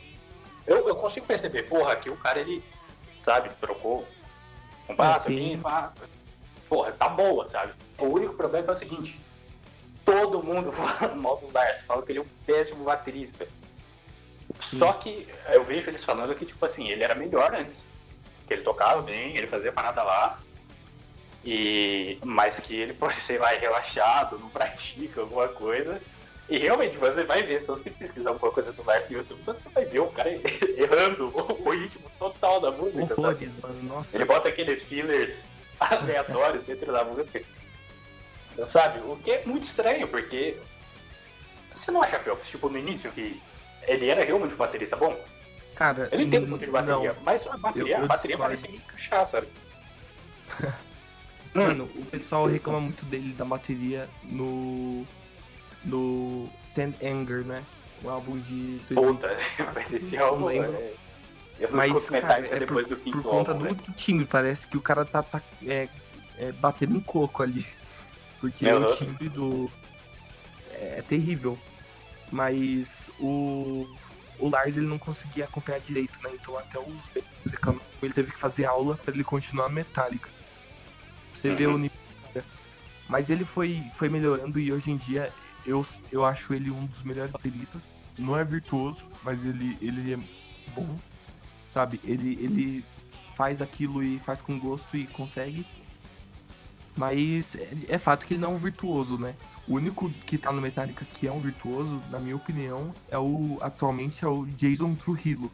eu, 0.67 0.87
eu 0.87 0.95
consigo 0.95 1.25
perceber, 1.25 1.63
porra, 1.63 1.95
que 1.95 2.09
o 2.09 2.17
cara, 2.17 2.39
ele, 2.39 2.63
sabe, 3.23 3.49
trocou 3.61 4.05
um 4.87 4.95
passo 4.95 5.27
É, 5.27 5.31
aqui, 5.31 5.57
pá. 5.57 5.93
Porra, 6.67 6.91
tá 6.91 7.07
boa, 7.09 7.49
sabe? 7.49 7.73
O 7.97 8.05
único 8.05 8.33
problema 8.35 8.67
é 8.67 8.71
o 8.71 8.75
seguinte, 8.75 9.19
todo 10.05 10.43
mundo 10.43 10.71
fala 10.71 11.15
mal 11.15 11.37
do 11.37 11.51
Lars, 11.51 11.81
fala 11.83 12.01
que 12.03 12.11
ele 12.11 12.19
é 12.19 12.21
um 12.21 12.27
péssimo 12.45 12.83
baterista. 12.83 13.47
Só 14.55 14.93
que 14.93 15.27
eu 15.53 15.63
vejo 15.63 15.89
eles 15.89 16.03
falando 16.03 16.35
que, 16.35 16.45
tipo 16.45 16.63
assim, 16.65 16.89
ele 16.89 17.03
era 17.03 17.15
melhor 17.15 17.53
antes. 17.53 17.85
Que 18.47 18.53
ele 18.55 18.63
tocava 18.63 19.01
bem, 19.01 19.37
ele 19.37 19.47
fazia 19.47 19.71
parada 19.71 20.01
lá. 20.03 20.39
E... 21.51 22.19
Mas 22.23 22.59
que 22.59 22.75
ele 22.75 22.93
pode, 22.93 23.15
sei 23.21 23.39
lá, 23.39 23.49
relaxado, 23.49 24.37
não 24.37 24.49
pratica 24.49 25.21
alguma 25.21 25.47
coisa. 25.47 25.99
E 26.47 26.57
realmente, 26.57 26.95
você 26.97 27.23
vai 27.23 27.41
ver, 27.41 27.59
se 27.59 27.67
você 27.67 27.89
pesquisar 27.89 28.29
alguma 28.29 28.51
coisa 28.51 28.71
do 28.71 28.83
Lars 28.85 29.09
no 29.09 29.17
YouTube, 29.17 29.41
você 29.43 29.63
vai 29.69 29.85
ver 29.85 29.99
o 29.99 30.07
cara 30.11 30.29
errando 30.77 31.27
o, 31.35 31.69
ritmo 31.71 32.09
total 32.19 32.61
da 32.61 32.71
música. 32.71 33.15
mano. 33.19 33.83
Nossa. 33.83 34.15
Ele 34.15 34.25
bota 34.25 34.47
aqueles 34.49 34.83
fillers 34.83 35.45
aleatórios 35.79 36.63
dentro 36.65 36.91
da 36.91 37.03
música. 37.03 37.41
Sabe? 38.63 38.99
O 38.99 39.15
que 39.17 39.31
é 39.31 39.45
muito 39.45 39.63
estranho, 39.63 40.07
porque. 40.07 40.55
Você 41.73 41.91
não 41.91 42.01
acha, 42.01 42.19
Phelps, 42.19 42.47
tipo, 42.47 42.69
no 42.69 42.77
início, 42.77 43.11
que 43.11 43.41
ele 43.87 44.09
era 44.09 44.23
realmente 44.23 44.53
um 44.53 44.57
baterista 44.57 44.95
bom? 44.95 45.19
Cara, 45.75 46.09
não 46.11 46.21
entendo 46.21 46.45
hum, 46.45 46.49
muito 46.49 46.65
de 46.65 46.71
bateria, 46.71 47.13
não. 47.13 47.21
mas 47.23 47.47
a 47.47 47.57
bateria, 47.57 47.93
Eu- 47.93 47.99
eu 47.99 48.05
a 48.05 48.07
bateria 48.07 48.35
discordo. 48.35 48.61
parece 48.61 48.75
encaixar, 48.75 49.25
sabe? 49.27 49.47
Hum. 51.55 51.63
Mano, 51.63 51.89
o 51.95 52.05
pessoal 52.05 52.45
reclama 52.45 52.79
muito 52.79 53.05
dele 53.05 53.33
da 53.33 53.45
bateria 53.45 54.09
no. 54.23 55.05
No 55.83 56.49
Sand 56.61 56.93
Anger, 57.01 57.45
né? 57.45 57.65
O 58.03 58.09
álbum 58.09 58.39
de. 58.39 58.79
2000. 58.89 59.13
Puta, 59.13 59.37
mas 59.73 59.93
esse 59.93 60.17
álbum. 60.17 60.45
lembro. 60.45 60.75
é- 60.75 60.93
Eu 61.59 61.69
não 61.69 61.77
Mas, 61.77 62.09
cara, 62.09 62.47
é 62.47 62.59
depois 62.59 62.87
por, 62.87 62.95
do 62.95 63.01
quinto 63.01 63.17
por 63.17 63.29
conta 63.29 63.51
álbum, 63.51 63.67
do, 63.67 63.75
né? 63.75 63.81
do 63.85 63.93
timbre, 63.93 64.25
parece 64.25 64.67
que 64.67 64.77
o 64.77 64.81
cara 64.81 65.03
tá, 65.05 65.21
tá, 65.23 65.41
é, 65.65 65.89
é, 66.37 66.51
batendo 66.53 66.95
em 66.95 67.01
coco 67.01 67.43
ali. 67.43 67.65
Porque 68.39 68.65
Meu 68.65 68.81
o 68.81 68.93
timbre 68.93 69.29
do. 69.29 69.71
É, 70.71 71.01
terrível. 71.01 71.57
Mas 72.31 73.09
o. 73.19 73.87
O 74.37 74.47
Lars 74.47 74.77
ele 74.77 74.87
não 74.87 74.97
conseguia 74.97 75.43
acompanhar 75.45 75.81
direito, 75.81 76.17
né? 76.23 76.29
Então 76.33 76.57
até 76.57 76.79
os 76.79 77.09
que 77.09 77.21
ele 78.01 78.13
teve 78.13 78.31
que 78.31 78.39
fazer 78.39 78.65
aula 78.65 78.95
pra 78.97 79.13
ele 79.13 79.23
continuar 79.23 79.67
metálica. 79.67 80.29
Você 81.41 81.49
Uhum. 81.49 81.75
o 81.75 81.77
nível. 81.77 81.97
cara. 82.33 82.45
Mas 83.07 83.29
ele 83.29 83.45
foi, 83.45 83.83
foi 83.93 84.09
melhorando 84.09 84.59
e 84.59 84.71
hoje 84.71 84.91
em 84.91 84.97
dia 84.97 85.31
eu, 85.65 85.85
eu 86.11 86.25
acho 86.25 86.53
ele 86.53 86.71
um 86.71 86.85
dos 86.85 87.03
melhores 87.03 87.31
bateristas. 87.31 87.99
Não 88.17 88.37
é 88.37 88.43
virtuoso, 88.43 89.05
mas 89.23 89.45
ele, 89.45 89.77
ele 89.81 90.13
é 90.13 90.19
bom 90.75 90.97
sabe? 91.69 92.01
Ele, 92.03 92.37
ele 92.41 92.83
faz 93.35 93.61
aquilo 93.61 94.03
e 94.03 94.19
faz 94.19 94.41
com 94.41 94.59
gosto 94.59 94.97
e 94.97 95.07
consegue. 95.07 95.65
Mas 96.97 97.55
é, 97.55 97.69
é 97.87 97.97
fato 97.97 98.25
que 98.25 98.33
ele 98.33 98.41
não 98.41 98.51
é 98.51 98.55
um 98.55 98.57
virtuoso, 98.57 99.17
né? 99.17 99.35
O 99.67 99.75
único 99.75 100.09
que 100.25 100.37
tá 100.37 100.51
no 100.51 100.59
Metallica 100.59 101.05
que 101.05 101.27
é 101.27 101.31
um 101.31 101.39
virtuoso, 101.39 102.01
na 102.09 102.19
minha 102.19 102.35
opinião, 102.35 102.93
é 103.09 103.17
o 103.17 103.59
atualmente 103.61 104.25
é 104.25 104.27
o 104.27 104.45
Jason 104.45 104.95
Trujillo, 104.95 105.49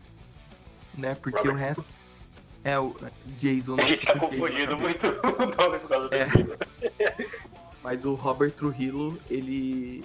né? 0.94 1.14
Porque 1.16 1.38
Robert. 1.38 1.54
o 1.54 1.56
resto 1.56 1.86
é 2.66 2.80
o 2.80 2.94
Jason. 3.38 3.78
Gente 3.82 4.06
tá 4.08 4.18
confundindo 4.20 4.76
muito 4.78 5.08
o 5.08 5.62
nome 5.64 5.80
por 5.80 5.88
causa 5.88 6.10
do 6.10 6.16
É. 6.16 6.26
time. 6.26 6.58
Mas 7.84 8.04
o 8.04 8.16
Robert 8.16 8.52
Trujillo, 8.52 9.18
ele 9.30 10.04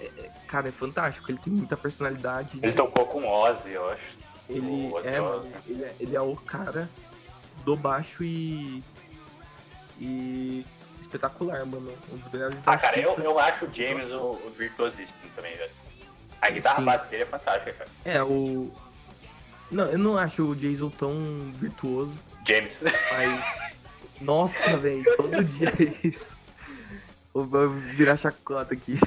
é- 0.00 0.04
é- 0.06 0.30
cara, 0.48 0.70
é 0.70 0.72
fantástico, 0.72 1.30
ele 1.30 1.38
tem 1.38 1.52
muita 1.52 1.76
personalidade. 1.76 2.58
Ele 2.62 2.72
tocou 2.72 3.04
com 3.06 3.28
Ozzy, 3.28 3.72
eu 3.72 3.90
acho. 3.90 4.16
Ele 4.48 4.90
Ozzy 4.94 5.06
é, 5.08 5.20
mano, 5.20 5.34
Osbourne. 5.36 5.56
ele 5.68 5.84
é, 5.84 5.94
ele 6.00 6.16
é 6.16 6.20
o 6.20 6.34
cara 6.34 6.88
do 7.64 7.76
baixo 7.76 8.24
e. 8.24 8.82
E. 10.00 10.64
espetacular, 11.00 11.64
mano. 11.66 11.92
Um 12.10 12.16
dos 12.16 12.32
melhores 12.32 12.58
Ah, 12.64 12.78
cara, 12.78 12.98
eu, 12.98 13.14
eu 13.16 13.38
acho 13.38 13.66
o 13.66 13.70
James 13.70 14.10
o, 14.10 14.40
o 14.46 14.50
virtuosíssimo 14.50 15.18
também, 15.34 15.54
velho. 15.56 15.70
A 16.40 16.48
guitarra 16.50 16.76
Sim. 16.76 16.84
básica 16.84 17.10
dele 17.10 17.22
é 17.24 17.26
fantástica, 17.26 17.72
cara. 17.74 17.90
É, 18.06 18.22
o. 18.22 18.70
Não, 19.70 19.86
eu 19.86 19.98
não 19.98 20.16
acho 20.16 20.50
o 20.50 20.56
Jason 20.56 20.90
tão 20.90 21.52
virtuoso, 21.54 22.12
James. 22.46 22.80
mas. 22.82 23.44
Nossa, 24.20 24.76
velho, 24.78 25.04
todo 25.16 25.44
dia 25.44 25.68
é 25.68 26.06
isso. 26.06 26.36
Vou 27.34 27.68
virar 27.68 28.16
chacota 28.16 28.74
aqui. 28.74 28.98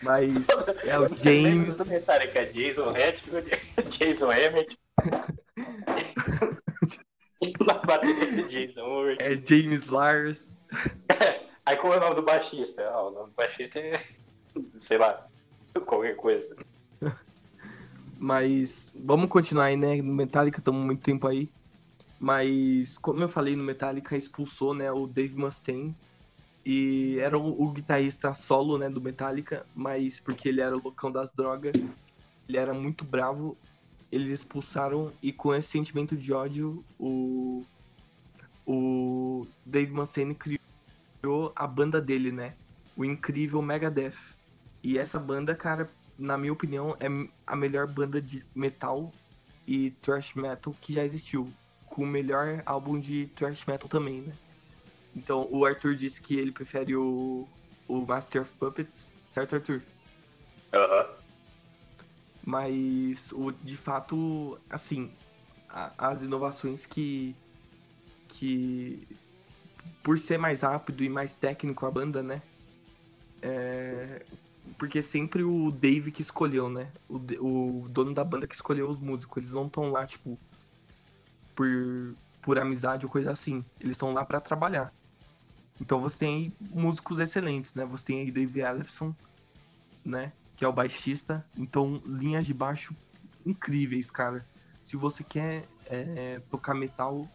mas 0.00 0.34
é 0.84 0.98
o 0.98 1.14
James. 1.16 1.76
Do 1.76 1.86
Metallica, 1.86 2.46
Jason 2.46 2.96
Hetfield, 2.96 3.50
Jason 3.88 4.32
Emmett. 4.32 4.78
na 7.66 7.74
bateria 7.74 8.32
de 8.32 8.48
Jason 8.48 8.80
Howard. 8.80 9.22
É 9.22 9.30
James 9.44 9.88
Lars. 9.88 10.56
Aí 11.66 11.76
qual 11.76 11.92
é 11.92 11.96
o 11.98 12.00
nome 12.00 12.14
do 12.14 12.22
baixista? 12.22 12.88
Ah, 12.88 13.02
o 13.02 13.10
nome 13.10 13.26
do 13.30 13.34
baixista 13.34 13.78
é. 13.78 14.00
sei 14.80 14.96
lá. 14.96 15.26
Qualquer 15.84 16.16
coisa. 16.16 16.56
Mas 18.18 18.90
vamos 18.94 19.28
continuar 19.30 19.66
aí, 19.66 19.76
né? 19.76 19.96
No 20.02 20.14
Metallica 20.14 20.58
estamos 20.60 20.84
muito 20.84 21.02
tempo 21.02 21.26
aí. 21.26 21.52
Mas 22.18 22.98
como 22.98 23.22
eu 23.22 23.28
falei, 23.28 23.56
no 23.56 23.64
Metallica 23.64 24.16
expulsou, 24.16 24.74
né, 24.74 24.90
o 24.92 25.06
Dave 25.06 25.36
Mustaine. 25.36 25.98
E 26.64 27.18
era 27.20 27.38
o, 27.38 27.62
o 27.62 27.72
guitarrista 27.72 28.34
solo, 28.34 28.78
né, 28.78 28.90
do 28.90 29.00
Metallica, 29.02 29.68
mas 29.74 30.20
porque 30.20 30.48
ele 30.48 30.60
era 30.60 30.76
o 30.76 30.82
loucão 30.82 31.10
das 31.12 31.32
drogas, 31.34 31.72
ele 32.48 32.58
era 32.58 32.74
muito 32.74 33.04
bravo. 33.04 33.60
Eles 34.12 34.30
expulsaram 34.30 35.16
e 35.22 35.32
com 35.32 35.54
esse 35.54 35.70
sentimento 35.70 36.16
de 36.16 36.32
ódio, 36.32 36.86
o 36.98 37.66
o 38.66 39.48
Dave 39.64 39.92
Mustaine 39.92 40.34
criou 40.34 41.52
a 41.56 41.66
banda 41.66 42.00
dele, 42.00 42.32
né? 42.32 42.56
O 42.96 43.04
incrível 43.04 43.62
Megadeth. 43.62 44.16
E 44.82 44.98
essa 44.98 45.18
banda, 45.18 45.54
cara, 45.56 45.94
na 46.18 46.36
minha 46.38 46.52
opinião, 46.52 46.92
é 47.00 47.06
a 47.46 47.56
melhor 47.56 47.86
banda 47.86 48.20
de 48.20 48.46
metal 48.54 49.18
e 49.66 49.92
thrash 49.92 50.34
metal 50.34 50.74
que 50.74 50.92
já 50.94 51.04
existiu. 51.04 51.58
Com 51.86 52.04
o 52.04 52.06
melhor 52.06 52.62
álbum 52.66 53.00
de 53.00 53.28
thrash 53.28 53.64
metal 53.66 53.88
também, 53.88 54.22
né? 54.22 54.38
Então, 55.14 55.48
o 55.50 55.64
Arthur 55.64 55.94
disse 55.96 56.20
que 56.22 56.38
ele 56.38 56.52
prefere 56.52 56.96
o, 56.96 57.48
o 57.88 58.06
Master 58.06 58.42
of 58.42 58.54
Puppets, 58.58 59.14
certo, 59.28 59.56
Arthur? 59.56 59.82
Aham. 60.72 61.18
Mas, 62.46 63.32
o, 63.32 63.52
de 63.52 63.76
fato, 63.76 64.60
assim, 64.70 65.18
a- 65.68 66.10
as 66.10 66.22
inovações 66.22 66.86
que, 66.86 67.36
que, 68.28 69.06
por 70.02 70.18
ser 70.18 70.38
mais 70.38 70.62
rápido 70.62 71.02
e 71.04 71.08
mais 71.08 71.36
técnico 71.36 71.86
a 71.86 71.90
banda, 71.90 72.22
né? 72.22 72.42
É, 73.42 74.26
porque 74.78 75.02
sempre 75.02 75.42
o 75.42 75.72
Dave 75.72 76.12
que 76.12 76.22
escolheu, 76.22 76.68
né? 76.68 76.92
O, 77.08 77.16
o 77.82 77.88
dono 77.88 78.14
da 78.14 78.22
banda 78.22 78.46
que 78.46 78.54
escolheu 78.54 78.88
os 78.88 79.00
músicos. 79.00 79.38
Eles 79.38 79.52
não 79.52 79.66
estão 79.66 79.90
lá, 79.90 80.06
tipo, 80.06 80.38
por, 81.54 81.66
por 82.40 82.58
amizade 82.60 83.04
ou 83.04 83.10
coisa 83.10 83.32
assim. 83.32 83.64
Eles 83.80 83.92
estão 83.92 84.14
lá 84.14 84.24
pra 84.24 84.40
trabalhar. 84.40 84.92
Então 85.80 86.00
você 86.00 86.20
tem 86.20 86.36
aí 86.36 86.52
músicos 86.70 87.18
excelentes, 87.18 87.74
né? 87.74 87.84
Você 87.86 88.06
tem 88.06 88.20
aí 88.20 88.30
Dave 88.30 88.60
Ellefson, 88.60 89.14
né? 90.04 90.32
Que 90.56 90.64
é 90.64 90.68
o 90.68 90.72
baixista. 90.72 91.44
Então, 91.56 92.00
linhas 92.06 92.46
de 92.46 92.54
baixo 92.54 92.94
incríveis, 93.44 94.12
cara. 94.12 94.46
Se 94.80 94.96
você 94.96 95.24
quer 95.24 95.68
é, 95.86 96.40
tocar 96.50 96.74
metal, 96.74 97.28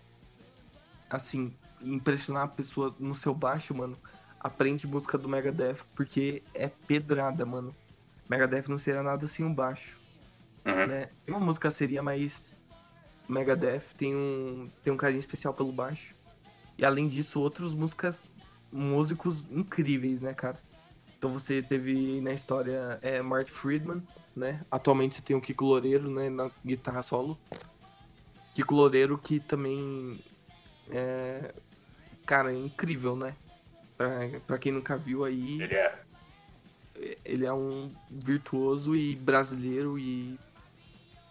assim, 1.10 1.54
impressionar 1.82 2.44
a 2.44 2.48
pessoa 2.48 2.96
no 2.98 3.14
seu 3.14 3.34
baixo, 3.34 3.76
mano, 3.76 3.98
aprende 4.44 4.86
música 4.86 5.18
do 5.18 5.30
Megadeth, 5.30 5.78
porque 5.96 6.44
é 6.54 6.68
pedrada, 6.68 7.46
mano. 7.46 7.74
Megadeth 8.30 8.68
não 8.68 8.78
seria 8.78 9.02
nada 9.02 9.26
sem 9.28 9.46
um 9.46 9.54
baixo, 9.54 10.00
Uhum. 10.66 10.88
né? 10.88 11.10
Uma 11.28 11.40
música 11.40 11.72
seria, 11.72 12.02
mas 12.04 12.56
Megadeth 13.28 13.94
tem 13.98 14.16
um, 14.16 14.70
tem 14.84 14.92
um 14.94 14.98
carinho 14.98 15.20
especial 15.20 15.54
pelo 15.54 15.72
baixo. 15.72 16.16
E 16.78 16.86
além 16.86 17.08
disso, 17.08 17.40
outras 17.40 17.74
músicas, 17.74 18.30
músicos 18.72 19.48
incríveis, 19.52 20.22
né, 20.22 20.34
cara? 20.34 20.60
Então 21.18 21.32
você 21.32 21.62
teve 21.62 22.20
na 22.22 22.34
história 22.34 23.00
é, 23.02 23.22
Marty 23.22 23.50
Friedman, 23.52 24.04
né? 24.36 24.62
Atualmente 24.70 25.16
você 25.16 25.22
tem 25.22 25.36
o 25.36 25.42
Kiko 25.42 25.66
Loureiro, 25.66 26.10
né, 26.10 26.30
na 26.30 26.52
guitarra 26.66 27.02
solo. 27.02 27.38
Kiko 28.54 28.76
Loureiro, 28.76 29.18
que 29.18 29.40
também 29.40 30.20
é. 30.90 31.54
Cara, 32.26 32.52
é 32.54 32.58
incrível, 32.58 33.16
né? 33.16 33.36
Pra, 33.98 34.10
pra 34.48 34.58
quem 34.58 34.72
nunca 34.72 34.98
viu 34.98 35.24
aí, 35.24 35.62
Ele 35.62 35.76
é. 35.76 36.00
ele 37.24 37.46
é 37.46 37.54
um 37.54 37.94
virtuoso 38.10 38.96
e 38.96 39.16
brasileiro 39.16 40.00
e, 40.00 40.40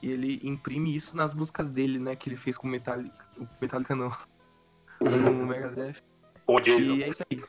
e 0.00 0.10
ele 0.10 0.40
imprime 0.44 0.94
isso 0.94 1.16
nas 1.16 1.34
músicas 1.34 1.68
dele, 1.70 1.98
né? 1.98 2.14
Que 2.14 2.28
ele 2.28 2.36
fez 2.36 2.56
com 2.56 2.68
Metallica. 2.68 3.26
o 3.38 3.46
Metallica 3.60 3.94
não. 3.96 4.10
Com 5.02 5.08
o 5.08 5.46
Megadeth. 5.46 6.00
O 6.46 6.60
Jason. 6.60 6.94
E 6.94 7.02
é 7.02 7.08
isso 7.08 7.22
aí. 7.30 7.44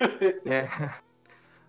É. 0.46 0.68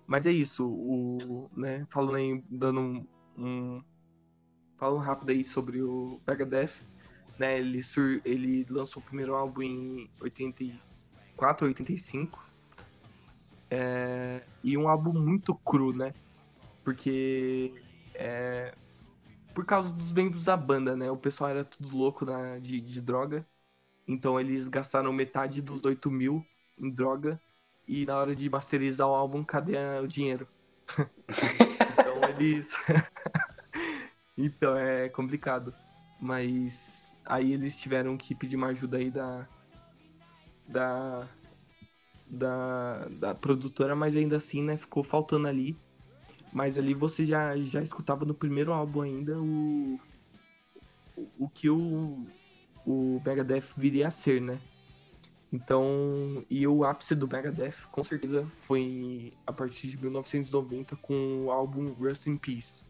Mas 0.05 0.25
é 0.25 0.31
isso, 0.31 0.65
o, 0.65 1.49
né, 1.55 1.85
falando 1.89 2.15
aí, 2.15 2.41
dando 2.49 2.79
um, 2.79 3.07
um 3.37 3.83
falando 4.77 4.99
rápido 4.99 5.31
aí 5.31 5.43
sobre 5.43 5.81
o 5.81 6.21
Megadeth, 6.25 6.85
né, 7.37 7.57
ele, 7.59 7.83
sur, 7.83 8.21
ele 8.23 8.65
lançou 8.69 9.01
o 9.01 9.05
primeiro 9.05 9.35
álbum 9.35 9.61
em 9.61 10.09
84, 10.21 11.67
85, 11.67 12.46
é, 13.69 14.41
e 14.63 14.77
um 14.77 14.87
álbum 14.87 15.13
muito 15.13 15.53
cru, 15.55 15.93
né, 15.93 16.13
porque 16.83 17.73
é, 18.13 18.73
por 19.53 19.65
causa 19.65 19.93
dos 19.93 20.11
membros 20.11 20.45
da 20.45 20.55
banda, 20.55 20.95
né, 20.95 21.09
o 21.11 21.17
pessoal 21.17 21.49
era 21.49 21.65
tudo 21.65 21.95
louco 21.95 22.25
na, 22.25 22.59
de, 22.59 22.79
de 22.79 23.01
droga, 23.01 23.45
então 24.07 24.39
eles 24.39 24.67
gastaram 24.67 25.11
metade 25.11 25.61
dos 25.61 25.83
8 25.83 26.09
mil 26.09 26.45
em 26.77 26.89
droga, 26.89 27.39
e 27.87 28.05
na 28.05 28.17
hora 28.17 28.35
de 28.35 28.49
masterizar 28.49 29.07
o 29.07 29.15
álbum, 29.15 29.43
cadê 29.43 29.77
o 30.03 30.07
dinheiro? 30.07 30.47
então 31.29 32.29
eles. 32.29 32.77
então 34.37 34.75
é 34.75 35.07
complicado. 35.07 35.73
Mas 36.19 37.15
aí 37.25 37.53
eles 37.53 37.79
tiveram 37.79 38.17
que 38.17 38.35
pedir 38.35 38.57
uma 38.57 38.67
ajuda 38.67 38.97
aí 38.97 39.09
da. 39.09 39.47
Da. 40.67 41.27
Da, 42.29 43.07
da 43.09 43.33
produtora, 43.33 43.95
mas 43.95 44.15
ainda 44.15 44.35
assim, 44.35 44.61
né, 44.61 44.75
ficou 44.75 45.03
faltando 45.03 45.47
ali. 45.47 45.77
Mas 46.51 46.77
ali 46.77 46.93
você 46.93 47.25
já, 47.25 47.55
já 47.57 47.81
escutava 47.81 48.25
no 48.25 48.33
primeiro 48.33 48.73
álbum 48.73 49.01
ainda 49.01 49.39
o. 49.39 49.99
O, 51.15 51.27
o 51.39 51.49
que 51.49 51.69
o. 51.69 52.25
O 52.85 53.21
Megadeth 53.25 53.73
viria 53.75 54.07
a 54.07 54.11
ser, 54.11 54.41
né? 54.41 54.59
Então, 55.51 56.45
e 56.49 56.67
o 56.67 56.83
ápice 56.83 57.15
do 57.15 57.27
Megadeth, 57.27 57.87
com 57.91 58.03
certeza, 58.03 58.45
foi 58.59 59.33
a 59.45 59.53
partir 59.53 59.87
de 59.87 59.97
1990 59.97 60.95
com 60.97 61.45
o 61.45 61.51
álbum 61.51 61.93
Rust 61.93 62.27
in 62.27 62.37
Peace. 62.37 62.83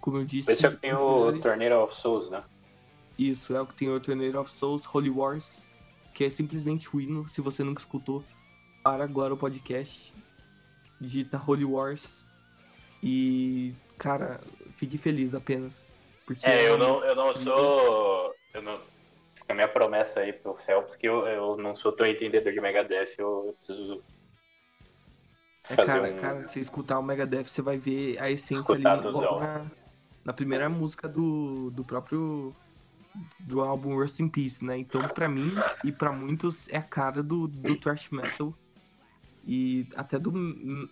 Como 0.00 0.18
eu 0.18 0.24
disse. 0.24 0.52
Esse 0.52 0.66
é 0.66 0.68
o 0.68 0.72
que 0.72 0.80
tem 0.80 0.94
o 0.94 1.38
Tornado 1.40 1.74
of 1.76 1.94
Souls, 1.94 2.30
né? 2.30 2.42
Isso, 3.18 3.54
é 3.54 3.60
o 3.60 3.66
que 3.66 3.74
tem 3.74 3.88
o 3.88 4.00
Tornado 4.00 4.40
of 4.40 4.52
Souls, 4.52 4.84
Holy 4.92 5.10
Wars, 5.10 5.63
que 6.14 6.24
é 6.24 6.30
simplesmente 6.30 6.94
o 6.94 7.00
hino. 7.00 7.28
Se 7.28 7.40
você 7.40 7.64
nunca 7.64 7.80
escutou, 7.80 8.24
para 8.82 9.02
agora 9.02 9.34
o 9.34 9.36
podcast. 9.36 10.14
Digita 11.00 11.42
Holy 11.44 11.64
Wars. 11.64 12.24
E, 13.02 13.74
cara, 13.98 14.40
fique 14.76 14.96
feliz 14.96 15.34
apenas. 15.34 15.90
Porque 16.24 16.46
É, 16.46 16.68
eu 16.68 16.76
uma 16.76 16.86
não, 16.86 17.04
eu 17.04 17.16
não 17.16 17.34
sou. 17.34 18.34
Eu 18.54 18.62
não. 18.62 18.80
Fica 19.34 19.52
a 19.52 19.54
minha 19.54 19.68
promessa 19.68 20.20
aí 20.20 20.32
pro 20.32 20.54
Phelps 20.54 20.94
que 20.94 21.06
eu, 21.06 21.26
eu 21.26 21.56
não 21.56 21.74
sou 21.74 21.92
tão 21.92 22.06
entendedor 22.06 22.52
de 22.52 22.60
Megadeth, 22.60 23.14
eu, 23.18 23.46
eu 23.48 23.52
preciso 23.52 24.02
É, 25.68 25.76
cara, 25.76 26.10
um. 26.10 26.16
cara, 26.16 26.42
se 26.44 26.60
escutar 26.60 26.98
o 26.98 27.02
Megadeth, 27.02 27.44
você 27.44 27.60
vai 27.60 27.76
ver 27.76 28.18
a 28.22 28.30
essência 28.30 28.74
ali 28.74 28.84
logo 28.84 29.40
na, 29.40 29.70
na 30.24 30.32
primeira 30.32 30.68
música 30.68 31.08
do, 31.08 31.70
do 31.72 31.84
próprio 31.84 32.54
do 33.40 33.60
álbum 33.60 33.96
Rust 33.96 34.20
in 34.20 34.28
Peace, 34.28 34.64
né? 34.64 34.78
Então, 34.78 35.06
pra 35.08 35.28
mim 35.28 35.52
e 35.84 35.92
pra 35.92 36.12
muitos, 36.12 36.68
é 36.68 36.76
a 36.76 36.82
cara 36.82 37.22
do, 37.22 37.46
do 37.46 37.76
thrash 37.76 38.10
metal 38.10 38.54
e 39.46 39.86
até 39.94 40.18
do 40.18 40.32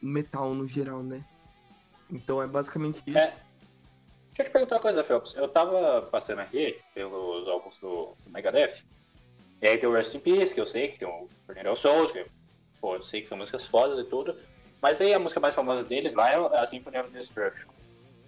metal 0.03 0.55
no 0.55 0.67
geral, 0.67 1.03
né? 1.03 1.25
Então 2.11 2.43
é 2.43 2.47
basicamente 2.47 3.03
isso. 3.07 3.19
É. 3.19 3.35
Deixa 4.35 4.41
eu 4.41 4.45
te 4.47 4.51
perguntar 4.51 4.77
uma 4.77 4.83
coisa, 4.83 5.05
Phelps. 5.05 5.35
Eu 5.35 5.49
tava 5.49 6.03
passando 6.11 6.39
aqui 6.39 6.79
pelos 6.95 7.47
álbuns 7.49 7.77
do, 7.79 8.15
do 8.25 8.31
Megadeth. 8.31 8.83
E 9.61 9.69
aí 9.69 9.79
tem 9.79 9.89
o 9.89 9.93
Rest 9.93 10.15
in 10.15 10.21
Peace, 10.21 10.55
que 10.55 10.61
eu 10.61 10.67
sei 10.67 10.89
que 10.89 10.99
tem 10.99 11.07
o 11.07 11.29
of 11.71 11.81
Souls, 11.81 12.11
que 12.13 12.25
pô, 12.81 12.95
eu 12.97 13.03
sei 13.03 13.23
que 13.23 13.29
são 13.29 13.37
músicas 13.39 13.67
fodas 13.67 13.99
e 13.99 14.05
tudo. 14.05 14.37
Mas 14.81 15.01
aí 15.01 15.13
a 15.15 15.19
música 15.19 15.39
mais 15.39 15.55
famosa 15.55 15.85
deles 15.85 16.15
lá 16.15 16.31
é 16.31 16.37
a 16.59 16.67
Symphony 16.67 16.99
of 16.99 17.11
Destruction. 17.11 17.69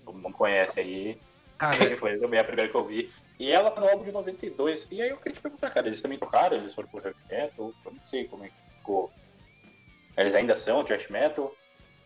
Todo 0.05 0.19
mundo 0.19 0.35
conhece 0.35 0.81
aí. 0.81 1.19
Cara, 1.59 1.97
Foi 1.97 2.19
também 2.19 2.41
a 2.41 2.45
primeira 2.45 2.71
que 2.71 2.77
eu 2.77 2.85
vi. 2.85 3.11
E 3.39 3.51
ela 3.51 3.71
tá 3.71 3.81
no 3.81 3.89
álbum 3.89 4.05
de 4.05 4.13
92. 4.13 4.87
E 4.91 5.03
aí 5.03 5.11
eu 5.11 5.17
queria 5.19 5.35
te 5.35 5.43
perguntar, 5.43 5.71
cara, 5.71 5.87
eles 5.87 6.01
também 6.01 6.19
tocaram? 6.19 6.57
Eles 6.57 6.75
foram 6.75 6.89
pro 6.89 7.01
heavy 7.05 7.17
metal? 7.31 7.75
Eu 7.85 7.93
não 7.93 8.01
sei 8.01 8.27
como 8.29 8.45
é 8.45 8.49
que 8.49 8.55
ficou. 8.77 9.13
Eles 10.17 10.35
ainda 10.35 10.55
são 10.55 10.85
thrash 10.85 11.09
metal? 11.09 11.57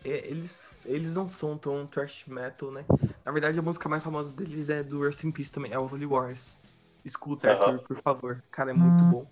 é, 0.03 0.27
eles, 0.27 0.81
eles 0.85 1.15
não 1.15 1.27
são 1.27 1.57
tão 1.57 1.85
thrash 1.87 2.25
metal, 2.27 2.71
né? 2.71 2.85
Na 3.25 3.31
verdade, 3.31 3.59
a 3.59 3.61
música 3.61 3.89
mais 3.89 4.03
famosa 4.03 4.33
deles 4.33 4.69
é 4.69 4.83
do 4.83 4.99
Rust 4.99 5.23
in 5.23 5.31
Peace 5.31 5.51
também, 5.51 5.71
é 5.71 5.79
o 5.79 5.85
Holy 5.85 6.05
Wars. 6.05 6.59
Escuta, 7.03 7.49
Aham. 7.49 7.75
Arthur, 7.75 7.83
por 7.87 7.97
favor. 7.97 8.43
Cara, 8.51 8.71
é 8.71 8.73
muito 8.73 9.05
bom. 9.05 9.27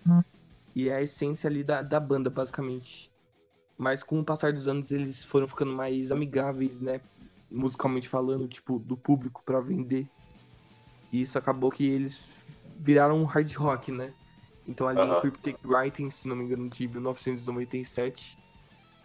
E 0.75 0.89
é 0.89 0.95
a 0.95 1.01
essência 1.01 1.49
ali 1.49 1.63
da, 1.63 1.81
da 1.81 1.99
banda, 1.99 2.29
basicamente. 2.29 3.11
Mas 3.77 4.03
com 4.03 4.19
o 4.19 4.25
passar 4.25 4.53
dos 4.53 4.67
anos, 4.67 4.91
eles 4.91 5.23
foram 5.23 5.47
ficando 5.47 5.73
mais 5.73 6.11
amigáveis, 6.11 6.81
né? 6.81 7.01
Musicalmente 7.49 8.09
falando, 8.09 8.47
tipo, 8.47 8.79
do 8.79 8.97
público 8.97 9.41
pra 9.43 9.59
vender. 9.61 10.11
E 11.11 11.21
isso 11.21 11.37
acabou 11.37 11.71
que 11.71 11.87
eles 11.87 12.33
viraram 12.79 13.21
um 13.21 13.25
hard 13.25 13.51
rock, 13.55 13.91
né? 13.91 14.13
Então 14.65 14.87
ali 14.87 15.01
Aham. 15.01 15.17
em 15.17 15.21
Cryptic 15.21 15.57
Writing, 15.65 16.09
se 16.09 16.27
não 16.27 16.35
me 16.35 16.43
engano, 16.43 16.69
de 16.69 16.87
1997, 16.87 18.37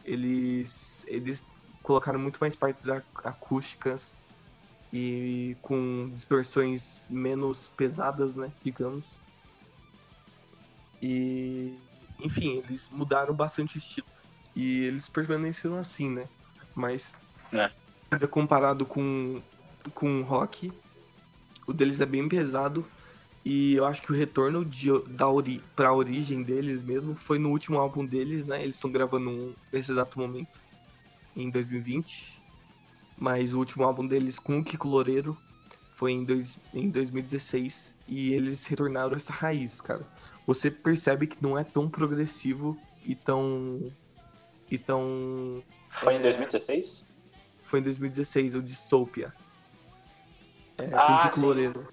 eles, 0.05 1.05
eles 1.07 1.47
colocaram 1.81 2.19
muito 2.19 2.39
mais 2.41 2.57
partes 2.57 2.89
ac- 2.89 3.07
acústicas 3.25 4.25
e 4.93 5.57
com 5.63 6.11
distorções 6.13 7.03
menos 7.09 7.69
pesadas, 7.69 8.37
né? 8.37 8.53
Digamos. 8.63 9.21
E, 11.01 11.81
enfim, 12.21 12.59
eles 12.59 12.89
mudaram 12.91 13.35
bastante 13.35 13.77
o 13.77 13.79
estilo. 13.79 14.07
E 14.55 14.81
eles 14.85 15.09
permaneceram 15.09 15.77
assim, 15.79 16.11
né? 16.11 16.29
Mas, 16.75 17.13
É. 17.53 17.71
comparado 18.29 18.85
com, 18.87 19.41
com 19.95 20.23
rock, 20.23 20.73
o 21.67 21.73
deles 21.73 22.01
é 22.01 22.07
bem 22.07 22.29
pesado. 22.29 22.87
E 23.45 23.75
eu 23.75 23.85
acho 23.85 24.01
que 24.03 24.13
o 24.13 24.15
retorno 24.15 24.65
de, 24.65 24.87
da 25.09 25.29
ori, 25.29 25.61
pra 25.75 25.93
origem 25.93 26.43
deles 26.43 26.81
mesmo 26.83 27.15
foi 27.15 27.39
no 27.39 27.51
último 27.51 27.79
álbum 27.79 28.07
deles, 28.07 28.45
né? 28.45 28.63
Eles 28.63 28.77
estão 28.77 28.91
gravando 28.91 29.31
um 29.31 29.55
nesse 29.73 29.91
exato 29.91 30.19
momento, 30.19 30.61
em 31.37 31.51
2020. 31.51 32.41
Mas 33.19 33.53
o 33.53 33.59
último 33.59 33.85
álbum 33.85 34.07
deles 34.07 34.39
com 34.39 34.59
o 34.59 34.65
Kiko 34.65 34.87
Loureiro 34.87 35.37
foi 35.97 36.13
em, 36.13 36.25
dois, 36.25 36.59
em 36.73 36.89
2016. 36.89 37.97
E 38.07 38.33
eles 38.33 38.65
retornaram 38.65 39.17
essa 39.17 39.33
raiz, 39.33 39.81
cara. 39.81 40.07
Você 40.47 40.71
percebe 40.71 41.27
que 41.27 41.43
não 41.43 41.59
é 41.59 41.65
tão 41.65 41.89
progressivo 41.89 42.79
e 43.05 43.15
tão. 43.15 43.93
E 44.71 44.79
tão. 44.79 45.63
Foi 45.89 46.15
em 46.15 46.19
É. 46.19 46.23
2016? 46.23 47.05
Foi 47.73 47.81
em 47.81 47.85
2016, 47.85 48.55
o 48.55 48.63
Dystopia. 48.63 49.33
É, 50.77 50.91
Ah, 50.93 51.31
sim. 51.33 51.41
Loureiro. 51.41 51.89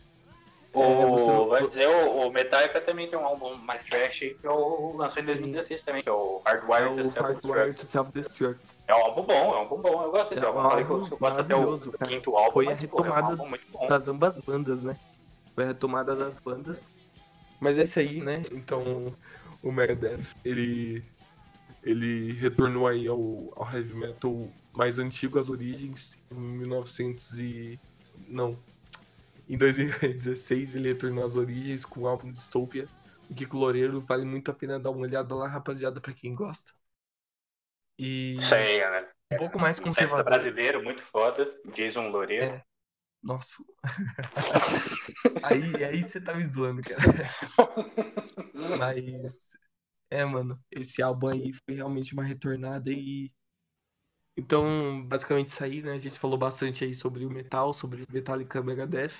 O, 0.74 0.84
É, 0.84 1.06
não- 1.06 1.48
vai 1.48 1.66
dizer, 1.66 1.88
o, 1.88 2.28
o 2.28 2.32
Metallica 2.34 2.82
também 2.82 3.08
tem 3.08 3.18
um 3.18 3.24
álbum 3.24 3.56
mais 3.60 3.86
trash 3.86 4.20
que 4.20 4.40
eu 4.44 4.94
lançou 4.98 5.24
em 5.24 5.26
2016 5.26 5.82
também, 5.86 6.04
que 6.04 6.10
é 6.10 6.12
o 6.12 6.42
É 6.46 6.50
Hardwired 6.52 6.96
to 6.96 7.08
o 7.08 7.10
Self-Destruct. 7.12 7.48
Hardware 7.48 7.74
to 7.76 7.86
Self-Destruct. 7.88 8.78
É 8.90 8.94
um 8.94 9.06
álbum 9.06 9.24
bom, 9.24 9.34
é 9.34 9.48
um 9.48 9.54
álbum 9.54 9.82
bom. 9.82 10.04
Eu 10.04 10.12
gosto 10.12 10.32
desse 10.32 10.44
É 10.44 10.48
álbum. 10.50 10.60
um 10.60 10.70
falei 10.70 10.84
que 10.86 10.92
eu 10.92 11.18
gosto 11.18 11.40
até 11.40 11.56
o 11.56 12.10
quinto 12.10 12.36
álbum, 12.36 12.52
Foi 12.52 12.66
a 12.66 12.70
mas, 12.72 12.86
pô, 12.86 12.98
é 12.98 13.00
um 13.00 13.04
retomada 13.06 13.38
das 13.88 14.08
ambas 14.10 14.36
bandas, 14.36 14.84
né? 14.84 14.98
Foi 15.56 15.64
a 15.64 15.68
retomada 15.68 16.14
das 16.14 16.38
bandas. 16.40 16.92
Mas 17.62 17.78
é 17.78 17.84
isso 17.84 18.00
aí, 18.00 18.22
né? 18.22 18.42
Então, 18.52 19.16
o 19.64 19.72
Megadeth, 19.72 20.26
ele 20.44 21.06
ele 21.84 22.34
retornou 22.34 22.88
aí 22.88 23.08
ao, 23.08 23.54
ao 23.56 23.72
heavy 23.72 23.94
metal 23.94 24.52
mais 24.74 25.00
antigo, 25.00 25.40
às 25.40 25.50
origens, 25.50 26.22
em 26.32 26.36
1900 26.36 27.40
e... 27.40 27.80
não. 28.28 28.58
Em 29.48 29.58
2016 29.58 30.76
ele 30.76 30.90
retornou 30.90 31.26
às 31.26 31.36
origens 31.36 31.86
com 31.86 32.02
o 32.02 32.08
álbum 32.08 32.32
Dystopia. 32.32 32.88
O 33.30 33.34
Kiko 33.34 33.58
Loureiro 33.58 34.02
vale 34.02 34.26
muito 34.26 34.52
a 34.52 34.54
pena 34.54 34.80
dar 34.80 34.92
uma 34.92 35.02
olhada 35.02 35.34
lá, 35.36 35.48
rapaziada, 35.48 36.00
pra 36.00 36.14
quem 36.14 36.36
gosta. 36.36 36.72
E 37.98 38.38
Isso 38.38 38.56
aí, 38.56 38.80
né? 38.80 39.08
um 39.34 39.38
pouco 39.38 39.60
mais 39.60 39.80
conservador. 39.80 40.24
brasileiro, 40.24 40.84
muito 40.84 41.02
foda. 41.02 41.52
Jason 41.74 42.10
Loureiro. 42.10 42.46
É. 42.46 42.64
Nossa. 43.22 43.62
aí, 45.44 45.84
aí 45.84 46.02
você 46.02 46.22
tá 46.22 46.34
me 46.34 46.46
zoando, 46.46 46.82
cara. 46.82 47.30
Mas. 48.80 49.52
É, 50.10 50.26
mano. 50.26 50.60
Esse 50.72 51.02
álbum 51.02 51.28
aí 51.28 51.54
foi 51.54 51.76
realmente 51.76 52.14
uma 52.14 52.24
retornada 52.24 52.92
e. 52.92 53.32
Então, 54.36 55.06
basicamente 55.06 55.50
isso 55.50 55.64
aí, 55.64 55.82
né? 55.82 55.92
A 55.94 55.98
gente 56.00 56.18
falou 56.18 56.38
bastante 56.38 56.84
aí 56.84 56.94
sobre 56.94 57.26
o 57.26 57.30
metal, 57.30 57.74
sobre 57.74 58.04
o 58.04 58.08
Metallica 58.12 58.62
Megadeth. 58.62 59.12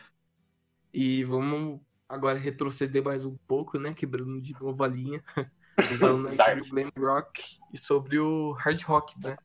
E 0.94 1.24
vamos 1.24 1.82
agora 2.08 2.40
retroceder 2.40 3.04
mais 3.04 3.26
um 3.26 3.38
pouco, 3.48 3.78
né? 3.80 3.94
Quebrando 3.94 4.42
de 4.42 4.54
novo 4.60 4.84
a 4.84 4.88
linha. 4.88 5.24
Falando 6.00 6.30
sobre 6.42 6.62
o 6.62 6.70
glam 6.70 6.92
rock 6.98 7.44
e 7.74 7.78
sobre 7.78 8.20
o 8.20 8.54
hard 8.54 8.82
rock, 8.84 9.16
né? 9.24 9.38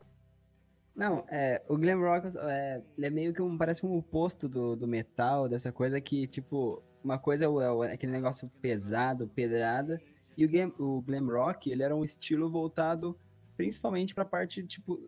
Não, 0.95 1.25
é, 1.29 1.61
o 1.69 1.77
glam 1.77 1.99
rock 2.01 2.37
é, 2.39 2.83
ele 2.97 3.07
é 3.07 3.11
meio 3.11 3.35
que 3.35 3.43
um, 3.43 3.59
parece 3.59 3.85
um 3.85 3.97
oposto 3.97 4.49
do, 4.49 4.77
do 4.77 4.87
metal, 4.87 5.49
dessa 5.49 5.73
coisa 5.73 6.01
que, 6.01 6.27
tipo, 6.29 6.83
uma 7.03 7.19
coisa 7.19 7.45
é, 7.45 7.47
é 7.47 7.51
o- 7.71 7.83
aquele 7.83 8.13
negócio 8.13 8.49
pesado, 8.61 9.27
pedrada, 9.29 10.01
e 10.37 10.45
o, 10.45 10.49
glam, 10.49 10.73
o 10.79 11.01
glam 11.03 11.27
rock, 11.27 11.71
ele 11.71 11.83
era 11.83 11.95
um 11.95 12.05
estilo 12.05 12.49
voltado 12.51 13.17
principalmente 13.57 14.15
pra 14.15 14.25
parte, 14.25 14.63
tipo, 14.67 15.01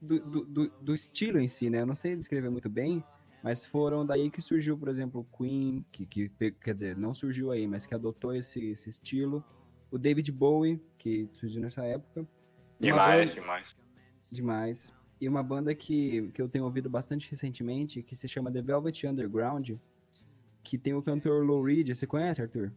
do, 0.00 0.18
do, 0.44 0.70
do- 0.80 0.94
estilo 0.94 1.38
em 1.38 1.46
si, 1.48 1.70
né? 1.70 1.80
Eu 1.82 1.86
não 1.86 1.94
sei 1.94 2.16
descrever 2.16 2.50
muito 2.50 2.68
bem, 2.68 3.02
mas 3.42 3.64
foram 3.64 4.04
daí 4.04 4.30
que 4.30 4.42
surgiu, 4.42 4.76
por 4.76 4.88
exemplo, 4.88 5.20
o 5.20 5.36
Queen, 5.36 5.84
que, 5.92 6.04
que 6.04 6.28
quer 6.60 6.74
dizer, 6.74 6.96
não 6.96 7.14
surgiu 7.14 7.50
aí, 7.52 7.66
mas 7.68 7.86
que 7.86 7.94
adotou 7.94 8.34
esse, 8.34 8.64
esse 8.70 8.88
estilo, 8.90 9.44
o 9.90 9.98
David 9.98 10.32
Bowie, 10.32 10.82
que 10.98 11.28
surgiu 11.34 11.60
nessa 11.60 11.84
época. 11.84 12.26
Demais, 12.80 13.30
banda- 13.30 13.40
demais. 13.40 13.76
Demais. 14.30 14.94
E 15.20 15.28
uma 15.28 15.42
banda 15.42 15.72
que, 15.74 16.30
que 16.32 16.42
eu 16.42 16.48
tenho 16.48 16.64
ouvido 16.64 16.90
bastante 16.90 17.30
recentemente, 17.30 18.02
que 18.02 18.16
se 18.16 18.26
chama 18.26 18.50
The 18.50 18.60
Velvet 18.60 19.06
Underground, 19.06 19.70
que 20.64 20.76
tem 20.76 20.94
o 20.94 21.02
cantor 21.02 21.44
Lou 21.46 21.62
Reed. 21.62 21.88
Você 21.94 22.06
conhece, 22.06 22.42
Arthur? 22.42 22.72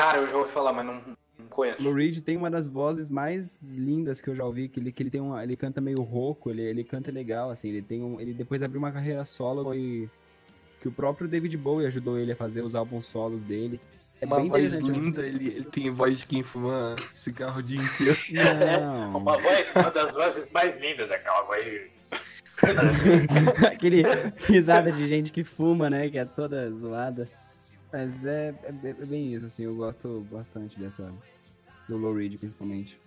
Cara, 0.00 0.18
eu 0.18 0.26
já 0.28 0.36
ouvi 0.38 0.50
falar, 0.50 0.72
mas 0.72 0.86
não, 0.86 0.94
não 1.38 1.46
conheço. 1.50 1.82
Lou 1.82 1.92
Reed 1.92 2.20
tem 2.24 2.34
uma 2.34 2.50
das 2.50 2.66
vozes 2.66 3.06
mais 3.10 3.58
lindas 3.62 4.18
que 4.18 4.30
eu 4.30 4.34
já 4.34 4.42
ouvi, 4.46 4.66
que 4.66 4.80
ele, 4.80 4.90
que 4.90 5.02
ele 5.02 5.10
tem 5.10 5.20
uma, 5.20 5.44
ele 5.44 5.54
canta 5.56 5.78
meio 5.78 6.00
rouco, 6.00 6.48
ele, 6.50 6.62
ele 6.62 6.82
canta 6.82 7.12
legal, 7.12 7.50
assim, 7.50 7.68
ele 7.68 7.82
tem 7.82 8.02
um, 8.02 8.18
ele 8.18 8.32
depois 8.32 8.62
abriu 8.62 8.78
uma 8.78 8.90
carreira 8.90 9.26
solo 9.26 9.74
e 9.74 10.08
que 10.80 10.88
o 10.88 10.90
próprio 10.92 11.28
David 11.28 11.54
Bowie 11.58 11.86
ajudou 11.86 12.18
ele 12.18 12.32
a 12.32 12.36
fazer 12.36 12.62
os 12.62 12.74
álbuns 12.74 13.04
solos 13.08 13.42
dele. 13.42 13.78
É 14.22 14.24
Uma 14.24 14.36
bem 14.40 14.48
voz 14.48 14.74
linda, 14.76 15.26
ele, 15.26 15.48
ele 15.48 15.64
tem 15.64 15.90
voz 15.90 16.20
de 16.20 16.26
quem 16.26 16.42
fuma 16.42 16.96
cigarro 17.12 17.58
o 17.58 17.62
dia 17.62 17.78
inteiro. 17.82 18.18
Não. 18.80 19.18
Uma 19.18 19.36
voz, 19.36 19.70
uma 19.76 19.90
das 19.90 20.14
vozes 20.14 20.48
mais 20.48 20.78
lindas, 20.78 21.10
aquela 21.10 21.42
voz. 21.42 21.62
de- 21.62 21.90
Aquele 23.66 24.02
risada 24.46 24.90
de 24.90 25.06
gente 25.06 25.30
que 25.30 25.44
fuma, 25.44 25.90
né? 25.90 26.08
Que 26.08 26.16
é 26.18 26.24
toda 26.24 26.70
zoada. 26.72 27.28
Mas 27.92 28.24
é, 28.24 28.54
é 28.62 28.88
é 28.88 29.06
bem 29.06 29.34
isso, 29.34 29.46
assim. 29.46 29.64
Eu 29.64 29.74
gosto 29.74 30.26
bastante 30.30 30.78
dessa. 30.78 31.12
Do 31.88 31.96
Low 31.96 32.14
Reed, 32.14 32.38
principalmente. 32.38 32.98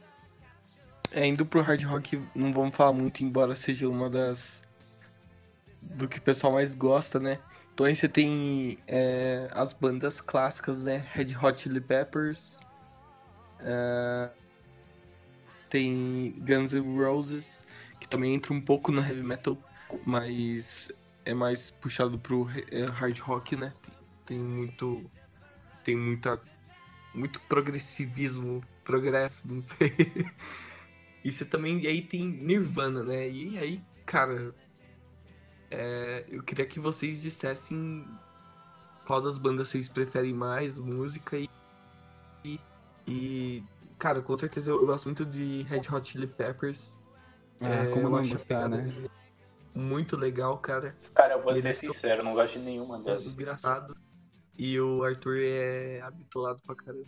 É, 1.12 1.26
indo 1.28 1.46
pro 1.46 1.62
hard 1.62 1.84
rock, 1.84 2.22
não 2.36 2.52
vamos 2.54 2.76
falar 2.76 2.92
muito, 2.94 3.24
embora 3.24 3.56
seja 3.56 3.88
uma 3.88 4.10
das. 4.10 4.62
do 5.82 6.08
que 6.08 6.18
o 6.18 6.22
pessoal 6.22 6.54
mais 6.54 6.74
gosta, 6.74 7.20
né? 7.20 7.40
Então 7.74 7.86
aí 7.86 7.96
você 7.96 8.08
tem 8.08 8.78
é, 8.88 9.48
as 9.52 9.74
bandas 9.74 10.22
clássicas, 10.22 10.84
né? 10.84 11.08
Red 11.14 11.36
Hot 11.42 11.60
Chili 11.62 11.82
Peppers. 11.82 12.60
é, 13.60 14.30
tem 15.70 16.36
Guns 16.40 16.74
N' 16.74 16.98
Roses, 17.04 17.66
que 18.00 18.08
também 18.08 18.36
entra 18.36 18.54
um 18.54 18.62
pouco 18.62 18.92
no 18.92 19.02
heavy 19.02 19.24
metal, 19.24 19.58
mas 20.06 20.92
é 21.26 21.34
mais 21.34 21.72
puxado 21.72 22.20
pro 22.20 22.48
é, 22.72 22.84
hard 22.86 23.18
rock, 23.20 23.56
né? 23.56 23.74
Tem, 24.26 24.40
muito. 24.40 25.10
Tem 25.84 25.96
muita. 25.96 26.40
Muito 27.14 27.40
progressivismo, 27.42 28.64
progresso, 28.84 29.48
não 29.52 29.62
sei. 29.62 29.92
E 31.26 31.32
você 31.32 31.46
também. 31.46 31.80
E 31.80 31.88
aí 31.88 32.02
tem 32.02 32.26
Nirvana, 32.28 33.02
né? 33.02 33.30
E 33.30 33.58
aí, 33.58 33.82
cara. 34.06 34.54
é, 35.72 36.26
eu 36.28 36.44
queria 36.44 36.66
que 36.66 36.82
vocês 36.82 37.22
dissessem 37.22 38.06
qual 39.06 39.22
das 39.22 39.38
bandas 39.38 39.70
vocês 39.70 39.88
preferem 39.88 40.34
mais, 40.34 40.78
música 40.78 41.38
e. 41.38 41.50
E. 42.44 42.60
e, 43.08 43.64
cara, 43.98 44.22
com 44.22 44.36
certeza 44.36 44.70
eu, 44.70 44.82
eu 44.82 44.86
gosto 44.86 45.06
muito 45.06 45.26
de 45.26 45.62
Red 45.64 45.84
Hot 45.94 46.10
Chili 46.12 46.28
Peppers. 46.28 46.98
Ah, 47.62 47.70
É, 47.70 47.86
como 47.92 48.08
eu 48.08 48.10
não 48.10 48.18
acho 48.18 48.34
a 48.34 48.38
gostar, 48.38 48.68
né? 48.68 48.94
Muito 49.74 50.18
legal, 50.18 50.58
cara. 50.58 50.94
Cara, 51.14 51.36
eu 51.36 51.42
vou 51.42 51.56
ser 51.56 51.68
Eles 51.68 51.78
são- 51.78 51.94
sincero, 51.94 52.20
eu 52.20 52.26
não 52.26 52.34
gosto 52.34 52.60
de 52.60 52.66
nenhuma 52.66 53.00
delas. 53.02 53.26
Engraçado. 53.26 53.94
E 54.58 54.80
o 54.80 55.04
Arthur 55.04 55.38
é 55.40 56.02
habitolado 56.02 56.60
pra 56.66 56.76
caramba. 56.76 57.06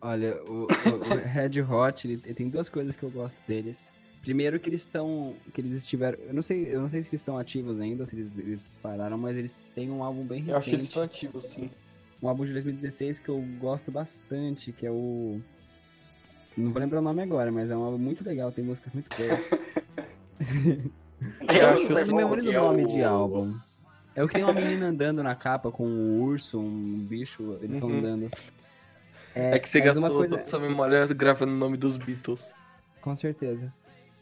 Olha, 0.00 0.40
o, 0.44 0.64
o- 0.64 1.14
o 1.14 1.16
Red 1.26 1.60
Hot, 1.62 2.06
ele, 2.06 2.20
ele 2.24 2.34
tem 2.34 2.48
duas 2.48 2.68
coisas 2.68 2.94
que 2.94 3.02
eu 3.02 3.10
gosto 3.10 3.36
deles. 3.46 3.90
Primeiro 4.20 4.60
que 4.60 4.68
eles 4.68 4.82
estão. 4.82 5.34
que 5.54 5.60
eles 5.60 5.72
estiveram. 5.72 6.18
Eu 6.20 6.34
não 6.34 6.42
sei, 6.42 6.66
eu 6.72 6.80
não 6.82 6.88
sei 6.90 7.02
se 7.02 7.08
eles 7.10 7.20
estão 7.20 7.38
ativos 7.38 7.80
ainda, 7.80 8.02
ou 8.02 8.08
se 8.08 8.14
eles, 8.14 8.36
eles 8.38 8.68
pararam, 8.82 9.16
mas 9.16 9.36
eles 9.36 9.56
têm 9.74 9.90
um 9.90 10.02
álbum 10.04 10.24
bem 10.24 10.40
recente. 10.42 10.50
Eu 10.52 10.56
acho 10.58 10.68
que 10.70 10.76
eles 10.76 10.86
estão 10.86 11.02
ativos, 11.02 11.44
sim. 11.44 11.70
um 12.22 12.28
álbum 12.28 12.44
de 12.44 12.52
2016 12.52 13.18
que 13.18 13.28
eu 13.28 13.40
gosto 13.58 13.90
bastante, 13.90 14.72
que 14.72 14.86
é 14.86 14.90
o. 14.90 15.40
Não 16.56 16.72
vou 16.72 16.80
lembrar 16.80 16.98
o 16.98 17.02
nome 17.02 17.22
agora, 17.22 17.50
mas 17.50 17.70
é 17.70 17.76
um 17.76 17.82
álbum 17.84 17.98
muito 17.98 18.22
legal, 18.24 18.52
tem 18.52 18.64
músicas 18.64 18.92
muito 18.92 19.08
boas. 19.16 19.42
Eu 21.48 21.68
acho 21.70 21.86
que 21.86 21.92
eu 21.92 21.96
Você 21.96 22.10
bom 22.12 22.16
memoriza 22.16 22.50
que 22.50 22.56
o 22.56 22.60
é 22.60 22.62
nome 22.62 22.86
de 22.86 23.02
álbum. 23.02 23.54
É 24.18 24.24
o 24.24 24.26
que 24.26 24.34
tem 24.34 24.42
uma 24.42 24.52
menina 24.52 24.86
andando 24.88 25.22
na 25.22 25.36
capa 25.36 25.70
com 25.70 25.86
um 25.86 26.20
urso, 26.22 26.58
um 26.58 26.98
bicho, 27.08 27.56
eles 27.62 27.74
estão 27.76 27.88
Uhum. 27.88 27.98
andando. 27.98 28.30
É, 29.34 29.56
que 29.60 29.68
você 29.68 29.80
gastou 29.80 30.02
uma 30.02 30.10
coisa- 30.10 30.36
toda 30.36 30.46
sua 30.48 30.58
memória 30.58 31.06
gravando 31.14 31.52
o 31.52 31.56
nome 31.56 31.76
dos 31.76 31.96
Beatles. 31.96 32.52
Com 33.00 33.14
certeza. 33.16 33.72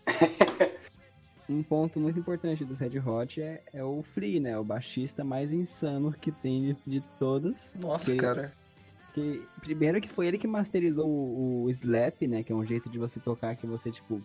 um 1.49 1.63
ponto 1.63 1.99
muito 1.99 2.19
importante 2.19 2.63
do 2.65 2.75
Red 2.75 2.99
Hot 2.99 3.41
é, 3.41 3.63
é 3.73 3.83
o 3.83 4.05
Flea, 4.13 4.39
né? 4.41 4.59
O 4.59 4.65
baixista 4.65 5.25
mais 5.25 5.51
insano 5.51 6.13
que 6.13 6.31
tem 6.31 6.61
de, 6.61 6.77
de 6.87 7.01
todos. 7.19 7.71
Nossa, 7.75 8.13
Que- 8.13 8.19
cara. 8.19 8.53
Que, 9.15 9.43
primeiro 9.63 9.99
que 9.99 10.11
foi 10.11 10.27
ele 10.27 10.37
que 10.37 10.47
masterizou 10.47 11.07
o, 11.09 11.65
o 11.65 11.71
slap, 11.71 12.21
né? 12.29 12.43
Que 12.43 12.53
é 12.53 12.55
um 12.55 12.67
jeito 12.67 12.91
de 12.91 12.99
você 12.99 13.19
tocar 13.19 13.57
que 13.57 13.67
você, 13.67 13.91
tipo, 13.91 14.21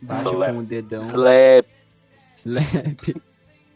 bate 0.00 0.22
Slap. 0.22 0.52
com 0.54 0.58
o 0.60 0.64
dedão. 0.64 1.02
Slap. 1.02 1.66
Slap. 2.36 3.22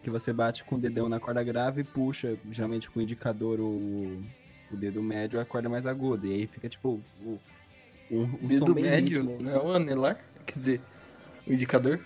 Que 0.03 0.11
você 0.11 0.33
bate 0.33 0.65
com 0.65 0.77
o 0.77 0.79
dedão 0.79 1.09
na 1.09 1.21
corda 1.21 1.43
grave 1.43 1.81
e 1.81 1.85
puxa, 1.85 2.37
geralmente 2.51 2.89
com 2.91 3.01
o 3.01 3.03
indicador 3.03 3.61
o, 3.61 4.23
o 4.71 4.77
dedo 4.77 5.03
médio 5.03 5.41
a 5.41 5.45
corda 5.45 5.69
mais 5.69 5.87
aguda. 5.87 6.27
E 6.27 6.33
aí 6.33 6.47
fica, 6.47 6.69
tipo, 6.69 7.01
o, 7.21 7.39
um, 8.11 8.23
um 8.43 8.49
Dedo 8.49 8.75
médio, 8.75 9.23
não 9.23 9.53
é 9.53 9.59
o 9.59 9.73
anelar? 9.73 10.19
Quer 10.47 10.59
dizer, 10.59 10.81
o 11.47 11.53
indicador? 11.53 12.01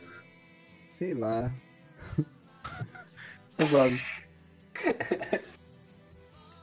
Sei 0.88 1.14
lá. 1.14 1.52
Exato. 3.58 3.94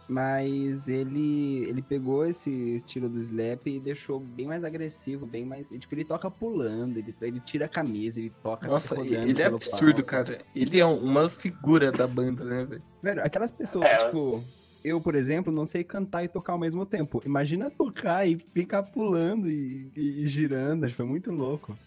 Mas 0.09 0.87
ele 0.87 1.63
ele 1.69 1.81
pegou 1.83 2.25
esse 2.25 2.49
estilo 2.75 3.09
do 3.09 3.19
slap 3.21 3.67
e 3.67 3.79
deixou 3.79 4.19
bem 4.19 4.47
mais 4.47 4.63
agressivo, 4.63 5.25
bem 5.27 5.45
mais. 5.45 5.69
Tipo, 5.69 5.93
ele 5.95 6.05
toca 6.05 6.31
pulando, 6.31 6.97
ele, 6.97 7.15
ele 7.21 7.41
tira 7.41 7.65
a 7.65 7.69
camisa, 7.69 8.19
ele 8.19 8.35
toca 8.41 8.67
Nossa, 8.67 8.95
rodando 8.95 9.27
ele 9.29 9.41
é 9.41 9.45
absurdo, 9.45 10.03
palco. 10.03 10.05
cara. 10.05 10.45
Ele 10.53 10.79
é 10.79 10.85
uma 10.85 11.29
figura 11.29 11.91
da 11.91 12.07
banda, 12.07 12.43
né, 12.45 12.65
velho? 12.65 12.85
Velho, 13.01 13.23
aquelas 13.23 13.51
pessoas, 13.51 13.89
É. 13.89 13.97
tipo, 13.97 14.45
eu, 14.83 15.01
por 15.01 15.15
exemplo, 15.15 15.51
não 15.53 15.65
sei 15.65 15.83
cantar 15.83 16.23
e 16.23 16.29
tocar 16.29 16.53
ao 16.53 16.59
mesmo 16.59 16.85
tempo. 16.85 17.21
Imagina 17.25 17.71
tocar 17.71 18.27
e 18.27 18.37
ficar 18.53 18.83
pulando 18.83 19.49
e, 19.49 19.91
e- 19.95 20.23
e 20.23 20.27
girando, 20.27 20.83
acho 20.85 20.93
que 20.93 20.97
foi 20.97 21.05
muito 21.05 21.31
louco. 21.31 21.79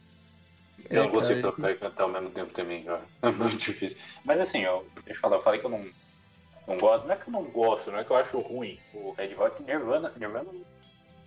Eu 0.90 0.90
É, 0.90 0.96
não 1.04 1.10
consigo 1.10 1.40
cara, 1.40 1.52
tocar 1.52 1.70
e 1.70 1.78
cantar 1.78 2.04
ao 2.04 2.08
mesmo 2.12 2.30
tempo 2.32 2.52
também, 2.52 2.84
cara. 2.84 3.06
É 3.22 3.30
muito 3.30 3.56
difícil. 3.58 3.96
Mas 4.24 4.40
assim, 4.40 4.60
eu, 4.60 4.90
deixa 5.04 5.18
eu 5.18 5.20
falar, 5.20 5.36
eu 5.36 5.40
falei 5.42 5.60
que 5.60 5.66
eu 5.66 5.70
não, 5.70 5.80
não 6.66 6.76
gosto. 6.78 7.06
Não 7.06 7.14
é 7.14 7.16
que 7.16 7.28
eu 7.28 7.32
não 7.32 7.44
gosto, 7.44 7.90
não 7.90 7.98
é 7.98 8.04
que 8.04 8.10
eu 8.10 8.16
acho 8.16 8.38
ruim. 8.40 8.78
O 8.94 9.12
Red 9.12 9.34
Hot 9.34 9.62
Nirvana, 9.62 10.12
Nirvana 10.16 10.50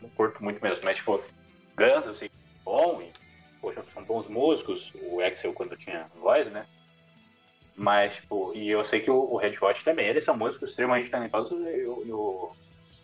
não, 0.01 0.09
curto 0.09 0.43
muito 0.43 0.61
mesmo. 0.61 0.83
Mas, 0.85 0.97
tipo, 0.97 1.21
Guns 1.77 2.05
eu 2.05 2.13
sei 2.13 2.29
que 2.29 2.35
é 2.35 2.63
bom 2.63 3.01
e, 3.01 3.11
poxa, 3.61 3.83
são 3.93 4.03
bons 4.03 4.27
músicos. 4.27 4.91
O 4.95 5.19
Axel 5.21 5.53
quando 5.53 5.75
tinha 5.77 6.07
voz, 6.15 6.49
né? 6.49 6.65
Mas, 7.75 8.15
tipo, 8.15 8.53
e 8.55 8.69
eu 8.69 8.83
sei 8.83 9.01
que 9.01 9.11
o, 9.11 9.17
o 9.17 9.37
Red 9.37 9.55
Hot 9.61 9.83
também, 9.83 10.07
eles 10.07 10.23
são 10.23 10.37
músicos 10.37 10.69
extremamente 10.69 11.09
talentosos 11.09 11.51
e, 11.59 11.85
o- 11.85 12.55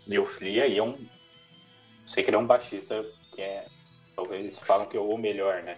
e 0.08 0.18
o, 0.18 0.26
Flea 0.26 0.64
aí 0.64 0.78
é 0.78 0.84
um. 0.84 0.98
Sei 2.06 2.24
que 2.24 2.30
ele 2.30 2.38
é 2.38 2.40
um 2.40 2.48
baixista 2.48 3.06
que 3.32 3.42
é. 3.42 3.68
Talvez 4.16 4.60
falam 4.60 4.86
que 4.88 4.96
é 4.96 5.00
o 5.00 5.18
melhor, 5.18 5.62
né? 5.64 5.78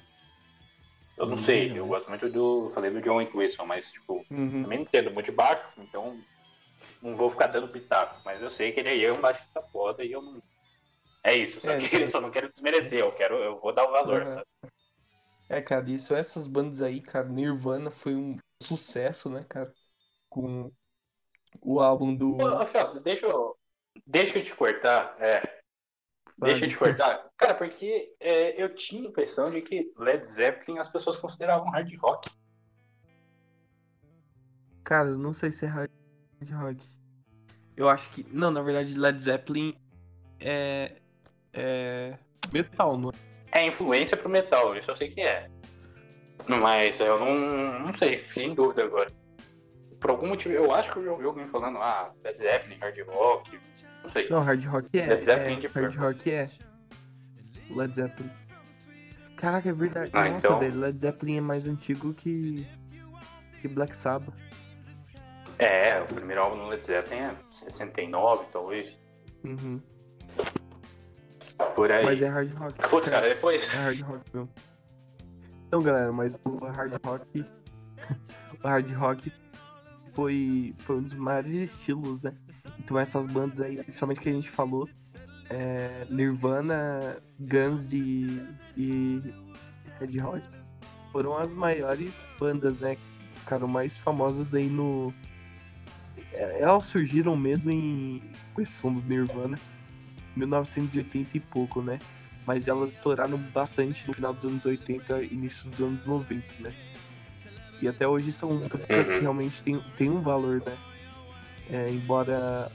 Eu 1.17 1.25
não 1.27 1.35
sei, 1.35 1.71
eu 1.77 1.85
gosto 1.87 2.09
muito 2.09 2.29
do. 2.29 2.69
Falei 2.71 2.91
do 2.91 3.01
John 3.01 3.21
Entwistle, 3.21 3.65
mas, 3.65 3.91
tipo, 3.91 4.25
Uhum. 4.29 4.63
também 4.63 4.79
não 4.79 4.85
entendo 4.85 5.11
muito 5.11 5.27
de 5.27 5.31
baixo, 5.31 5.67
então 5.77 6.19
não 7.03 7.15
vou 7.15 7.29
ficar 7.29 7.47
dando 7.47 7.67
pitaco. 7.67 8.21
Mas 8.23 8.41
eu 8.41 8.49
sei 8.49 8.71
que 8.71 8.79
ele 8.79 9.05
é 9.05 9.11
um 9.11 9.21
baixista 9.21 9.61
foda 9.61 10.03
e 10.03 10.11
eu 10.11 10.21
não. 10.21 10.41
É 11.23 11.35
isso, 11.35 11.61
só 11.61 11.71
É, 11.71 11.77
que 11.77 11.95
eu 11.95 12.07
só 12.07 12.19
não 12.19 12.31
quero 12.31 12.51
desmerecer, 12.51 12.99
eu 12.99 13.11
quero, 13.13 13.35
eu 13.35 13.55
vou 13.57 13.73
dar 13.73 13.87
o 13.87 13.91
valor, 13.91 14.25
sabe? 14.27 14.45
É, 15.49 15.61
cara, 15.61 15.89
isso, 15.89 16.13
essas 16.13 16.47
bandas 16.47 16.81
aí, 16.81 16.99
cara, 17.01 17.27
Nirvana 17.27 17.91
foi 17.91 18.15
um 18.15 18.37
sucesso, 18.61 19.29
né, 19.29 19.45
cara? 19.47 19.73
Com 20.29 20.71
o 21.61 21.79
álbum 21.79 22.15
do. 22.15 22.37
Ô, 22.37 22.65
Felps, 22.65 22.99
deixa 23.01 23.25
eu. 23.25 23.55
Deixa 24.05 24.39
eu 24.39 24.43
te 24.43 24.55
cortar. 24.55 25.15
É. 25.19 25.41
Deixa 26.39 26.65
eu 26.65 26.69
te 26.69 26.75
Vale. 26.75 26.95
cortar. 26.95 27.29
Cara, 27.37 27.53
porque 27.53 28.15
é, 28.19 28.61
eu 28.61 28.73
tinha 28.73 29.03
a 29.03 29.09
impressão 29.09 29.51
de 29.51 29.61
que 29.61 29.93
Led 29.97 30.25
Zeppelin 30.25 30.79
as 30.79 30.87
pessoas 30.87 31.15
consideravam 31.15 31.69
hard 31.69 31.93
rock. 31.97 32.29
Cara, 34.83 35.09
eu 35.09 35.17
não 35.17 35.33
sei 35.33 35.51
se 35.51 35.65
é 35.65 35.67
hard 35.67 35.89
rock. 36.51 36.79
Eu 37.75 37.89
acho 37.89 38.09
que. 38.11 38.25
Não, 38.31 38.51
na 38.51 38.61
verdade, 38.61 38.97
Led 38.97 39.21
Zeppelin 39.21 39.75
é. 40.39 40.93
É. 41.53 42.17
Metal, 42.51 42.97
não 42.97 43.09
é? 43.09 43.59
É 43.59 43.67
influência 43.67 44.17
pro 44.17 44.29
metal, 44.29 44.75
isso 44.75 44.89
eu 44.89 44.95
sei 44.95 45.09
que 45.09 45.21
é. 45.21 45.47
Mas 46.47 46.99
eu 46.99 47.19
não, 47.19 47.79
não 47.79 47.93
sei, 47.93 48.17
fiquei 48.17 48.45
em 48.45 48.55
dúvida 48.55 48.83
agora. 48.83 49.11
Por 49.99 50.09
algum 50.09 50.27
motivo, 50.27 50.53
eu 50.53 50.73
acho 50.73 50.91
que 50.91 50.97
eu 50.97 51.05
já 51.05 51.11
ouvi 51.11 51.25
alguém 51.25 51.47
falando, 51.47 51.77
ah, 51.77 52.11
Led 52.23 52.37
Zeppelin, 52.37 52.77
hard 52.79 52.99
rock, 53.07 53.59
não 54.01 54.09
sei. 54.09 54.27
Não, 54.29 54.41
hard 54.43 54.65
rock 54.65 54.89
é. 54.99 55.05
Led 55.05 55.23
Zeppelin 55.23 55.53
é, 55.53 55.59
de 55.59 55.67
hard 55.67 55.95
rock 55.95 56.31
é. 56.31 56.49
Led 57.69 57.95
Zeppelin. 57.95 58.31
Caraca, 59.37 59.69
é 59.69 59.73
verdade. 59.73 60.09
Ah, 60.13 60.29
Nossa, 60.29 60.47
então- 60.47 60.59
Led 60.59 60.97
Zeppelin 60.97 61.37
é 61.37 61.41
mais 61.41 61.67
antigo 61.67 62.13
que. 62.13 62.67
que 63.61 63.67
Black 63.67 63.95
Sabbath. 63.95 64.33
É, 65.59 66.01
o 66.01 66.05
primeiro 66.05 66.41
álbum 66.41 66.57
do 66.57 66.67
Led 66.67 66.85
Zeppelin 66.85 67.21
é 67.21 67.35
69, 67.49 68.45
talvez, 68.51 68.99
Uhum. 69.43 69.81
por 71.75 71.91
aí. 71.91 72.05
Mas 72.05 72.21
é 72.21 72.27
hard 72.27 72.53
rock. 72.53 72.89
Putz, 72.89 73.09
cara, 73.09 73.29
depois... 73.29 73.73
É 73.73 73.77
hard 73.77 74.01
rock 74.01 74.23
mesmo. 74.33 74.49
Então, 75.67 75.81
galera, 75.81 76.11
mas 76.11 76.33
o 76.45 76.65
hard 76.65 76.93
rock. 77.05 77.45
o 78.63 78.67
hard 78.67 78.91
rock 78.93 79.33
foi, 80.13 80.73
foi 80.81 80.97
um 80.97 81.01
dos 81.01 81.13
maiores 81.15 81.53
estilos, 81.53 82.21
né? 82.21 82.33
Então 82.79 82.97
essas 82.97 83.25
bandas 83.25 83.59
aí, 83.59 83.77
principalmente 83.77 84.19
que 84.19 84.29
a 84.29 84.33
gente 84.33 84.49
falou, 84.49 84.87
é, 85.49 86.05
Nirvana, 86.09 87.17
Guns 87.39 87.91
e, 87.91 88.47
e 88.77 89.33
Red 89.99 90.21
Hot, 90.21 90.43
foram 91.11 91.37
as 91.37 91.53
maiores 91.53 92.25
bandas, 92.39 92.79
né? 92.79 92.95
Que 92.95 93.39
ficaram 93.39 93.67
mais 93.67 93.97
famosas 93.97 94.53
aí 94.53 94.69
no. 94.69 95.13
É, 96.33 96.61
Elas 96.61 96.85
surgiram 96.85 97.35
mesmo 97.35 97.69
em 97.71 98.21
questão 98.55 98.93
do 98.93 99.01
Nirvana, 99.01 99.57
1980 100.35 101.37
e 101.37 101.39
pouco, 101.39 101.81
né? 101.81 101.99
Mas 102.45 102.67
elas 102.67 102.91
estouraram 102.91 103.37
bastante 103.37 104.05
no 104.07 104.13
final 104.13 104.33
dos 104.33 104.43
anos 104.43 104.65
80 104.65 105.21
e 105.23 105.27
início 105.33 105.69
dos 105.69 105.79
anos 105.79 106.05
90, 106.05 106.43
né? 106.59 106.73
E 107.81 107.87
até 107.87 108.07
hoje 108.07 108.31
são 108.31 108.49
músicas 108.53 108.81
Uhum. 108.89 109.05
que 109.15 109.21
realmente 109.21 109.63
tem, 109.63 109.79
tem 109.97 110.09
um 110.09 110.21
valor, 110.21 110.61
né? 110.65 110.77
É, 111.69 111.89
embora 111.89 112.69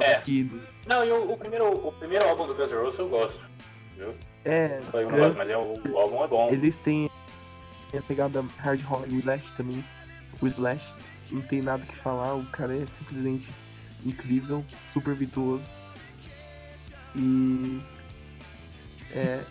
É. 0.00 0.14
que 0.16 0.50
Não, 0.86 1.04
e 1.04 1.10
o, 1.12 1.32
o 1.32 1.36
primeiro, 1.36 1.86
o 1.86 1.92
primeiro 1.92 2.26
álbum 2.28 2.46
do 2.46 2.54
Guns 2.54 2.70
N' 2.72 2.76
Roses 2.78 2.98
eu 2.98 3.08
gosto. 3.08 3.40
Viu? 3.96 4.14
é, 4.44 4.80
Eu 4.92 5.10
não 5.10 5.18
gosto, 5.18 5.36
mas 5.38 5.50
é, 5.50 5.56
o, 5.56 5.80
o 5.88 5.98
álbum 5.98 6.24
é 6.24 6.28
bom. 6.28 6.48
eles 6.50 6.82
têm 6.82 7.08
a 7.96 8.02
pegada 8.02 8.42
hard 8.58 8.80
rock, 8.82 9.08
o 9.14 9.18
Slash 9.18 9.54
também. 9.56 9.84
O 10.40 10.46
Slash 10.48 10.96
não 11.32 11.42
tem 11.42 11.62
nada 11.62 11.84
que 11.84 11.96
falar, 11.96 12.34
o 12.34 12.44
cara 12.46 12.76
é 12.76 12.86
simplesmente 12.86 13.50
incrível, 14.04 14.64
super 14.92 15.14
virtuoso. 15.14 15.64
E 17.14 17.80
é, 19.14 19.44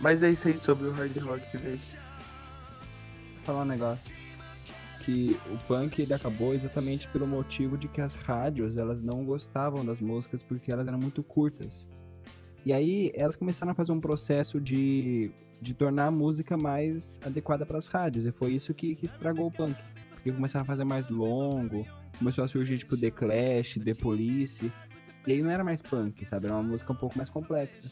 mas 0.00 0.22
é 0.22 0.30
isso 0.30 0.48
aí 0.48 0.58
sobre 0.62 0.86
o 0.86 0.92
hard 0.92 1.16
rock, 1.18 1.56
velho. 1.56 1.78
Vou 3.36 3.44
falar 3.44 3.62
um 3.62 3.66
negócio. 3.66 4.14
Que 5.04 5.36
o 5.50 5.56
punk 5.66 6.02
ele 6.02 6.12
acabou 6.12 6.54
exatamente 6.54 7.08
pelo 7.08 7.26
motivo 7.26 7.76
de 7.78 7.88
que 7.88 8.00
as 8.00 8.14
rádios 8.14 8.76
elas 8.76 9.02
não 9.02 9.24
gostavam 9.24 9.84
das 9.84 10.00
músicas 10.00 10.42
porque 10.42 10.70
elas 10.70 10.86
eram 10.86 10.98
muito 10.98 11.22
curtas. 11.22 11.88
E 12.64 12.72
aí 12.72 13.10
elas 13.14 13.34
começaram 13.34 13.72
a 13.72 13.74
fazer 13.74 13.92
um 13.92 14.00
processo 14.00 14.60
de, 14.60 15.30
de 15.60 15.74
tornar 15.74 16.06
a 16.06 16.10
música 16.10 16.56
mais 16.56 17.18
adequada 17.24 17.64
para 17.64 17.78
as 17.78 17.86
rádios. 17.86 18.26
E 18.26 18.32
foi 18.32 18.52
isso 18.52 18.74
que, 18.74 18.94
que 18.94 19.06
estragou 19.06 19.46
o 19.46 19.50
punk. 19.50 19.76
Porque 20.18 20.32
começaram 20.32 20.64
a 20.64 20.66
fazer 20.66 20.84
mais 20.84 21.08
longo, 21.08 21.86
começou 22.18 22.44
a 22.44 22.48
surgir 22.48 22.78
tipo 22.78 22.96
The 22.96 23.10
Clash, 23.10 23.78
The 23.84 23.94
Police. 23.94 24.70
E 25.26 25.32
aí 25.32 25.42
não 25.42 25.50
era 25.50 25.62
mais 25.62 25.80
punk, 25.80 26.26
sabe? 26.26 26.46
Era 26.46 26.56
uma 26.56 26.62
música 26.62 26.92
um 26.92 26.96
pouco 26.96 27.16
mais 27.16 27.30
complexa. 27.30 27.88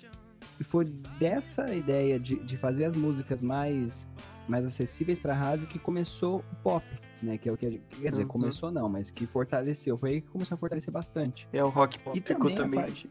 E 0.59 0.65
foi 0.65 0.87
dessa 1.19 1.75
ideia 1.75 2.19
de, 2.19 2.37
de 2.37 2.57
fazer 2.57 2.87
as 2.87 2.97
músicas 2.97 3.43
mais 3.43 4.09
mais 4.49 4.65
acessíveis 4.65 5.19
para 5.19 5.35
rádio 5.35 5.67
que 5.67 5.77
começou 5.77 6.39
o 6.53 6.57
pop, 6.63 6.85
né? 7.21 7.37
Que 7.37 7.49
é 7.49 7.53
o 7.53 7.57
que 7.57 7.67
a 7.67 7.71
gente, 7.71 7.83
quer 8.01 8.11
dizer, 8.11 8.23
Uhum. 8.23 8.29
começou 8.29 8.71
não, 8.71 8.89
mas 8.89 9.11
que 9.11 9.27
fortaleceu. 9.27 9.99
Foi 9.99 10.11
aí 10.11 10.21
que 10.21 10.29
começou 10.29 10.55
a 10.55 10.59
fortalecer 10.59 10.93
bastante. 10.93 11.49
É, 11.53 11.65
o 11.65 11.69
rock 11.69 11.99
pop 11.99 12.17
E 12.17 12.23
ficou 12.23 12.43
também, 12.51 12.57
também 12.57 12.81
parte- 12.81 13.11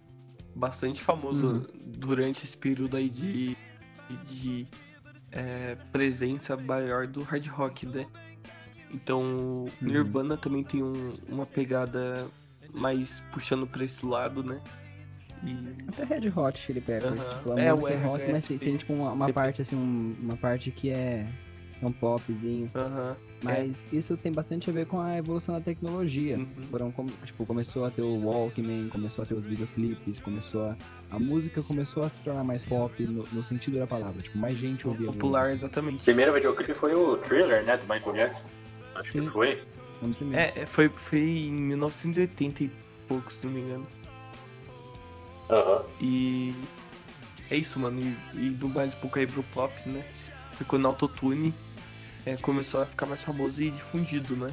bastante 0.55 1.01
famoso 1.01 1.45
Uhum. 1.45 1.63
durante 1.97 2.45
esse 2.45 2.55
período 2.55 2.95
aí 2.95 3.09
de, 3.09 3.57
de 4.25 4.65
é, 5.29 5.75
presença 5.91 6.55
maior 6.55 7.05
do 7.05 7.21
hard 7.21 7.45
rock, 7.47 7.85
né? 7.85 8.05
Então, 8.95 9.21
Uhum. 9.21 9.69
Nirvana 9.81 10.37
também 10.37 10.63
tem 10.63 10.81
um- 10.81 11.13
uma 11.27 11.45
pegada 11.45 12.25
mais 12.73 13.21
puxando 13.31 13.67
pra 13.67 13.83
esse 13.83 14.05
lado, 14.05 14.41
né? 14.41 14.57
E 15.43 15.55
Até 15.89 16.05
Red 16.05 16.29
Hot 16.35 16.57
Chili 16.57 16.79
Peppers, 16.81 17.19
Aham. 17.19 17.37
tipo, 17.37 17.51
a 17.51 17.59
É, 17.59 17.71
música 17.73 17.89
o 17.89 17.93
é 17.93 18.05
rock, 18.05 18.31
mas 18.31 18.47
tem, 18.47 18.77
tipo 18.77 18.93
uma, 18.93 19.11
uma 19.11 19.31
parte 19.33 19.61
assim, 19.61 19.75
um- 19.75 20.15
uma 20.21 20.37
parte 20.37 20.71
que 20.71 20.89
é, 20.89 21.27
é 21.81 21.85
um 21.85 21.91
popzinho. 21.91 22.71
aham, 22.73 23.15
Mas 23.43 23.85
isso 23.91 24.17
tem 24.17 24.31
bastante 24.31 24.69
a 24.69 24.73
ver 24.73 24.87
com 24.87 24.99
a 24.99 25.17
evolução 25.17 25.53
da 25.53 25.61
tecnologia. 25.61 26.37
Uhum. 26.37 26.47
Foram, 26.71 26.91
como- 26.91 27.11
tipo, 27.25 27.45
começou 27.45 27.85
a 27.85 27.91
ter 27.91 28.01
o 28.01 28.25
Walkman, 28.25 28.87
começou 28.89 29.23
a 29.23 29.27
ter 29.27 29.35
os 29.35 29.45
videoclipes, 29.45 30.19
começou 30.19 30.63
a. 30.69 30.75
A 31.11 31.19
música 31.19 31.61
começou 31.61 32.01
a 32.03 32.09
se 32.09 32.17
tornar 32.19 32.43
mais 32.43 32.63
pop 32.65 33.03
no, 33.05 33.23
no 33.31 33.43
sentido 33.43 33.77
da 33.77 33.85
palavra. 33.85 34.19
Tipo, 34.23 34.39
mais 34.39 34.57
gente 34.57 34.87
ouvia. 34.87 35.07
popular, 35.11 35.49
O 35.49 35.51
exatamente. 35.51 36.03
primeiro 36.03 36.33
videoclipe 36.33 36.73
foi 36.73 36.95
o 36.95 37.17
Thriller, 37.17 37.63
né, 37.63 37.77
do 37.77 37.83
Michael 37.83 38.13
Jackson. 38.15 38.45
Acho 38.95 39.11
Sim. 39.11 39.21
que 39.25 39.29
foi. 39.29 39.61
Um. 40.01 40.33
É, 40.33 40.61
é, 40.61 40.65
foi, 40.65 40.89
foi 40.89 41.19
em 41.19 41.51
1980 41.53 42.63
e 42.63 42.71
pouco, 43.07 43.31
se 43.31 43.45
não 43.45 43.53
me 43.53 43.61
engano. 43.61 43.87
Aham. 45.49 45.83
E 46.01 46.53
é 47.51 47.55
isso, 47.57 47.79
mano. 47.79 47.99
E, 48.33 48.47
e 48.47 48.49
do 48.49 48.67
mais 48.69 48.93
um 48.93 48.97
pouco 48.97 49.19
aí 49.19 49.27
pro 49.27 49.43
pop, 49.43 49.73
né? 49.87 50.03
Ficou 50.57 50.79
no 50.79 50.87
autotune, 50.87 51.53
é, 52.25 52.35
começou 52.37 52.81
a 52.81 52.85
ficar 52.85 53.05
mais 53.05 53.23
famoso 53.23 53.61
e 53.61 53.69
difundido, 53.69 54.35
né? 54.35 54.51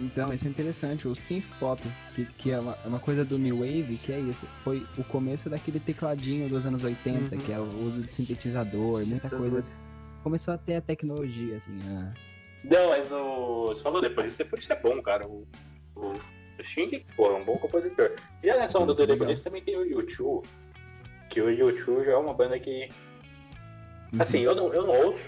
Então, 0.00 0.32
isso 0.32 0.46
é 0.46 0.50
interessante. 0.50 1.06
O 1.06 1.14
synth 1.14 1.44
pop, 1.60 1.80
que, 2.14 2.24
que 2.38 2.50
é 2.50 2.58
uma, 2.58 2.76
é 2.84 2.88
uma 2.88 2.98
coisa 2.98 3.24
do 3.24 3.38
New 3.38 3.58
Wave, 3.60 3.96
que 4.02 4.12
é 4.12 4.18
isso. 4.18 4.46
Foi 4.64 4.84
o 4.98 5.04
começo 5.04 5.48
daquele 5.48 5.78
tecladinho 5.78 6.48
dos 6.48 6.66
anos 6.66 6.82
80, 6.82 7.34
Uhum. 7.36 7.40
que 7.40 7.52
é 7.52 7.58
o 7.58 7.84
uso 7.86 8.02
de 8.02 8.12
sintetizador, 8.12 9.06
muita 9.06 9.30
coisa. 9.30 9.64
Começou 10.22 10.52
a 10.52 10.58
ter 10.58 10.76
a 10.76 10.80
tecnologia, 10.80 11.56
assim. 11.56 11.78
a- 11.96 12.33
Não, 12.64 12.88
mas 12.88 13.12
o. 13.12 13.66
Você 13.68 13.82
falou 13.82 14.00
depois, 14.00 14.34
depois 14.34 14.62
isso 14.62 14.72
é 14.72 14.80
bom, 14.80 15.00
cara. 15.02 15.26
O, 15.26 15.46
o, 15.94 16.12
o 16.12 16.64
Sting, 16.64 17.04
pô, 17.16 17.26
é 17.30 17.34
um 17.34 17.44
bom 17.44 17.54
compositor. 17.56 18.12
E 18.42 18.50
a 18.50 18.56
nessa 18.56 18.78
onda 18.78 18.94
do 18.94 19.06
depois 19.06 19.40
também 19.40 19.62
tem 19.62 19.76
o 19.76 19.84
YouTube. 19.84 20.46
Que 21.30 21.40
o 21.42 21.50
YouTube 21.50 22.04
já 22.04 22.12
é 22.12 22.16
uma 22.16 22.32
banda 22.34 22.58
que. 22.58 22.88
Assim, 24.18 24.40
eu 24.40 24.54
não, 24.54 24.72
eu 24.72 24.86
não 24.86 24.94
ouço, 25.06 25.24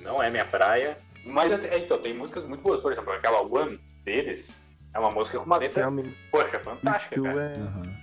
não 0.00 0.22
é 0.22 0.28
minha 0.30 0.44
praia. 0.44 0.98
Mas 1.24 1.50
até- 1.52 1.78
então, 1.78 1.98
tem 1.98 2.12
músicas 2.12 2.44
muito 2.44 2.62
boas. 2.62 2.80
Por 2.80 2.92
exemplo, 2.92 3.12
aquela 3.12 3.40
One 3.40 3.78
deles 4.04 4.54
é 4.92 4.98
uma 4.98 5.10
música 5.10 5.38
com 5.38 5.46
uma 5.46 5.56
letra, 5.56 5.80
Realmente, 5.82 6.14
poxa, 6.30 6.58
fantástica, 6.60 7.20
cara. 7.22 7.42
é. 7.42 7.56
Aham. 7.56 7.94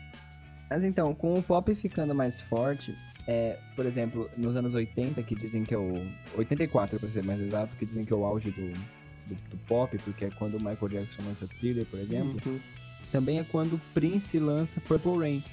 Mas 0.69 0.83
então, 0.85 1.13
com 1.13 1.33
o 1.37 1.43
pop 1.43 1.75
ficando 1.75 2.15
mais 2.15 2.39
forte, 2.41 2.97
é, 3.31 3.57
por 3.77 3.85
exemplo, 3.85 4.29
nos 4.35 4.57
anos 4.57 4.73
80, 4.73 5.23
que 5.23 5.33
dizem 5.35 5.63
que 5.63 5.73
é 5.73 5.77
o. 5.77 5.93
84, 6.37 6.99
pra 6.99 7.07
ser 7.09 7.23
mais 7.23 7.39
exato, 7.39 7.77
que 7.77 7.85
dizem 7.85 8.03
que 8.03 8.11
é 8.11 8.15
o 8.15 8.25
auge 8.25 8.51
do, 8.51 8.73
do, 8.73 9.35
do 9.49 9.57
pop, 9.67 9.97
porque 9.99 10.25
é 10.25 10.29
quando 10.31 10.55
o 10.55 10.57
Michael 10.57 10.89
Jackson 10.89 11.23
lança 11.23 11.47
Thriller, 11.47 11.85
por 11.85 11.97
exemplo. 11.97 12.37
Uhum. 12.45 12.59
também 13.09 13.39
é 13.39 13.43
quando 13.45 13.73
o 13.75 13.81
Prince 13.93 14.37
lança 14.37 14.81
Purple 14.81 15.17
Rain. 15.17 15.43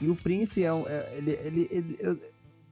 E 0.00 0.08
o 0.08 0.16
Prince 0.16 0.64
é, 0.64 0.72
um, 0.72 0.88
é- 0.88 1.14
ele, 1.16 1.30
ele, 1.44 1.68
ele, 1.70 2.18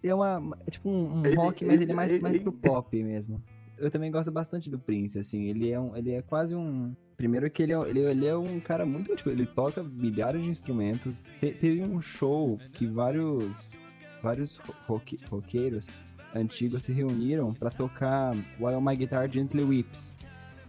é 0.02 0.12
uma 0.12 0.58
é 0.66 0.70
tipo 0.72 0.88
um, 0.90 1.18
um 1.20 1.34
rock, 1.36 1.64
mas 1.64 1.80
ele 1.80 1.92
é 1.92 1.94
mais, 1.94 2.20
mais 2.20 2.38
pro 2.38 2.50
pop 2.52 3.00
mesmo. 3.00 3.40
Eu 3.78 3.90
também 3.92 4.10
gosto 4.10 4.30
bastante 4.32 4.68
do 4.68 4.78
Prince, 4.78 5.18
assim, 5.20 5.44
ele 5.44 5.70
é 5.70 5.78
um, 5.78 5.96
ele 5.96 6.10
é 6.12 6.22
quase 6.22 6.52
um 6.54 6.94
primeiro 7.16 7.48
que 7.48 7.62
ele 7.62 7.72
é, 7.72 7.78
ele, 7.88 8.00
ele 8.00 8.26
é 8.26 8.36
um 8.36 8.58
cara 8.58 8.84
muito 8.84 9.14
tipo, 9.14 9.30
ele 9.30 9.46
toca 9.46 9.84
milhares 9.84 10.42
de 10.42 10.48
instrumentos. 10.48 11.22
Te- 11.40 11.52
teve 11.52 11.80
um 11.82 12.00
show 12.00 12.58
que 12.72 12.86
vários 12.86 13.78
vários 14.22 14.56
ro- 14.58 14.74
roque, 14.86 15.18
roqueiros 15.30 15.86
antigos 16.34 16.84
se 16.84 16.92
reuniram 16.92 17.52
para 17.52 17.70
tocar 17.70 18.34
While 18.60 18.80
My 18.80 18.96
Guitar 18.96 19.28
Gently 19.30 19.62
Weeps. 19.62 20.10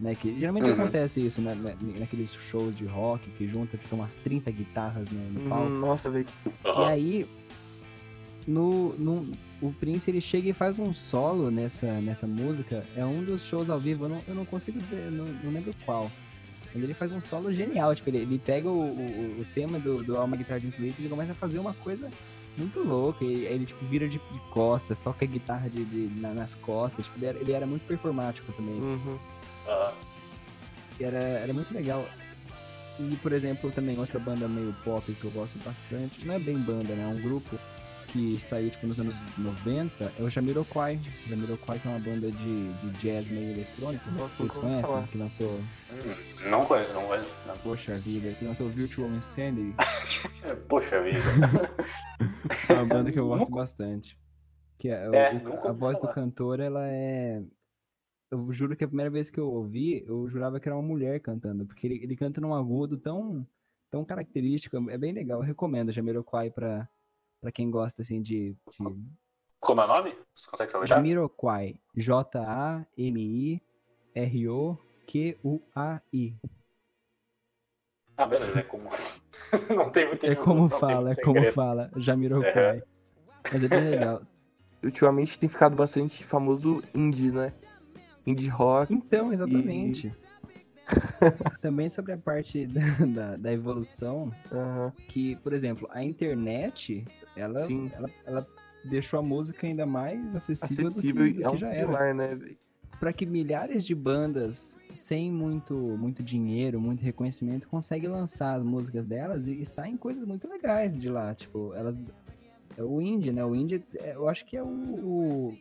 Né, 0.00 0.16
que 0.16 0.36
geralmente 0.40 0.64
Uhum. 0.66 0.72
acontece 0.72 1.20
isso, 1.24 1.40
né, 1.40 1.54
na- 1.54 2.00
naqueles 2.00 2.32
shows 2.50 2.76
de 2.76 2.84
rock 2.84 3.30
que 3.38 3.46
junta, 3.46 3.78
ficam 3.78 4.00
umas 4.00 4.16
30 4.16 4.50
guitarras 4.50 5.08
no, 5.08 5.20
no 5.30 5.48
palco. 5.48 5.70
Hum, 5.70 5.78
Nossa, 5.80 6.10
velho. 6.10 6.26
E 6.76 6.82
aí, 6.84 7.26
no, 8.46 8.92
no, 8.98 9.32
o 9.62 9.72
Prince 9.72 10.10
ele 10.10 10.20
chega 10.20 10.48
e 10.50 10.52
faz 10.52 10.78
um 10.80 10.92
solo 10.92 11.50
nessa, 11.50 11.86
nessa 12.00 12.26
música. 12.26 12.84
É 12.96 13.04
um 13.04 13.22
dos 13.24 13.42
shows 13.44 13.70
ao 13.70 13.78
vivo, 13.80 14.04
eu 14.06 14.08
não, 14.08 14.22
eu 14.28 14.34
não 14.34 14.44
consigo 14.44 14.78
dizer, 14.80 15.10
não, 15.12 15.26
não 15.26 15.52
lembro 15.52 15.72
qual. 15.84 16.10
Mas 16.74 16.82
ele 16.82 16.92
faz 16.92 17.12
um 17.12 17.20
solo 17.20 17.54
genial, 17.54 17.94
tipo, 17.94 18.10
ele, 18.10 18.18
ele 18.18 18.38
pega 18.44 18.68
o, 18.68 18.80
o, 18.88 19.40
o 19.40 19.46
tema 19.54 19.78
do, 19.78 20.02
do 20.02 20.16
Alma 20.16 20.36
Guitar 20.36 20.58
de 20.58 20.66
Influence 20.66 21.00
e 21.00 21.08
começa 21.08 21.30
a 21.30 21.36
fazer 21.36 21.58
uma 21.60 21.72
coisa 21.72 22.10
muito 22.58 22.80
louca. 22.80 23.24
E 23.24 23.46
aí 23.46 23.54
ele 23.54 23.66
tipo, 23.66 23.84
vira 23.86 24.08
de, 24.08 24.18
de 24.18 24.38
costas, 24.50 25.00
toca 25.00 25.24
guitarra 25.26 25.68
de, 25.68 25.84
de- 25.84 26.20
na- 26.20 26.34
nas 26.34 26.54
costas. 26.54 27.04
Tipo, 27.04 27.18
ele, 27.18 27.26
era, 27.26 27.38
ele 27.38 27.52
era 27.52 27.66
muito 27.66 27.86
performático 27.86 28.52
também. 28.52 28.74
Uhum. 28.80 29.18
Aham. 29.66 29.92
E 31.00 31.04
era, 31.04 31.18
era 31.18 31.52
muito 31.52 31.72
legal. 31.74 32.04
E, 33.00 33.16
por 33.16 33.32
exemplo, 33.32 33.72
também 33.72 33.98
outra 33.98 34.20
banda 34.20 34.46
meio 34.46 34.72
pop 34.84 35.12
que 35.12 35.24
eu 35.24 35.30
gosto 35.32 35.58
bastante, 35.64 36.24
não 36.24 36.34
é 36.34 36.38
bem 36.38 36.56
banda, 36.58 36.94
né? 36.94 37.02
É 37.02 37.06
um 37.08 37.20
grupo 37.20 37.58
que 38.14 38.40
saiu 38.42 38.70
tipo, 38.70 38.86
nos 38.86 38.98
anos 39.00 39.14
90, 39.36 40.12
é 40.18 40.22
o 40.22 40.30
Jamiroquai. 40.30 40.98
Jamiroquai 41.28 41.78
que 41.80 41.88
é 41.88 41.90
uma 41.90 41.98
banda 41.98 42.30
de, 42.30 42.72
de 42.72 42.90
jazz 43.00 43.28
meio 43.28 43.50
eletrônico. 43.50 44.08
Nossa, 44.12 44.36
Vocês 44.36 44.52
conhecem? 44.56 44.82
falar. 44.82 45.06
Que 45.08 45.18
lançou, 45.18 45.60
Hum, 45.90 46.48
Não 46.50 46.64
conheço, 46.64 46.92
não 46.94 47.06
conheço. 47.06 47.30
não. 47.46 47.56
poxa 47.58 47.96
vida, 47.98 48.32
que 48.32 48.44
lançou 48.44 48.68
Virtual 48.70 49.08
Insanity. 49.10 49.74
É, 50.44 50.54
Poxa 50.54 51.02
vida. 51.02 51.18
É 52.68 52.72
uma 52.74 52.84
banda 52.86 53.10
que 53.10 53.18
eu 53.18 53.26
gosto 53.26 53.44
Nunca- 53.46 53.56
bastante. 53.60 54.18
Que 54.78 54.88
é, 54.88 55.04
É, 55.06 55.34
o- 55.34 55.68
a 55.68 55.72
voz 55.72 55.96
do 55.96 56.02
falar. 56.02 56.12
cantor, 56.14 56.60
ela 56.60 56.86
é. 56.86 57.42
Eu 58.30 58.52
juro 58.52 58.76
que 58.76 58.84
a 58.84 58.88
primeira 58.88 59.10
vez 59.10 59.30
que 59.30 59.40
eu 59.40 59.48
ouvi, 59.50 60.04
eu 60.06 60.28
jurava 60.28 60.60
que 60.60 60.68
era 60.68 60.76
uma 60.76 60.86
mulher 60.86 61.18
cantando, 61.20 61.64
porque 61.66 61.86
ele, 61.86 62.02
ele 62.02 62.16
canta 62.16 62.40
num 62.40 62.52
agudo 62.54 62.96
tão, 62.98 63.46
tão 63.90 64.04
característico, 64.04 64.76
é 64.90 64.98
bem 64.98 65.12
legal. 65.12 65.40
Eu 65.40 65.46
recomendo 65.46 65.92
Jamiroquai 65.92 66.50
pra, 66.50 66.86
pra 67.44 67.52
quem 67.52 67.70
gosta 67.70 68.00
assim 68.00 68.22
de, 68.22 68.56
de... 68.70 68.78
Como 69.60 69.80
é 69.82 69.84
o 69.84 69.86
nome? 69.86 70.16
Você 70.34 70.50
consegue 70.50 70.70
soletrar? 70.70 70.98
Jamiroquai. 70.98 71.78
J-A-M-I-R-O-Q-U-A-I. 71.94 72.80
Ah, 78.16 78.26
beleza, 78.26 78.60
é 78.60 78.62
como. 78.62 78.88
não 79.76 79.90
tem 79.90 80.06
muito 80.06 80.24
É 80.24 80.34
como 80.34 80.70
fala, 80.70 81.10
é 81.10 81.14
como 81.16 81.34
segredo. 81.34 81.52
fala, 81.52 81.90
Jamiroquai. 81.96 82.82
Mas 83.52 83.62
é 83.62 83.68
bem 83.68 83.90
legal. 83.90 84.22
Ultimamente 84.82 85.38
tem 85.38 85.50
ficado 85.50 85.76
bastante 85.76 86.24
famoso 86.24 86.82
indie, 86.94 87.30
né? 87.30 87.52
Indie 88.26 88.48
rock. 88.48 88.90
Então, 88.94 89.30
exatamente. 89.34 90.14
Também 91.60 91.88
sobre 91.88 92.12
a 92.12 92.18
parte 92.18 92.66
da, 92.66 92.82
da, 93.06 93.36
da 93.36 93.52
evolução, 93.52 94.30
Aham. 94.52 94.92
que, 95.08 95.36
por 95.36 95.52
exemplo, 95.52 95.88
a 95.90 96.02
internet, 96.02 97.04
ela, 97.36 97.58
Sim. 97.66 97.90
ela, 97.94 98.10
ela 98.26 98.46
deixou 98.84 99.18
a 99.18 99.22
música 99.22 99.66
ainda 99.66 99.86
mais 99.86 100.18
acessível, 100.34 100.88
Acessível 100.88 101.24
do 101.24 101.32
que, 101.32 101.40
do 101.40 101.42
é 101.46 101.48
que 101.50 101.56
um 101.56 101.58
já 101.58 101.68
era. 101.68 101.86
pilar, 101.86 102.14
né? 102.14 102.34
velho? 102.34 102.56
Para 103.00 103.12
que 103.12 103.26
milhares 103.26 103.84
de 103.84 103.94
bandas 103.94 104.76
sem 104.94 105.30
muito, 105.30 105.74
muito 105.74 106.22
dinheiro, 106.22 106.80
muito 106.80 107.00
reconhecimento, 107.02 107.66
conseguem 107.68 108.08
lançar 108.08 108.54
as 108.56 108.62
músicas 108.64 109.04
delas 109.04 109.46
e, 109.46 109.60
e 109.60 109.66
saem 109.66 109.96
coisas 109.96 110.24
muito 110.26 110.46
legais 110.48 110.96
de 110.96 111.08
lá. 111.08 111.34
Tipo, 111.34 111.74
elas. 111.74 111.98
É 112.76 112.82
o 112.82 113.00
indie, 113.00 113.32
né? 113.32 113.44
O 113.44 113.54
indie, 113.54 113.82
é, 113.96 114.14
eu 114.14 114.28
acho 114.28 114.44
que 114.44 114.56
é 114.56 114.62
o. 114.62 114.66
o- 114.66 115.56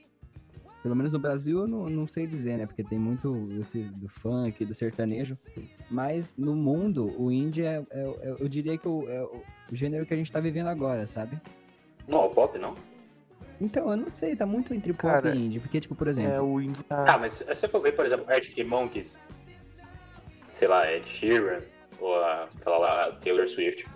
pelo 0.83 0.95
menos 0.97 1.13
no 1.13 1.17
Brasil 1.17 1.61
eu 1.61 1.67
não, 1.67 1.85
não 1.89 2.07
sei 2.07 2.27
dizer, 2.27 2.57
né? 2.57 2.65
Porque 2.65 2.83
tem 2.83 2.99
muito 2.99 3.47
esse 3.61 3.79
do 3.83 4.09
funk, 4.09 4.65
do 4.65 4.75
sertanejo. 4.75 5.37
Mas 5.89 6.35
no 6.37 6.53
mundo, 6.55 7.15
o 7.17 7.31
indie 7.31 7.63
é, 7.63 7.81
é- 7.89 7.99
é- 8.01 8.35
eu 8.37 8.49
diria 8.49 8.77
que 8.77 8.87
o- 8.87 9.09
é 9.09 9.23
o 9.23 9.41
gênero 9.71 10.05
que 10.05 10.13
a 10.13 10.17
gente 10.17 10.29
tá 10.31 10.41
vivendo 10.41 10.67
agora, 10.67 11.07
sabe? 11.07 11.39
Não, 12.05 12.29
pop 12.29 12.59
não. 12.59 12.75
Então, 13.61 13.89
eu 13.91 13.95
não 13.95 14.11
sei, 14.11 14.35
tá 14.35 14.45
muito 14.45 14.73
entre 14.73 14.91
pop 14.91 15.03
Cara, 15.03 15.33
e 15.33 15.39
indie. 15.45 15.59
Porque, 15.61 15.79
tipo, 15.79 15.95
por 15.95 16.09
exemplo. 16.09 16.33
É, 16.33 16.41
o 16.41 16.59
indie 16.59 16.83
tá. 16.83 17.05
Ah, 17.07 17.17
mas 17.17 17.33
se 17.33 17.45
você 17.45 17.65
for 17.67 17.79
ver, 17.79 17.93
por 17.93 18.05
exemplo, 18.05 18.25
Arctic 18.29 18.67
Monkeys, 18.67 19.17
sei 20.51 20.67
lá, 20.67 20.91
Ed 20.91 21.07
Sheeran, 21.07 21.61
ou 21.97 22.13
a- 22.15 22.49
aquela 22.59 22.77
lá, 22.77 23.11
Taylor 23.21 23.47
Swift, 23.47 23.87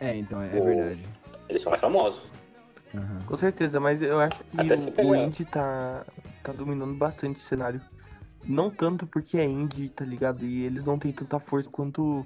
É, 0.00 0.14
então, 0.14 0.42
é, 0.42 0.54
é 0.54 0.60
o- 0.60 0.64
verdade. 0.64 1.02
eles 1.48 1.62
são 1.62 1.70
mais 1.70 1.80
famosos. 1.80 2.28
Aham. 2.94 3.24
Com 3.26 3.36
certeza, 3.36 3.80
mas 3.80 4.00
eu 4.02 4.20
acho 4.20 4.44
que 4.44 4.56
o, 5.02 5.08
o 5.08 5.16
indie 5.16 5.44
tá, 5.44 6.04
tá 6.42 6.52
dominando 6.52 6.94
bastante 6.94 7.36
o 7.36 7.42
cenário. 7.42 7.80
Não 8.46 8.70
tanto 8.70 9.06
porque 9.06 9.38
é 9.38 9.44
indie, 9.44 9.88
tá 9.88 10.04
ligado? 10.04 10.44
E 10.44 10.64
eles 10.64 10.84
não 10.84 10.98
têm 10.98 11.12
tanta 11.12 11.40
força 11.40 11.68
quanto 11.70 12.24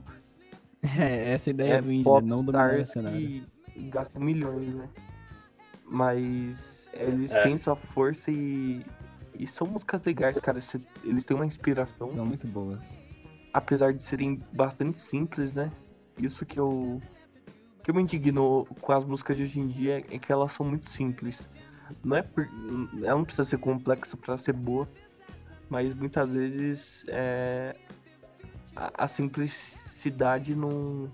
É, 0.83 1.33
essa 1.33 1.51
ideia 1.51 1.75
é 1.75 1.83
do 1.83 1.91
indie, 1.93 2.03
né? 2.03 2.13
pop 2.13 2.29
não 2.29 2.45
dominar 2.45 2.81
o 2.81 2.87
cenário. 2.87 3.21
que 3.21 3.47
gastam 3.91 4.23
milhões, 4.23 4.75
né? 4.75 4.89
Mas 5.85 6.89
eles 6.93 7.33
É. 7.33 7.43
têm 7.43 7.59
sua 7.59 7.75
força 7.77 8.31
e, 8.31 8.85
e 9.39 9.47
são 9.47 9.67
músicas 9.67 10.05
legais, 10.05 10.39
cara. 10.41 10.59
Eles 11.03 11.25
têm 11.25 11.37
uma 11.37 11.47
inspiração, 11.47 12.13
São 12.13 12.27
muito 12.27 12.47
boas. 12.47 12.81
apesar 13.53 13.93
de 13.93 14.03
serem 14.05 14.43
bastante 14.53 14.99
simples, 14.99 15.55
né? 15.55 15.71
Isso 16.19 16.45
que 16.45 16.59
eu 16.59 17.01
que 17.89 17.93
me 17.95 18.03
indigno 18.03 18.67
com 18.83 18.93
as 18.93 19.03
músicas 19.03 19.35
de 19.35 19.45
hoje 19.45 19.61
em 19.61 19.67
dia 19.67 20.05
é 20.11 20.19
que 20.19 20.31
elas 20.31 20.53
são 20.53 20.67
muito 20.67 20.91
simples. 20.91 21.41
Não 22.05 22.19
é 22.19 22.23
por, 22.23 22.47
ela 23.03 23.17
não 23.17 23.25
precisa 23.25 23.47
ser 23.47 23.57
complexa 23.57 24.15
pra 24.15 24.37
ser 24.37 24.53
boa, 24.53 24.87
mas 25.71 25.95
muitas 25.95 26.29
vezes 26.29 27.03
é, 27.09 27.75
a, 28.77 29.05
a 29.05 29.09
simplicidade 29.09 30.55
não, 30.55 31.11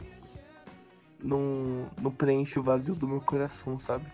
não 1.23 1.87
não 2.03 2.11
preenche 2.11 2.59
o 2.59 2.63
vazio 2.65 2.97
do 2.97 3.07
meu 3.07 3.21
coração, 3.21 3.79
sabe? 3.79 4.07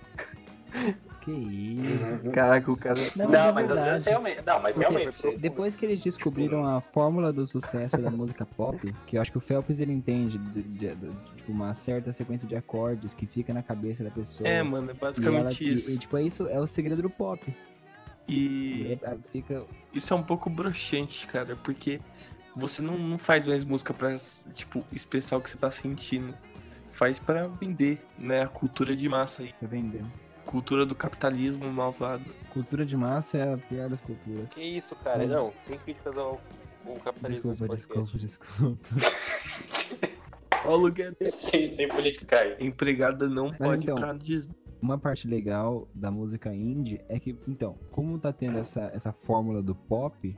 Que 1.20 1.30
isso. 1.30 2.30
Caraca, 2.32 2.72
o 2.72 2.76
cara 2.76 2.98
Não, 3.14 3.28
Não, 3.28 3.52
mas 3.52 3.68
mas 3.68 3.70
é 3.70 3.72
às 3.72 3.78
vezes 3.78 3.84
verdade. 3.84 4.08
realmente. 4.08 4.42
Não, 4.46 4.60
mas 4.62 4.76
Porque 4.76 4.92
realmente. 4.92 5.38
depois 5.38 5.76
que 5.76 5.84
eles 5.84 6.00
descobriram 6.00 6.64
a 6.64 6.80
fórmula 6.80 7.30
do 7.32 7.46
sucesso 7.46 7.98
da 7.98 8.10
música 8.10 8.46
pop, 8.46 8.78
que 9.06 9.16
eu 9.16 9.20
acho 9.22 9.30
que 9.30 9.36
o 9.38 9.40
Phelps 9.40 9.80
ele 9.80 9.92
entende 9.92 10.38
de, 10.38 10.62
de- 10.62 10.94
de- 10.94 11.10
tipo, 11.36 11.52
uma 11.52 11.74
certa 11.74 12.12
sequência 12.12 12.48
de 12.48 12.56
acordes 12.56 13.12
que 13.12 13.26
fica 13.26 13.52
na 13.52 13.62
cabeça 13.62 14.02
da 14.02 14.10
pessoa. 14.10 14.48
É, 14.48 14.62
mano, 14.62 14.90
é 14.90 14.94
E 14.94 14.96
ela- 14.96 14.98
basicamente 15.00 15.62
e- 15.64 15.72
isso. 15.74 15.90
E, 15.92 15.98
tipo, 15.98 16.16
é 16.16 16.22
isso, 16.22 16.46
é 16.48 16.58
o 16.58 16.66
segredo 16.66 17.02
do 17.02 17.10
pop. 17.10 17.54
E 18.26 18.98
É- 19.02 19.16
fica. 19.32 19.64
isso 19.92 20.14
é 20.14 20.16
um 20.16 20.22
pouco 20.22 20.48
broxante, 20.48 21.26
cara, 21.26 21.56
porque 21.62 22.00
você 22.56 22.80
não, 22.80 22.96
não 22.96 23.18
faz 23.18 23.44
mais 23.46 23.64
música 23.64 23.92
pra, 23.92 24.16
tipo, 24.54 24.84
expressar 24.92 25.36
o 25.36 25.40
que 25.40 25.50
você 25.50 25.58
tá 25.58 25.70
sentindo. 25.70 26.32
Faz 26.92 27.18
pra 27.18 27.46
vender, 27.46 28.00
né? 28.18 28.42
A 28.42 28.48
cultura 28.48 28.94
de 28.94 29.08
massa 29.08 29.42
aí. 29.42 29.52
Pra 29.58 29.68
vender. 29.68 30.02
Cultura 30.46 30.84
do 30.84 30.94
capitalismo 30.94 31.70
malvado. 31.72 32.24
Cultura 32.52 32.84
de 32.84 32.96
massa 32.96 33.38
é 33.38 33.54
a 33.54 33.58
pior 33.58 33.88
das 33.88 34.00
culturas. 34.00 34.52
Que 34.52 34.62
isso, 34.62 34.94
cara? 34.96 35.18
Mas- 35.18 35.28
Não, 35.30 35.52
sem 35.66 35.78
críticas 35.78 36.16
ao, 36.16 36.40
ao 36.86 36.94
capitalismo 36.96 37.50
Desculpa, 37.52 37.76
desculpa, 37.76 38.18
desculpa. 38.18 38.78
Ó, 40.66 40.74
o 40.74 40.76
lugar 40.76 41.12
desse. 41.18 41.46
Sem, 41.46 41.70
sem 41.70 41.88
política. 41.88 42.56
Empregada 42.60 43.28
não 43.28 43.52
pode 43.52 43.84
então, 43.84 43.94
pra 43.94 44.12
Disney. 44.12 44.54
Uma 44.82 44.98
parte 44.98 45.28
legal 45.28 45.88
da 45.94 46.10
música 46.10 46.54
indie 46.54 47.00
é 47.08 47.18
que, 47.20 47.36
então, 47.46 47.76
como 47.90 48.18
tá 48.18 48.32
tendo 48.32 48.58
essa, 48.58 48.90
essa 48.94 49.12
fórmula 49.12 49.62
do 49.62 49.74
pop, 49.74 50.36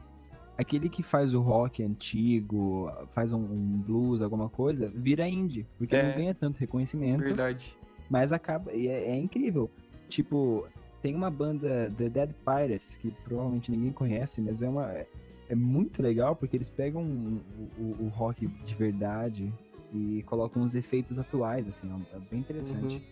aquele 0.59 0.89
que 0.89 1.03
faz 1.03 1.33
o 1.33 1.41
rock 1.41 1.83
antigo, 1.83 2.91
faz 3.15 3.33
um, 3.33 3.39
um 3.41 3.79
blues, 3.81 4.21
alguma 4.21 4.49
coisa, 4.49 4.91
vira 4.95 5.29
indie. 5.29 5.67
Porque 5.79 5.95
É. 5.97 6.03
não 6.03 6.15
ganha 6.17 6.35
tanto 6.35 6.59
reconhecimento, 6.59 7.23
Verdade. 7.23 7.77
mas 8.11 8.33
acaba. 8.33 8.73
E 8.73 8.89
é, 8.89 9.11
é 9.11 9.17
incrível. 9.17 9.71
Tipo, 10.13 10.69
tem 11.01 11.15
uma 11.15 11.31
banda, 11.31 11.91
The 11.97 12.09
Dead 12.11 12.31
Pirates, 12.45 12.97
que 12.97 13.11
provavelmente 13.25 13.71
ninguém 13.71 13.93
conhece, 13.93 14.43
mas 14.43 14.63
é 14.63 14.69
uma. 14.69 14.93
É, 14.93 15.07
é 15.49 15.55
muito 15.55 16.03
legal 16.03 16.37
porque 16.37 16.55
eles 16.57 16.69
pegam 16.69 17.03
o, 17.03 17.41
o- 17.83 17.97
o 18.05 18.09
rock 18.09 18.47
de 18.47 18.75
verdade 18.75 19.51
e 19.93 20.23
colocam 20.25 20.63
uns 20.63 20.75
efeitos 20.75 21.19
atuais, 21.19 21.67
assim, 21.67 21.91
é 22.15 22.19
bem 22.31 22.41
interessante. 22.41 22.95
Uhum. 22.97 23.03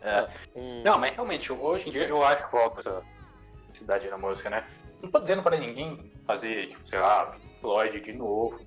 É. 0.00 0.28
Um- 0.56 0.82
Não, 0.82 0.98
mas 0.98 1.12
realmente, 1.12 1.52
hoje 1.52 1.88
em 1.88 1.92
dia 1.92 2.06
eu 2.08 2.24
acho 2.24 2.44
que 2.44 2.50
falta 2.50 2.80
essa 2.80 3.02
cidade 3.72 4.08
na 4.08 4.18
música, 4.18 4.50
né? 4.50 4.64
Não 5.02 5.10
tô 5.10 5.20
dizendo 5.20 5.42
pra 5.44 5.56
ninguém 5.58 6.10
fazer, 6.24 6.70
tipo, 6.70 6.86
sei 6.88 6.98
lá, 6.98 7.36
Floyd 7.60 8.00
de 8.00 8.12
novo. 8.12 8.58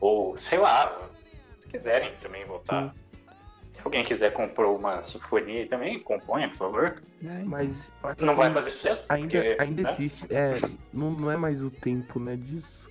Ou, 0.00 0.36
sei 0.38 0.58
lá, 0.58 1.08
se 1.60 1.68
quiserem 1.68 2.14
também 2.16 2.44
voltar. 2.46 2.94
Se 3.76 3.82
alguém 3.84 4.02
quiser 4.02 4.32
comprar 4.32 4.68
uma 4.68 5.02
sinfonia 5.02 5.68
também, 5.68 6.00
componha, 6.00 6.48
por 6.48 6.56
favor. 6.56 7.02
É, 7.22 7.44
Mas 7.44 7.92
eu 8.02 8.08
acho 8.08 8.24
Não 8.24 8.34
vai 8.34 8.50
fazer 8.50 8.70
sucesso. 8.70 9.04
Ainda, 9.06 9.38
porque, 9.38 9.56
ainda 9.60 9.82
né? 9.82 9.90
existe. 9.90 10.26
É, 10.30 10.58
não, 10.94 11.10
não 11.10 11.30
é 11.30 11.36
mais 11.36 11.62
o 11.62 11.70
tempo, 11.70 12.18
né, 12.18 12.36
disso. 12.36 12.88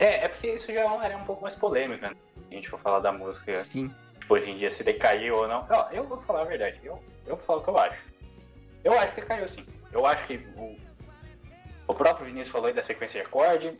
É, 0.00 0.24
é 0.24 0.28
porque 0.28 0.48
isso 0.48 0.72
já 0.72 0.80
é 0.80 0.84
uma 0.84 1.00
área 1.00 1.16
um 1.16 1.22
pouco 1.22 1.42
mais 1.42 1.54
polêmica, 1.54 2.10
né? 2.10 2.16
A 2.50 2.54
gente 2.54 2.68
for 2.68 2.76
falar 2.76 2.98
da 2.98 3.12
música, 3.12 3.54
Sim. 3.54 3.94
tipo, 4.18 4.34
hoje 4.34 4.50
em 4.50 4.58
dia, 4.58 4.68
se 4.68 4.82
decaiu 4.82 5.36
ou 5.36 5.46
não. 5.46 5.64
Ó, 5.70 5.90
eu 5.92 6.02
vou 6.02 6.18
falar 6.18 6.40
a 6.40 6.46
verdade, 6.46 6.80
eu, 6.82 7.00
eu 7.24 7.36
falo 7.36 7.60
o 7.60 7.62
que 7.62 7.70
eu 7.70 7.78
acho. 7.78 8.02
Eu 8.82 8.98
acho 8.98 9.14
que 9.14 9.22
caiu 9.22 9.46
sim. 9.46 9.64
Eu 9.92 10.04
acho 10.04 10.26
que 10.26 10.44
o, 10.56 10.76
o 11.86 11.94
próprio 11.94 12.26
Vinícius 12.26 12.50
falou 12.50 12.66
aí 12.66 12.74
da 12.74 12.82
sequência 12.82 13.22
de 13.22 13.28
acorde, 13.28 13.78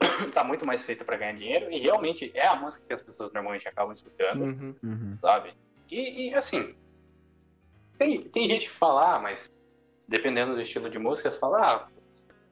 tá 0.34 0.42
muito 0.44 0.66
mais 0.66 0.84
feita 0.84 1.04
pra 1.04 1.16
ganhar 1.16 1.32
dinheiro, 1.34 1.70
e 1.70 1.78
realmente 1.78 2.30
é 2.34 2.46
a 2.46 2.56
música 2.56 2.84
que 2.86 2.92
as 2.92 3.02
pessoas 3.02 3.32
normalmente 3.32 3.68
acabam 3.68 3.92
escutando, 3.92 4.42
Uhum. 4.44 4.74
Uhum. 4.82 5.18
sabe? 5.20 5.54
E, 5.90 6.28
e, 6.28 6.34
assim, 6.34 6.74
tem, 7.98 8.22
tem 8.28 8.46
gente 8.46 8.66
que 8.66 8.72
fala, 8.72 9.16
ah, 9.16 9.18
mas 9.18 9.46
dependendo 10.08 10.54
do 10.54 10.60
estilo 10.60 10.88
de 10.88 10.98
música, 10.98 11.30
você 11.30 11.38
fala, 11.38 11.60
ah, 11.60 11.88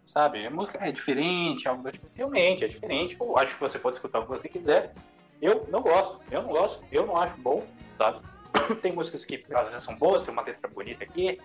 sabe, 0.04 0.46
a 0.46 0.50
música 0.50 0.78
é 0.84 0.92
diferente, 0.92 1.68
algo 1.68 1.82
do 1.82 1.90
tipo. 1.92 2.08
Realmente, 2.14 2.64
é 2.64 2.68
diferente. 2.68 3.16
Eu 3.20 3.36
acho 3.38 3.54
que 3.54 3.60
você 3.60 3.78
pode 3.78 3.96
escutar 3.96 4.20
o 4.20 4.22
que 4.22 4.28
você 4.28 4.48
quiser. 4.48 4.94
Eu 5.40 5.66
não 5.68 5.82
gosto, 5.82 6.20
eu 6.30 6.42
não 6.42 6.50
gosto, 6.50 6.84
eu 6.90 7.06
não 7.06 7.16
acho 7.16 7.36
bom, 7.40 7.66
sabe? 7.96 8.20
tem 8.82 8.92
músicas 8.92 9.24
que 9.24 9.44
às 9.52 9.68
vezes 9.68 9.84
são 9.84 9.96
boas, 9.96 10.22
tem 10.22 10.32
uma 10.32 10.42
letra 10.42 10.68
bonita 10.68 11.04
aqui, 11.04 11.40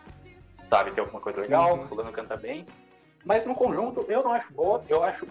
sabe? 0.65 0.91
Tem 0.91 1.03
alguma 1.03 1.21
coisa 1.21 1.41
legal, 1.41 1.77
Uhum. 1.77 1.83
fulano 1.83 2.11
canta 2.11 2.35
bem. 2.35 2.65
Mas 3.23 3.45
no 3.45 3.53
conjunto 3.55 4.05
eu 4.09 4.23
não 4.23 4.33
acho 4.33 4.51
boa, 4.53 4.83
eu 4.89 5.03
acho 5.03 5.27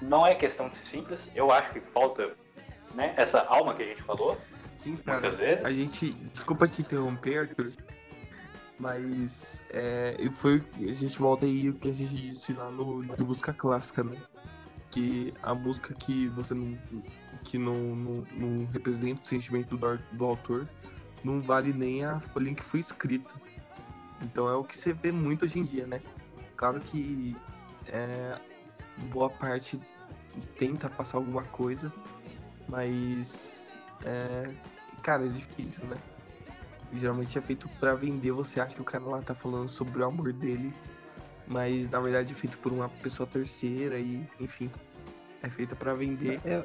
não 0.00 0.26
é 0.26 0.34
questão 0.34 0.68
de 0.68 0.76
ser 0.76 0.86
simples. 0.86 1.30
Eu 1.34 1.50
acho 1.50 1.72
que 1.72 1.80
falta 1.80 2.32
né, 2.94 3.14
essa 3.16 3.40
alma 3.42 3.74
que 3.74 3.82
a 3.82 3.86
gente 3.86 4.02
falou. 4.02 4.38
Sim, 4.76 4.96
cara. 4.96 5.20
Muitas 5.20 5.38
vezes. 5.38 5.64
A 5.64 5.72
gente. 5.72 6.12
Desculpa 6.32 6.68
te 6.68 6.82
interromper, 6.82 7.38
Arthur. 7.40 7.72
Mas 8.78 9.66
é, 9.70 10.16
foi. 10.32 10.62
A 10.76 10.92
gente 10.92 11.18
volta 11.18 11.46
aí 11.46 11.68
o 11.68 11.74
que 11.74 11.88
a 11.88 11.92
gente 11.92 12.14
disse 12.14 12.52
lá 12.52 12.70
no, 12.70 13.02
no 13.02 13.26
música 13.26 13.52
clássica, 13.52 14.04
né? 14.04 14.16
Que 14.90 15.34
a 15.42 15.54
música 15.54 15.94
que 15.94 16.28
você 16.28 16.54
não. 16.54 16.78
que 17.42 17.58
não, 17.58 17.74
não, 17.74 18.26
não 18.32 18.66
representa 18.72 19.20
o 19.22 19.26
sentimento 19.26 19.76
do, 19.76 19.98
do 20.12 20.24
autor 20.24 20.68
não 21.24 21.40
vale 21.40 21.72
nem 21.72 22.04
a 22.04 22.20
folha 22.20 22.50
em 22.50 22.54
que 22.54 22.62
foi 22.62 22.80
escrita. 22.80 23.34
Então 24.22 24.48
é 24.48 24.54
o 24.54 24.64
que 24.64 24.76
você 24.76 24.92
vê 24.92 25.12
muito 25.12 25.44
hoje 25.44 25.58
em 25.58 25.64
dia, 25.64 25.86
né? 25.86 26.00
Claro 26.56 26.80
que 26.80 27.36
é, 27.86 28.38
boa 29.06 29.30
parte 29.30 29.80
tenta 30.56 30.88
passar 30.88 31.18
alguma 31.18 31.42
coisa, 31.44 31.92
mas 32.68 33.80
é, 34.04 34.50
cara, 35.02 35.26
é 35.26 35.28
difícil, 35.28 35.86
né? 35.86 35.96
Geralmente 36.92 37.36
é 37.36 37.42
feito 37.42 37.68
pra 37.80 37.94
vender, 37.94 38.32
você 38.32 38.60
acha 38.60 38.74
que 38.74 38.80
o 38.80 38.84
cara 38.84 39.04
lá 39.04 39.20
tá 39.20 39.34
falando 39.34 39.68
sobre 39.68 40.02
o 40.02 40.06
amor 40.06 40.32
dele, 40.32 40.72
mas 41.46 41.90
na 41.90 42.00
verdade 42.00 42.32
é 42.32 42.36
feito 42.36 42.58
por 42.58 42.72
uma 42.72 42.88
pessoa 42.88 43.26
terceira 43.26 43.98
e, 43.98 44.26
enfim, 44.40 44.70
é 45.42 45.50
feita 45.50 45.76
pra 45.76 45.94
vender. 45.94 46.40
Eu, 46.44 46.64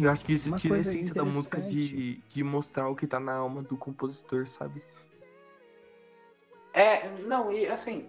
Eu 0.00 0.10
acho 0.10 0.24
que 0.24 0.32
isso 0.32 0.48
Uma 0.48 0.56
tira 0.56 0.76
a 0.76 0.78
essência 0.78 1.14
da 1.14 1.24
música 1.24 1.60
de, 1.60 2.16
de 2.26 2.42
mostrar 2.42 2.88
o 2.88 2.96
que 2.96 3.06
tá 3.06 3.20
na 3.20 3.34
alma 3.34 3.62
do 3.62 3.76
compositor, 3.76 4.46
sabe? 4.46 4.82
É, 6.72 7.08
não, 7.20 7.52
e 7.52 7.66
assim, 7.68 8.08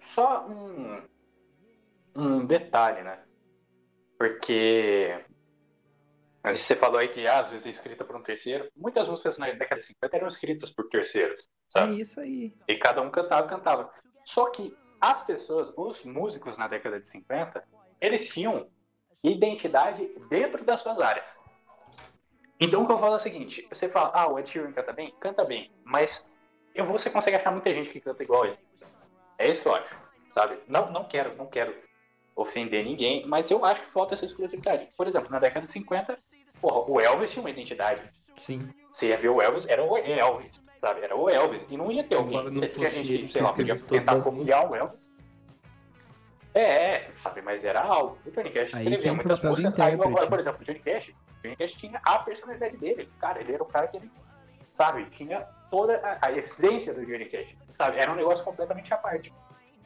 só 0.00 0.48
um, 0.48 1.00
um 2.14 2.44
detalhe, 2.44 3.02
né? 3.02 3.22
Porque 4.18 5.24
você 6.44 6.74
falou 6.74 6.98
aí 6.98 7.08
que 7.08 7.26
ah, 7.26 7.40
às 7.40 7.50
vezes 7.50 7.66
é 7.66 7.70
escrita 7.70 8.04
por 8.04 8.16
um 8.16 8.22
terceiro. 8.22 8.68
Muitas 8.76 9.08
músicas 9.08 9.38
na 9.38 9.50
década 9.50 9.80
de 9.80 9.86
50 9.86 10.16
eram 10.16 10.26
escritas 10.26 10.70
por 10.70 10.88
terceiros, 10.88 11.42
é 11.42 11.46
sabe? 11.68 12.00
isso 12.00 12.20
aí. 12.20 12.54
E 12.66 12.76
cada 12.76 13.00
um 13.00 13.10
cantava, 13.10 13.46
cantava. 13.46 13.92
Só 14.24 14.50
que 14.50 14.76
as 15.00 15.20
pessoas, 15.24 15.72
os 15.76 16.04
músicos 16.04 16.56
na 16.56 16.66
década 16.66 17.00
de 17.00 17.08
50, 17.08 17.64
eles 18.00 18.28
tinham 18.28 18.68
identidade 19.22 20.08
dentro 20.28 20.64
das 20.64 20.80
suas 20.80 20.98
áreas. 21.00 21.38
Então 22.60 22.82
o 22.82 22.86
que 22.86 22.92
eu 22.92 22.98
falo 22.98 23.14
é 23.14 23.16
o 23.16 23.20
seguinte, 23.20 23.66
você 23.68 23.88
fala, 23.88 24.12
ah, 24.14 24.28
o 24.28 24.38
Ed 24.38 24.48
Sheeran 24.48 24.72
canta 24.72 24.92
bem? 24.92 25.14
Canta 25.18 25.44
bem, 25.44 25.72
mas 25.84 26.30
eu, 26.74 26.84
você 26.84 27.10
consegue 27.10 27.36
achar 27.36 27.50
muita 27.50 27.72
gente 27.72 27.90
que 27.90 28.00
canta 28.00 28.22
igual 28.22 28.46
ele. 28.46 28.58
É 29.38 29.50
isso 29.50 29.62
que 29.62 29.68
eu 29.68 29.74
acho, 29.74 29.96
sabe? 30.28 30.58
Não, 30.68 30.90
não 30.90 31.04
quero, 31.04 31.36
não 31.36 31.46
quero 31.46 31.74
ofender 32.34 32.84
ninguém, 32.84 33.26
mas 33.26 33.50
eu 33.50 33.64
acho 33.64 33.82
que 33.82 33.88
falta 33.88 34.14
essa 34.14 34.24
exclusividade. 34.24 34.88
Por 34.96 35.06
exemplo, 35.06 35.30
na 35.30 35.38
década 35.38 35.66
de 35.66 35.72
50, 35.72 36.18
porra, 36.60 36.90
o 36.90 37.00
Elvis 37.00 37.30
tinha 37.30 37.42
uma 37.42 37.50
identidade. 37.50 38.02
Sim. 38.36 38.68
Você 38.90 39.08
ia 39.08 39.16
ver 39.16 39.28
o 39.28 39.40
Elvis, 39.40 39.66
era 39.66 39.82
o 39.82 39.96
Elvis, 39.96 40.60
sabe? 40.80 41.00
Era 41.00 41.16
o 41.16 41.28
Elvis. 41.28 41.62
E 41.68 41.76
não 41.76 41.90
ia 41.90 42.04
ter 42.04 42.16
alguém 42.16 42.42
não 42.44 42.60
que 42.60 42.84
a 42.84 42.88
gente, 42.88 43.30
sei 43.30 43.42
lá, 43.42 43.52
podia 43.52 43.76
tentar 43.76 44.20
copiar 44.22 44.70
o 44.70 44.74
Elvis. 44.74 45.10
É, 46.54 47.10
sabe? 47.16 47.40
Mas 47.40 47.64
era 47.64 47.80
algo. 47.80 48.18
O 48.26 48.30
Johnny 48.30 48.50
Cash 48.50 48.74
Aí 48.74 48.82
escrevia 48.82 49.14
muitas 49.14 49.40
músicas. 49.40 49.78
Aí, 49.80 49.94
agora, 49.94 50.26
por 50.26 50.38
exemplo, 50.38 50.60
o 50.60 50.64
Johnny 50.64 50.80
Cash, 50.80 51.08
o 51.08 51.42
Johnny 51.42 51.56
Cash 51.56 51.72
tinha 51.72 52.00
a 52.04 52.18
personalidade 52.18 52.76
dele. 52.76 53.08
Cara, 53.18 53.40
ele 53.40 53.54
era 53.54 53.62
o 53.62 53.66
cara 53.66 53.88
que 53.88 53.96
ele, 53.96 54.10
sabe? 54.72 55.06
Tinha 55.06 55.40
toda 55.70 55.96
a, 55.98 56.26
a 56.26 56.32
essência 56.32 56.92
do 56.92 57.06
Johnny 57.06 57.24
Cash, 57.24 57.56
sabe? 57.70 57.98
Era 57.98 58.12
um 58.12 58.16
negócio 58.16 58.44
completamente 58.44 58.92
à 58.92 58.98
parte. 58.98 59.32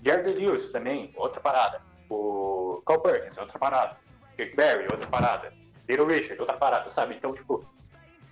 Jerry 0.05 0.35
Lewis 0.35 0.71
também, 0.71 1.13
outra 1.17 1.41
parada. 1.41 1.81
O 2.09 2.83
Carl 2.87 3.01
Perkins, 3.01 3.37
outra 3.39 3.59
parada. 3.59 3.97
Rick 4.39 4.55
Barry, 4.55 4.85
outra 4.85 5.09
parada. 5.09 5.53
Little 5.89 6.07
Richard, 6.07 6.41
outra 6.41 6.57
parada, 6.57 6.91
sabe? 6.91 7.15
Então, 7.15 7.33
tipo, 7.33 7.65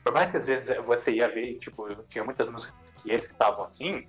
por 0.02 0.12
mais 0.12 0.30
que 0.30 0.36
às 0.36 0.46
vezes 0.46 0.76
você 0.84 1.12
ia 1.12 1.28
ver, 1.28 1.58
tipo, 1.58 1.94
tinha 2.04 2.24
muitas 2.24 2.48
músicas 2.48 2.74
que 3.02 3.10
eles 3.10 3.26
que 3.26 3.32
estavam 3.32 3.64
assim, 3.64 4.06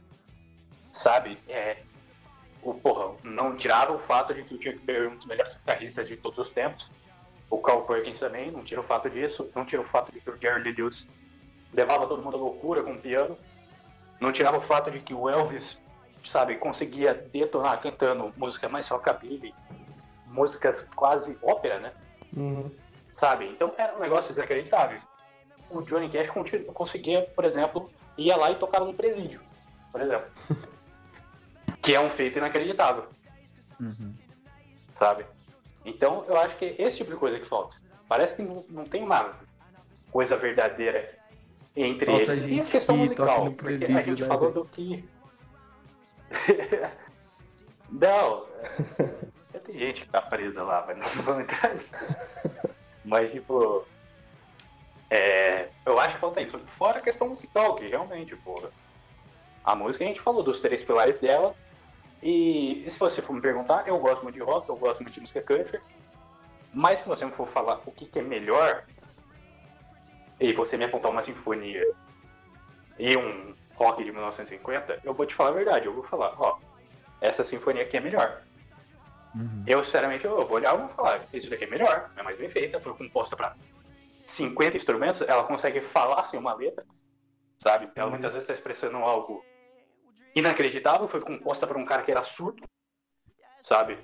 sabe? 0.92 1.38
É, 1.48 1.78
o, 2.62 2.74
porra, 2.74 3.16
não 3.24 3.56
tirava 3.56 3.94
o 3.94 3.98
fato 4.00 4.34
de 4.34 4.44
que 4.44 4.56
o 4.56 4.62
Chuck 4.62 4.80
Berry 4.80 5.06
é 5.06 5.10
um 5.10 5.16
dos 5.16 5.26
melhores 5.28 5.56
guitarristas 5.56 6.08
de 6.08 6.18
todos 6.18 6.40
os 6.40 6.50
tempos. 6.50 6.92
O 7.50 7.60
Carl 7.60 7.84
Perkins 7.84 8.20
também, 8.20 8.52
não 8.52 8.64
tira 8.64 8.82
o 8.82 8.84
fato 8.84 9.10
disso. 9.10 9.50
Não 9.56 9.64
tira 9.64 9.82
o 9.82 9.86
fato 9.86 10.12
de 10.12 10.20
que 10.20 10.30
o 10.30 10.38
Jerry 10.42 10.64
Lee 10.64 10.74
Lewis 10.74 11.10
levava 11.72 12.08
todo 12.08 12.24
mundo 12.24 12.36
à 12.36 12.40
loucura 12.40 12.82
com 12.82 12.94
o 12.94 12.98
piano. 12.98 13.38
Não 14.20 14.32
tirava 14.32 14.58
o 14.58 14.62
fato 14.62 14.90
de 14.90 15.00
que 15.00 15.14
o 15.14 15.30
Elvis, 15.30 15.80
sabe, 16.28 16.56
conseguia 16.56 17.14
detonar 17.14 17.80
cantando 17.80 18.34
música 18.38 18.68
mais 18.68 18.88
rockabilly, 18.88 19.54
músicas 20.28 20.82
quase 20.96 21.38
ópera, 21.42 21.80
né? 21.80 21.92
Sabe? 23.14 23.46
Então 23.48 23.74
eram 23.78 24.00
negócios 24.00 24.36
inacreditáveis. 24.38 25.08
O 25.70 25.82
Johnny 25.82 26.10
Cash 26.10 26.30
conseguia, 26.74 27.22
por 27.36 27.46
exemplo, 27.46 27.90
ia 28.18 28.36
lá 28.36 28.52
e 28.52 28.56
tocava 28.56 28.86
no 28.86 28.94
presídio, 28.94 29.42
por 29.92 30.02
exemplo. 30.02 30.30
que 31.82 31.94
é 31.94 32.00
um 32.00 32.10
feito 32.10 32.40
inacreditável, 32.40 33.06
sabe? 34.94 35.26
Então 35.86 36.26
eu 36.28 36.38
acho 36.38 36.56
que 36.58 36.66
é 36.66 36.76
esse 36.82 36.98
tipo 36.98 37.12
de 37.12 37.18
coisa 37.18 37.40
que 37.40 37.46
falta. 37.46 37.78
Parece 38.08 38.36
que 38.36 38.42
não, 38.42 38.66
não 38.70 38.86
tem 38.86 39.04
uma 39.04 39.34
coisa 40.12 40.36
verdadeira 40.36 41.14
entre 41.76 42.06
Falta 42.06 42.22
eles. 42.22 42.48
E 42.48 42.60
a 42.60 42.64
questão 42.64 42.98
musical, 42.98 43.52
porque 43.52 43.86
a 43.86 44.02
gente 44.02 44.22
né, 44.22 44.28
falou 44.28 44.52
do 44.52 44.66
que. 44.66 45.04
não, 47.90 48.46
é, 49.54 49.60
tem 49.60 49.78
gente 49.78 50.02
que 50.02 50.10
tá 50.10 50.22
presa 50.22 50.64
lá, 50.64 50.84
mas 50.88 50.98
não 51.16 51.24
vamos 51.24 51.44
entrar 51.44 51.74
nisso. 51.74 51.90
Mas, 53.04 53.32
tipo. 53.32 53.86
É, 55.10 55.70
eu 55.86 56.00
acho 56.00 56.16
que 56.16 56.22
falta 56.22 56.42
isso. 56.42 56.60
Fora 56.66 57.00
a 57.00 57.02
questão 57.02 57.30
musical, 57.30 57.76
que 57.76 57.88
realmente, 57.88 58.36
pô. 58.38 58.70
A 59.64 59.76
música 59.76 60.04
a 60.04 60.08
gente 60.08 60.22
falou 60.22 60.44
dos 60.44 60.60
três 60.60 60.84
pilares 60.84 61.20
dela. 61.20 61.56
E, 62.22 62.86
se 62.90 62.98
você 62.98 63.22
for 63.22 63.34
me 63.34 63.42
perguntar, 63.42 63.88
eu 63.88 64.00
gosto 64.00 64.24
muito 64.24 64.36
de 64.36 64.42
rock, 64.42 64.68
eu 64.68 64.76
gosto 64.76 65.02
muito 65.02 65.14
de 65.14 65.20
música 65.20 65.42
country. 65.42 65.80
Mas 66.74 67.00
se 67.00 67.08
você 67.08 67.26
me 67.26 67.32
for 67.32 67.48
falar 67.48 67.82
o 67.86 67.92
que, 67.92 68.06
que 68.06 68.20
é 68.20 68.22
melhor, 68.22 68.84
e 70.40 70.52
você 70.54 70.78
me 70.78 70.86
apontar 70.86 71.12
uma 71.12 71.24
sinfonia 71.24 71.86
e 73.00 73.16
um 73.16 73.54
rock 73.76 74.04
de 74.04 74.12
1950, 74.12 75.00
eu 75.04 75.14
vou 75.14 75.26
te 75.26 75.34
falar 75.36 75.50
a 75.50 75.54
verdade. 75.54 75.86
Eu 75.86 75.94
vou 75.94 76.04
falar, 76.04 76.34
ó, 76.38 76.58
essa 77.22 77.44
sinfonia 77.44 77.84
aqui 77.84 77.98
é 77.98 78.00
melhor. 78.00 78.42
Eu, 79.68 79.84
sinceramente, 79.84 80.24
eu 80.26 80.46
vou 80.46 80.58
olhar 80.58 80.74
e 80.76 80.78
vou 80.78 80.90
falar, 80.90 81.26
isso 81.34 81.50
daqui 81.50 81.66
é 81.66 81.68
melhor, 81.68 82.10
é 82.16 82.24
mais 82.24 82.38
bem 82.38 82.48
feita, 82.48 82.80
foi 82.80 82.94
composta 82.94 83.36
para 83.36 83.54
50 84.26 84.78
instrumentos, 84.78 85.22
ela 85.22 85.44
consegue 85.44 85.82
falar 85.82 86.24
sem 86.24 86.40
uma 86.40 86.54
letra, 86.54 86.86
sabe? 87.58 87.90
Ela 87.96 88.10
muitas 88.10 88.32
vezes 88.32 88.44
está 88.44 88.54
expressando 88.54 88.98
algo 88.98 89.44
inacreditável, 90.36 91.08
foi 91.08 91.22
composta 91.22 91.68
por 91.68 91.78
um 91.78 91.86
cara 91.86 92.04
que 92.04 92.12
era 92.12 92.24
surdo, 92.24 92.64
sabe? 93.64 93.98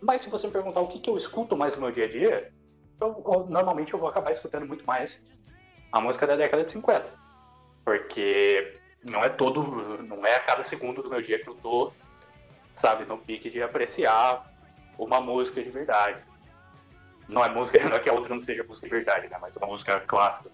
Mas 0.00 0.20
se 0.20 0.28
você 0.28 0.46
me 0.46 0.52
perguntar 0.52 0.80
o 0.80 0.88
que, 0.88 0.98
que 0.98 1.08
eu 1.08 1.16
escuto 1.16 1.56
mais 1.56 1.74
no 1.74 1.82
meu 1.82 1.90
dia 1.90 2.04
a 2.04 2.08
dia, 2.08 2.52
eu, 3.00 3.08
eu- 3.26 3.46
normalmente 3.46 3.92
eu 3.94 3.98
vou 3.98 4.08
acabar 4.08 4.30
escutando 4.30 4.66
muito 4.66 4.84
mais 4.86 5.24
a 5.92 6.00
música 6.00 6.26
da 6.26 6.36
década 6.36 6.64
de 6.64 6.72
50. 6.72 7.10
Porque 7.84 8.75
não 9.04 9.22
é 9.22 9.28
todo, 9.28 9.62
não 10.02 10.26
é 10.26 10.36
a 10.36 10.40
cada 10.40 10.62
segundo 10.62 11.02
do 11.02 11.10
meu 11.10 11.22
dia 11.22 11.38
que 11.38 11.48
eu 11.48 11.54
tô, 11.54 11.92
sabe, 12.72 13.04
no 13.04 13.18
pique 13.18 13.50
de 13.50 13.62
apreciar 13.62 14.52
uma 14.98 15.20
música 15.20 15.62
de 15.62 15.70
verdade. 15.70 16.22
Não 17.28 17.44
é 17.44 17.48
música, 17.48 17.82
não 17.88 17.96
é 17.96 18.00
que 18.00 18.08
a 18.08 18.12
outra 18.12 18.34
não 18.34 18.42
seja 18.42 18.64
música 18.64 18.88
de 18.88 18.94
verdade, 18.94 19.28
né? 19.28 19.38
Mas 19.40 19.56
é 19.56 19.58
uma 19.58 19.68
música 19.68 20.00
clássica. 20.00 20.50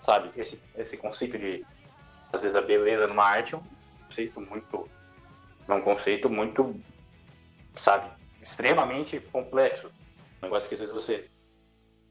Sabe? 0.00 0.30
Esse, 0.36 0.62
esse 0.76 0.96
conceito 0.96 1.38
de, 1.38 1.64
às 2.32 2.42
vezes, 2.42 2.56
a 2.56 2.62
beleza 2.62 3.06
numa 3.06 3.24
arte 3.24 3.54
é 3.54 3.58
um 3.58 3.62
conceito 4.06 4.40
muito. 4.40 4.88
É 5.68 5.72
um 5.72 5.80
conceito 5.80 6.28
muito, 6.28 6.80
sabe, 7.74 8.10
extremamente 8.42 9.20
complexo. 9.20 9.88
Um 10.40 10.46
negócio 10.46 10.68
que 10.68 10.74
às 10.74 10.80
vezes 10.80 10.94
você 10.94 11.30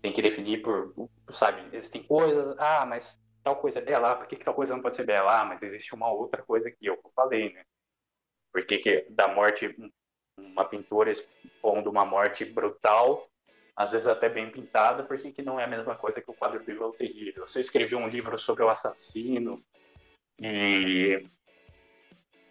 tem 0.01 0.11
que 0.11 0.21
definir 0.21 0.61
por, 0.61 0.93
sabe, 1.29 1.63
existem 1.73 2.01
coisas, 2.01 2.55
ah, 2.57 2.85
mas 2.85 3.20
tal 3.43 3.55
coisa 3.55 3.79
é 3.79 3.81
bela, 3.81 4.11
ah, 4.11 4.15
por 4.15 4.27
que, 4.27 4.35
que 4.35 4.45
tal 4.45 4.53
coisa 4.53 4.73
não 4.73 4.81
pode 4.81 4.95
ser 4.95 5.05
bela? 5.05 5.41
Ah, 5.41 5.45
mas 5.45 5.61
existe 5.61 5.93
uma 5.93 6.11
outra 6.11 6.41
coisa 6.41 6.67
aqui, 6.67 6.85
eu 6.85 6.99
falei, 7.15 7.53
né? 7.53 7.63
Por 8.51 8.65
que, 8.65 8.77
que 8.77 9.05
da 9.09 9.27
morte, 9.27 9.75
uma 10.37 10.65
pintura 10.65 11.11
expondo 11.11 11.89
uma 11.89 12.05
morte 12.05 12.45
brutal, 12.45 13.29
às 13.75 13.91
vezes 13.91 14.07
até 14.07 14.29
bem 14.29 14.51
pintada, 14.51 15.03
por 15.03 15.17
que, 15.17 15.31
que 15.31 15.41
não 15.41 15.59
é 15.59 15.63
a 15.63 15.67
mesma 15.67 15.95
coisa 15.95 16.21
que 16.21 16.29
o 16.29 16.33
quadro 16.33 16.63
vivo 16.63 16.91
terrível? 16.93 17.47
Você 17.47 17.59
escreveu 17.59 17.97
um 17.97 18.07
livro 18.07 18.37
sobre 18.37 18.63
o 18.63 18.69
assassino 18.69 19.63
e, 20.39 21.25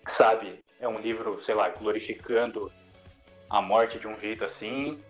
sabe, 0.06 0.64
é 0.78 0.88
um 0.88 0.98
livro, 0.98 1.38
sei 1.40 1.54
lá, 1.54 1.68
glorificando 1.68 2.72
a 3.48 3.60
morte 3.60 3.98
de 3.98 4.08
um 4.08 4.18
jeito 4.18 4.44
assim, 4.44 5.02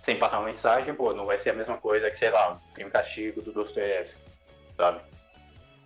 sem 0.00 0.18
passar 0.18 0.38
uma 0.38 0.46
mensagem, 0.46 0.94
pô, 0.94 1.12
não 1.12 1.26
vai 1.26 1.38
ser 1.38 1.50
a 1.50 1.54
mesma 1.54 1.78
coisa 1.78 2.10
que, 2.10 2.18
sei 2.18 2.30
lá, 2.30 2.54
o 2.54 2.72
crime 2.72 2.90
castigo 2.90 3.42
do 3.42 3.52
Dostoiévski, 3.52 4.29
sabe? 4.80 5.00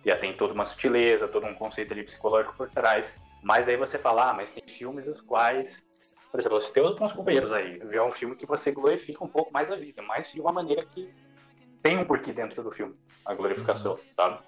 Já 0.05 0.17
tem 0.17 0.35
toda 0.35 0.53
uma 0.53 0.65
sutileza, 0.65 1.27
todo 1.27 1.45
um 1.45 1.53
conceito 1.55 1.91
ali 1.91 2.03
psicológico 2.03 2.55
por 2.55 2.69
trás. 2.69 3.13
Mas 3.43 3.67
aí 3.67 3.77
você 3.77 3.99
fala, 3.99 4.29
ah, 4.31 4.33
mas 4.33 4.51
tem 4.51 4.63
filmes 4.67 5.07
os 5.07 5.21
quais 5.21 5.85
por 6.35 6.39
exemplo, 6.41 6.59
você 6.59 6.73
tem 6.73 6.83
os 6.83 6.97
bons 6.97 7.13
companheiros 7.13 7.53
aí, 7.53 7.77
ver 7.77 8.01
um 8.01 8.11
filme 8.11 8.35
que 8.35 8.45
você 8.45 8.69
glorifica 8.69 9.23
um 9.23 9.27
pouco 9.27 9.53
mais 9.53 9.71
a 9.71 9.77
vida, 9.77 10.01
mas 10.01 10.29
de 10.33 10.41
uma 10.41 10.51
maneira 10.51 10.85
que 10.85 11.09
tem 11.81 11.97
um 11.97 12.03
porquê 12.03 12.33
dentro 12.33 12.61
do 12.61 12.69
filme, 12.71 12.93
a 13.23 13.33
glorificação, 13.33 13.93
Uhum. 13.93 13.99
sabe? 14.13 14.39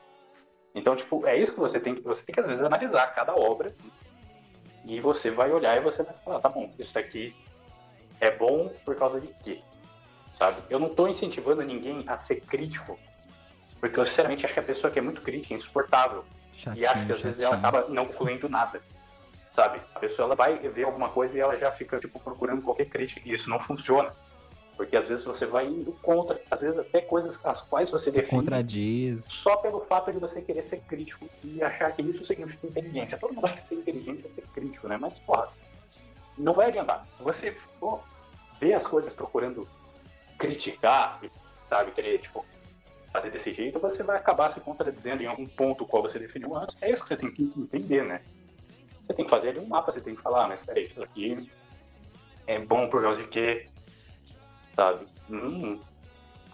Então, 0.75 0.97
tipo, 0.97 1.25
é 1.25 1.37
isso 1.37 1.53
que 1.53 1.61
você 1.61 1.79
tem 1.79 1.95
que, 1.95 2.01
você 2.01 2.25
tem 2.25 2.33
que 2.33 2.41
às 2.41 2.47
vezes 2.47 2.61
analisar 2.61 3.07
cada 3.13 3.33
obra 3.33 3.73
e 4.83 4.99
você 4.99 5.31
vai 5.31 5.49
olhar 5.49 5.77
e 5.77 5.79
você 5.79 6.03
vai 6.03 6.13
falar, 6.13 6.41
tá 6.41 6.49
bom, 6.49 6.69
isso 6.77 6.93
daqui 6.93 7.33
é 8.19 8.31
bom 8.31 8.67
por 8.83 8.97
causa 8.97 9.21
de 9.21 9.33
quê? 9.41 9.61
Sabe? 10.33 10.61
Eu 10.69 10.79
não 10.79 10.93
tô 10.93 11.07
incentivando 11.07 11.63
ninguém 11.63 12.03
a 12.07 12.17
ser 12.17 12.41
crítico, 12.41 12.99
porque 13.79 13.99
eu 13.99 14.05
sinceramente 14.05 14.45
acho 14.45 14.53
que 14.53 14.59
a 14.59 14.63
pessoa 14.63 14.91
que 14.91 14.99
é 14.99 15.01
muito 15.01 15.21
crítica 15.21 15.53
é 15.53 15.57
insuportável 15.57 16.23
e 16.75 16.85
acho 16.85 17.05
que 17.05 17.13
às 17.13 17.23
vezes 17.23 17.39
ela 17.39 17.55
acaba 17.55 17.85
não 17.89 18.05
concluindo 18.07 18.49
nada, 18.49 18.81
sabe? 19.51 19.79
A 19.93 19.99
pessoa 19.99 20.25
ela 20.25 20.35
vai 20.35 20.57
ver 20.57 20.83
alguma 20.83 21.09
coisa 21.09 21.37
e 21.37 21.39
ela 21.39 21.55
já 21.57 21.71
fica 21.71 21.99
tipo 21.99 22.19
procurando 22.19 22.61
qualquer 22.61 22.85
crítica 22.85 23.21
e 23.23 23.31
isso 23.31 23.49
não 23.49 23.59
funciona, 23.59 24.11
porque 24.75 24.97
às 24.97 25.07
vezes 25.07 25.23
você 25.23 25.45
vai 25.45 25.67
indo 25.67 25.91
contra, 26.01 26.41
às 26.49 26.61
vezes 26.61 26.79
até 26.79 27.01
coisas 27.01 27.43
as 27.45 27.61
quais 27.61 27.91
você 27.91 28.11
defende 28.11 28.43
Contradiz. 28.43 29.25
só 29.25 29.57
pelo 29.57 29.79
fato 29.81 30.11
de 30.11 30.17
você 30.17 30.41
querer 30.41 30.63
ser 30.63 30.79
crítico 30.81 31.29
e 31.43 31.61
achar 31.61 31.91
que 31.91 32.01
isso 32.01 32.23
significa 32.23 32.65
inteligência. 32.65 33.17
Todo 33.17 33.33
mundo 33.33 33.45
acha 33.45 33.55
que 33.55 33.63
ser 33.63 33.75
inteligente 33.75 34.25
é 34.25 34.29
ser 34.29 34.43
crítico, 34.53 34.87
né? 34.87 34.97
Mas 34.97 35.19
porra, 35.19 35.49
não 36.37 36.53
vai 36.53 36.67
adiantar. 36.67 37.07
Se 37.13 37.23
você 37.23 37.51
for 37.51 38.01
ver 38.59 38.73
as 38.73 38.85
coisas 38.85 39.13
procurando 39.13 39.67
criticar, 40.37 41.19
sabe, 41.69 41.91
querer 41.91 42.19
tipo 42.19 42.45
fazer 43.17 43.31
desse 43.31 43.51
jeito, 43.51 43.79
você 43.79 44.03
vai 44.03 44.15
acabar 44.15 44.51
se 44.51 44.59
contradizendo 44.59 45.23
em 45.23 45.25
algum 45.25 45.47
ponto 45.47 45.87
qual 45.87 46.03
você 46.03 46.19
definiu 46.19 46.55
antes. 46.55 46.77
É 46.79 46.91
isso 46.91 47.01
que 47.01 47.07
você 47.07 47.17
tem 47.17 47.31
que 47.31 47.51
entender, 47.57 48.03
né? 48.03 48.21
Você 48.99 49.11
tem 49.11 49.25
que 49.25 49.31
fazer 49.31 49.49
ali 49.49 49.59
um 49.59 49.65
mapa, 49.65 49.91
você 49.91 49.99
tem 49.99 50.15
que 50.15 50.21
falar, 50.21 50.45
ah, 50.45 50.47
mas 50.47 50.63
peraí, 50.63 50.85
isso 50.85 51.01
aqui 51.01 51.49
é 52.45 52.59
bom 52.59 52.87
por 52.87 53.01
causa 53.01 53.23
de 53.23 53.27
quê? 53.27 53.67
Sabe? 54.75 55.07
Hum, 55.31 55.79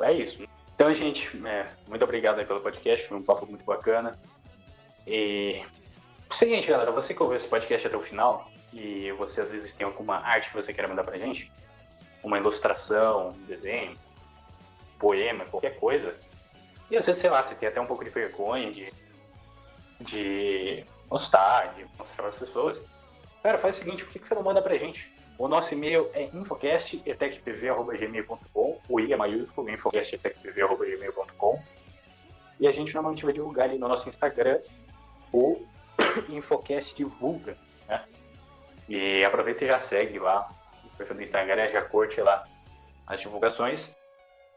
é 0.02 0.14
isso. 0.14 0.48
Então, 0.74 0.94
gente, 0.94 1.30
é, 1.46 1.68
muito 1.88 2.04
obrigado 2.04 2.46
pelo 2.46 2.62
podcast, 2.62 3.08
foi 3.08 3.18
um 3.18 3.24
papo 3.24 3.46
muito 3.46 3.66
bacana. 3.66 4.18
E 5.06 5.62
seguinte, 6.30 6.70
galera, 6.70 6.92
você 6.92 7.14
que 7.14 7.22
ouviu 7.22 7.36
esse 7.36 7.48
podcast 7.48 7.88
até 7.88 7.98
o 7.98 8.02
final 8.02 8.50
e 8.72 9.12
você 9.12 9.42
às 9.42 9.52
vezes 9.52 9.74
tem 9.74 9.86
alguma 9.86 10.18
arte 10.18 10.50
que 10.50 10.56
você 10.56 10.74
queira 10.74 10.88
mandar 10.88 11.04
pra 11.04 11.18
gente, 11.18 11.52
uma 12.24 12.38
ilustração, 12.38 13.32
um 13.32 13.46
desenho, 13.46 13.98
poema, 14.98 15.44
qualquer 15.46 15.78
coisa, 15.78 16.16
e 16.94 16.98
às 16.98 17.06
vezes, 17.08 17.20
sei 17.20 17.32
lá, 17.32 17.42
você 17.42 17.56
tem 17.56 17.68
até 17.68 17.82
um 17.82 17.88
pouco 17.88 18.04
de 18.04 18.12
vergonha 18.12 18.72
de, 18.72 18.94
de 20.00 20.86
postar, 21.10 21.74
de 21.74 21.84
mostrar 21.98 22.18
para 22.18 22.28
as 22.28 22.38
pessoas, 22.38 22.86
cara, 23.42 23.58
faz 23.58 23.76
o 23.76 23.80
seguinte, 23.80 24.06
por 24.06 24.14
que 24.14 24.20
que 24.20 24.28
você 24.28 24.36
não 24.36 24.44
manda 24.44 24.62
pra 24.62 24.78
gente? 24.78 25.12
O 25.40 25.48
nosso 25.48 25.74
e-mail 25.74 26.08
é 26.14 26.30
infocast.etecpv.gmail.com, 26.32 28.80
o 28.88 29.00
i 29.00 29.12
é 29.12 29.18
maiúsculo, 29.18 29.72
infocast.etecpv.gmail.com, 29.72 31.60
e 32.60 32.68
a 32.68 32.72
gente 32.72 32.94
normalmente 32.94 33.26
vai 33.26 33.34
divulgar 33.34 33.70
ali 33.70 33.80
no 33.80 33.88
nosso 33.88 34.08
Instagram 34.08 34.62
o 35.32 35.66
Infocast 36.30 36.96
Divulga, 36.96 37.58
né? 37.88 38.06
E 38.88 39.26
aproveita 39.26 39.66
e 39.66 39.68
já 39.68 39.80
segue 39.80 40.20
lá 40.20 40.48
o 40.86 40.90
perfil 40.96 41.16
do 41.16 41.24
Instagram, 41.24 41.70
já 41.70 41.82
curte 41.82 42.22
lá 42.22 42.44
as 43.08 43.20
divulgações. 43.20 43.96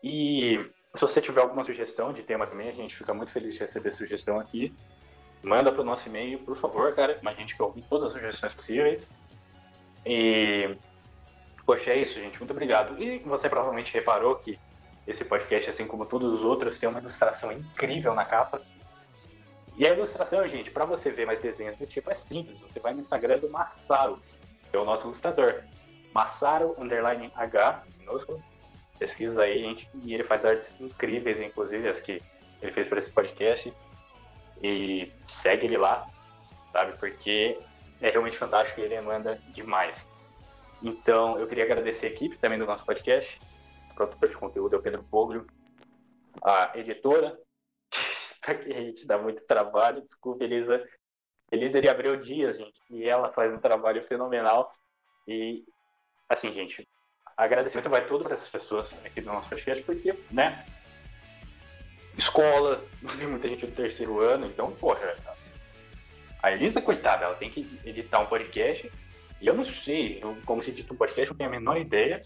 E 0.05 0.71
se 0.97 1.03
você 1.03 1.21
tiver 1.21 1.41
alguma 1.41 1.65
sugestão 1.65 2.13
de 2.13 2.23
tema 2.23 2.47
também, 2.47 2.69
a 2.69 2.73
gente 2.73 2.95
fica 2.97 3.13
muito 3.13 3.31
feliz 3.31 3.55
de 3.55 3.61
receber 3.61 3.91
sugestão 3.91 4.39
aqui. 4.39 4.75
Manda 5.43 5.73
pro 5.73 5.85
nosso 5.85 6.09
e-mail, 6.09 6.39
por 6.41 6.57
favor, 6.57 6.95
cara. 6.95 7.21
A 7.25 7.33
gente 7.35 7.57
quer 7.57 7.63
ouvir 7.63 7.83
todas 7.83 8.07
as 8.07 8.13
sugestões 8.13 8.55
possíveis. 8.55 9.11
E, 10.05 10.77
poxa, 11.65 11.91
é 11.91 11.99
isso, 11.99 12.15
gente. 12.19 12.39
Muito 12.39 12.51
obrigado. 12.51 13.01
E 13.03 13.19
você 13.21 13.49
provavelmente 13.49 13.93
reparou 13.93 14.37
que 14.37 14.59
esse 15.07 15.25
podcast, 15.25 15.71
assim 15.71 15.87
como 15.87 16.05
todos 16.05 16.33
os 16.33 16.43
outros, 16.43 16.79
tem 16.79 16.89
uma 16.89 16.99
ilustração 16.99 17.53
incrível 17.53 18.15
na 18.15 18.25
capa. 18.25 18.61
E 19.77 19.87
a 19.87 19.91
ilustração, 19.91 20.47
gente, 20.49 20.71
para 20.71 20.85
você 20.85 21.11
ver 21.11 21.27
mais 21.27 21.41
desenhos 21.41 21.77
do 21.77 21.87
tipo, 21.87 22.11
é 22.11 22.15
simples. 22.15 22.61
Você 22.63 22.81
vai 22.81 22.95
no 22.95 23.01
Instagram 23.01 23.39
do 23.39 23.51
Massaro, 23.51 24.21
que 24.71 24.77
é 24.77 24.79
o 24.79 24.85
nosso 24.85 25.07
ilustrador. 25.07 25.63
Massaro, 26.15 26.75
underline 26.79 27.31
H, 27.37 27.85
minúsculo. 27.99 28.43
Pesquisa 28.99 29.43
aí, 29.43 29.59
gente. 29.59 29.89
E 30.03 30.15
ele 30.15 30.25
faz 30.25 30.45
artes 30.45 30.79
incríveis, 30.81 31.41
inclusive 31.41 31.89
as 31.89 32.01
que 32.01 32.23
ele 32.63 32.73
fez 32.73 32.89
para 32.89 32.99
esse 32.99 33.11
podcast. 33.11 33.73
E 34.63 35.13
segue 35.25 35.67
ele 35.67 35.77
lá, 35.77 36.09
sabe? 36.73 36.97
Porque 36.99 37.59
é 38.01 38.11
realmente 38.11 38.37
fantástico 38.37 38.81
e 38.81 38.85
ele 38.85 39.01
manda 39.01 39.37
demais. 39.53 40.09
Então, 40.83 41.39
eu 41.39 41.47
queria 41.47 41.65
agradecer 41.65 42.07
a 42.07 42.11
equipe 42.11 42.39
também 42.39 42.59
do 42.59 42.67
nosso 42.67 42.85
podcast. 42.85 43.41
O 43.91 43.95
produtor 43.95 44.29
de 44.29 44.37
conteúdo 44.37 44.77
é 44.77 44.79
o 44.79 44.83
Pedro 44.83 45.03
Poglio. 45.05 45.47
A 46.43 46.79
editora, 46.79 47.39
que 48.43 48.73
a 48.73 48.81
gente 48.81 49.07
dá 49.07 49.19
muito 49.19 49.45
trabalho. 49.47 50.03
Desculpa, 50.03 50.45
Elisa. 50.45 50.87
Elisa 51.51 51.81
de 51.81 51.89
Abreu 51.89 52.17
Dias, 52.17 52.59
gente. 52.59 52.81
E 52.91 53.09
ela 53.09 53.31
faz 53.31 53.53
um 53.53 53.59
trabalho 53.59 54.03
fenomenal. 54.03 54.73
E, 55.27 55.65
assim, 56.29 56.53
gente, 56.53 56.87
agradecimento 57.37 57.91
vai 57.91 58.05
todo 58.07 58.25
para 58.25 58.35
essas 58.35 58.49
pessoas 58.49 58.97
aqui 59.05 59.21
do 59.21 59.27
nosso 59.27 59.49
podcast, 59.49 59.83
porque, 59.85 60.15
né? 60.31 60.65
Escola, 62.17 62.83
tem 63.19 63.29
muita 63.29 63.49
gente 63.49 63.67
do 63.67 63.73
terceiro 63.73 64.21
ano, 64.21 64.47
então, 64.47 64.73
porra. 64.73 65.15
A 66.43 66.53
Elisa, 66.53 66.81
coitada, 66.81 67.25
ela 67.25 67.35
tem 67.35 67.51
que 67.51 67.79
editar 67.85 68.21
um 68.21 68.27
podcast. 68.27 68.91
E 69.41 69.47
eu 69.47 69.55
não 69.55 69.65
sei 69.65 70.23
eu, 70.23 70.37
como 70.47 70.63
se 70.63 70.71
edita 70.71 70.95
um 70.95 70.97
podcast, 70.97 71.29
eu 71.29 71.35
não 71.35 71.39
tenho 71.39 71.51
a 71.51 71.53
menor 71.53 71.77
ideia. 71.77 72.23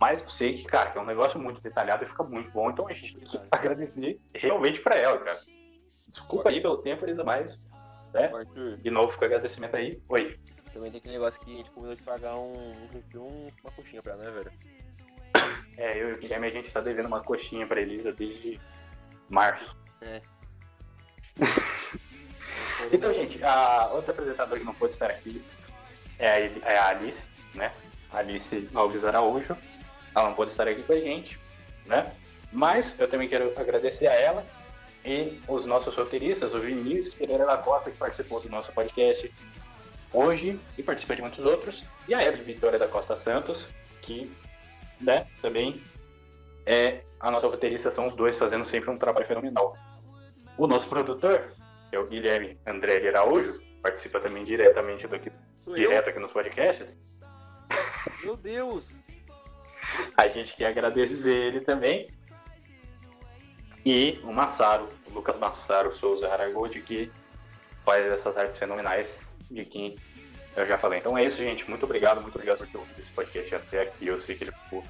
Mas 0.00 0.20
eu 0.20 0.28
sei 0.28 0.52
que, 0.52 0.64
cara, 0.64 0.90
que 0.90 0.98
é 0.98 1.00
um 1.00 1.06
negócio 1.06 1.40
muito 1.40 1.60
detalhado 1.60 2.04
e 2.04 2.06
fica 2.06 2.22
muito 2.22 2.50
bom. 2.50 2.70
Então 2.70 2.86
a 2.86 2.92
gente 2.92 3.14
precisa 3.14 3.46
agradecer 3.50 4.20
realmente 4.32 4.80
pra 4.80 4.96
ela, 4.96 5.18
cara. 5.18 5.40
Desculpa 6.06 6.50
aí 6.50 6.60
pelo 6.60 6.78
tempo, 6.78 7.04
Elisa, 7.04 7.24
mas. 7.24 7.66
Né? 8.12 8.30
De 8.80 8.90
novo, 8.90 9.08
fica 9.08 9.24
o 9.24 9.26
agradecimento 9.26 9.74
aí. 9.74 10.00
Oi. 10.08 10.38
Também 10.76 10.90
tem 10.90 10.98
aquele 10.98 11.14
negócio 11.14 11.40
que 11.40 11.52
a 11.52 11.56
gente 11.56 11.70
combinou 11.70 11.94
de 11.94 12.02
pagar 12.02 12.36
um, 12.36 12.72
um, 12.72 13.18
um- 13.18 13.50
uma 13.62 13.72
coxinha 13.72 14.02
pra 14.02 14.12
ela, 14.12 14.24
né, 14.24 14.30
velho? 14.30 14.52
É, 15.76 16.00
eu 16.02 16.10
e 16.10 16.12
o 16.14 16.18
Guilherme, 16.18 16.46
a 16.46 16.50
gente 16.50 16.70
tá 16.70 16.80
devendo 16.80 17.06
uma 17.06 17.20
coxinha 17.22 17.66
pra 17.66 17.80
Elisa 17.80 18.12
desde 18.12 18.60
março. 19.28 19.76
É. 20.00 20.20
Então, 22.92 23.12
gente, 23.12 23.42
a 23.42 23.88
outra 23.92 24.12
apresentadora 24.12 24.60
que 24.60 24.66
não 24.66 24.74
pôde 24.74 24.92
estar 24.92 25.06
aqui 25.10 25.42
é 26.18 26.30
a, 26.30 26.38
é 26.72 26.78
a 26.78 26.88
Alice, 26.88 27.24
né? 27.54 27.72
Alice 28.12 28.68
Alves 28.74 29.04
Araújo. 29.04 29.56
Ela 30.14 30.28
não 30.28 30.34
pôde 30.34 30.50
estar 30.50 30.68
aqui 30.68 30.82
com 30.82 30.92
a 30.92 31.00
gente, 31.00 31.40
né? 31.86 32.12
Mas 32.52 32.94
eu 33.00 33.08
também 33.08 33.28
quero 33.28 33.52
agradecer 33.58 34.06
a 34.06 34.12
ela 34.12 34.46
e 35.04 35.40
os 35.48 35.66
nossos 35.66 35.96
roteiristas, 35.96 36.54
o 36.54 36.60
Vinícius 36.60 37.14
Pereira 37.14 37.44
da 37.46 37.56
Costa, 37.58 37.90
que 37.90 37.98
participou 37.98 38.40
do 38.40 38.48
nosso 38.48 38.70
podcast 38.72 39.32
hoje 40.16 40.58
e 40.78 40.82
participa 40.82 41.14
de 41.14 41.22
muitos 41.22 41.44
outros, 41.44 41.84
e 42.08 42.14
a 42.14 42.24
Evelyn 42.24 42.44
Vitória 42.44 42.78
da 42.78 42.88
Costa 42.88 43.16
Santos, 43.16 43.72
que 44.00 44.32
né, 45.00 45.26
também 45.42 45.82
é 46.64 47.02
a 47.20 47.30
nossa 47.30 47.46
roteirista, 47.46 47.90
são 47.90 48.08
os 48.08 48.16
dois 48.16 48.38
fazendo 48.38 48.64
sempre 48.64 48.90
um 48.90 48.96
trabalho 48.96 49.26
fenomenal. 49.26 49.76
O 50.56 50.66
nosso 50.66 50.88
produtor, 50.88 51.52
que 51.90 51.96
é 51.96 51.98
o 51.98 52.06
Guilherme 52.06 52.58
André 52.66 53.00
de 53.00 53.08
Araújo, 53.08 53.60
participa 53.82 54.18
também 54.18 54.42
diretamente 54.42 55.06
Sou 55.56 55.76
eu? 55.76 55.88
direto 55.88 56.10
aqui 56.10 56.18
nos 56.18 56.32
podcasts. 56.32 56.98
Meu 58.22 58.36
Deus! 58.36 58.94
A 60.16 60.28
gente 60.28 60.56
quer 60.56 60.66
agradecer 60.66 61.36
ele 61.36 61.60
também. 61.60 62.06
E 63.84 64.18
o 64.24 64.32
Massaro, 64.32 64.88
o 65.06 65.14
Lucas 65.14 65.38
Massaro 65.38 65.94
Souza 65.94 66.28
Haragold, 66.28 66.80
que 66.80 67.12
faz 67.80 68.04
essas 68.06 68.36
artes 68.36 68.58
fenomenais 68.58 69.24
de 69.50 69.64
que 69.64 69.96
eu 70.56 70.66
já 70.66 70.78
falei. 70.78 70.98
Então 70.98 71.16
é 71.16 71.24
isso, 71.24 71.38
gente. 71.38 71.68
Muito 71.68 71.84
obrigado, 71.84 72.20
muito 72.20 72.34
obrigado 72.34 72.58
por 72.58 72.66
ter 72.68 72.78
ouvido 72.78 73.00
esse 73.00 73.10
podcast 73.10 73.54
até 73.54 73.82
aqui. 73.82 74.06
Eu 74.06 74.18
sei 74.18 74.34
que 74.34 74.44
ele 74.44 74.52
ficou 74.52 74.84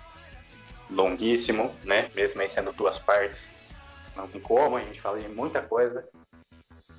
longuíssimo, 0.90 1.74
né? 1.84 2.08
Mesmo 2.14 2.40
aí 2.40 2.48
sendo 2.48 2.72
duas 2.72 2.98
partes. 2.98 3.72
Não 4.14 4.28
tem 4.28 4.40
como, 4.40 4.76
a 4.76 4.80
gente 4.80 5.00
fala 5.00 5.20
de 5.20 5.28
muita 5.28 5.60
coisa. 5.60 6.06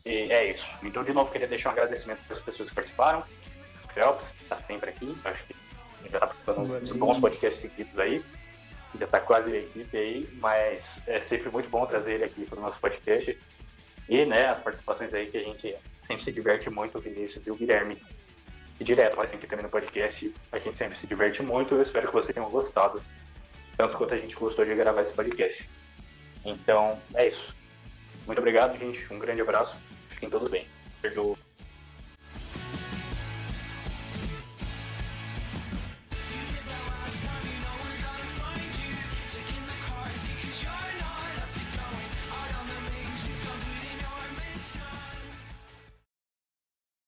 E 0.05 0.31
é 0.31 0.51
isso. 0.51 0.65
Então, 0.83 1.03
de 1.03 1.11
novo, 1.13 1.31
queria 1.31 1.47
deixar 1.47 1.69
um 1.69 1.71
agradecimento 1.73 2.19
para 2.23 2.35
as 2.35 2.41
pessoas 2.41 2.69
que 2.69 2.75
participaram. 2.75 3.19
O 3.19 3.87
Phelps, 3.89 4.29
que 4.29 4.43
está 4.43 4.61
sempre 4.63 4.89
aqui. 4.89 5.17
Acho 5.25 5.43
que 5.45 5.53
ele 6.01 6.09
já 6.09 6.17
está 6.17 6.27
participando 6.27 6.65
de 6.65 6.91
uns 6.91 6.91
bons 6.93 7.19
podcasts 7.19 7.61
seguidos 7.61 7.97
aí. 7.97 8.23
Já 8.97 9.05
está 9.05 9.19
quase 9.19 9.51
a 9.51 9.57
equipe 9.57 9.97
aí, 9.97 10.29
mas 10.35 11.01
é 11.07 11.21
sempre 11.21 11.49
muito 11.49 11.69
bom 11.69 11.85
trazer 11.85 12.15
ele 12.15 12.23
aqui 12.23 12.45
para 12.45 12.57
o 12.57 12.61
nosso 12.61 12.79
podcast. 12.79 13.37
E, 14.09 14.25
né, 14.25 14.45
as 14.47 14.61
participações 14.61 15.13
aí 15.13 15.27
que 15.27 15.37
a 15.37 15.43
gente 15.43 15.75
sempre 15.97 16.23
se 16.23 16.31
diverte 16.31 16.69
muito, 16.69 16.97
o 16.97 17.01
Vinícius 17.01 17.45
e 17.45 17.51
o 17.51 17.55
Guilherme. 17.55 18.01
E 18.79 18.83
direto, 18.83 19.17
mas 19.17 19.29
sempre 19.29 19.47
também 19.47 19.63
no 19.63 19.71
podcast, 19.71 20.33
a 20.51 20.59
gente 20.59 20.77
sempre 20.77 20.97
se 20.97 21.07
diverte 21.07 21.41
muito. 21.41 21.75
Eu 21.75 21.81
espero 21.81 22.07
que 22.07 22.13
vocês 22.13 22.33
tenham 22.33 22.49
gostado, 22.49 23.01
tanto 23.75 23.97
quanto 23.97 24.13
a 24.13 24.17
gente 24.17 24.35
gostou 24.35 24.63
de 24.63 24.75
gravar 24.75 25.01
esse 25.01 25.13
podcast. 25.13 25.67
Então, 26.45 26.99
é 27.15 27.27
isso. 27.27 27.55
Muito 28.25 28.39
obrigado, 28.39 28.77
gente. 28.77 29.11
Um 29.11 29.19
grande 29.19 29.41
abraço. 29.41 29.75
Fiquem 30.09 30.29
todos 30.29 30.49
bem. 30.49 30.67
Perdoa. 31.01 31.36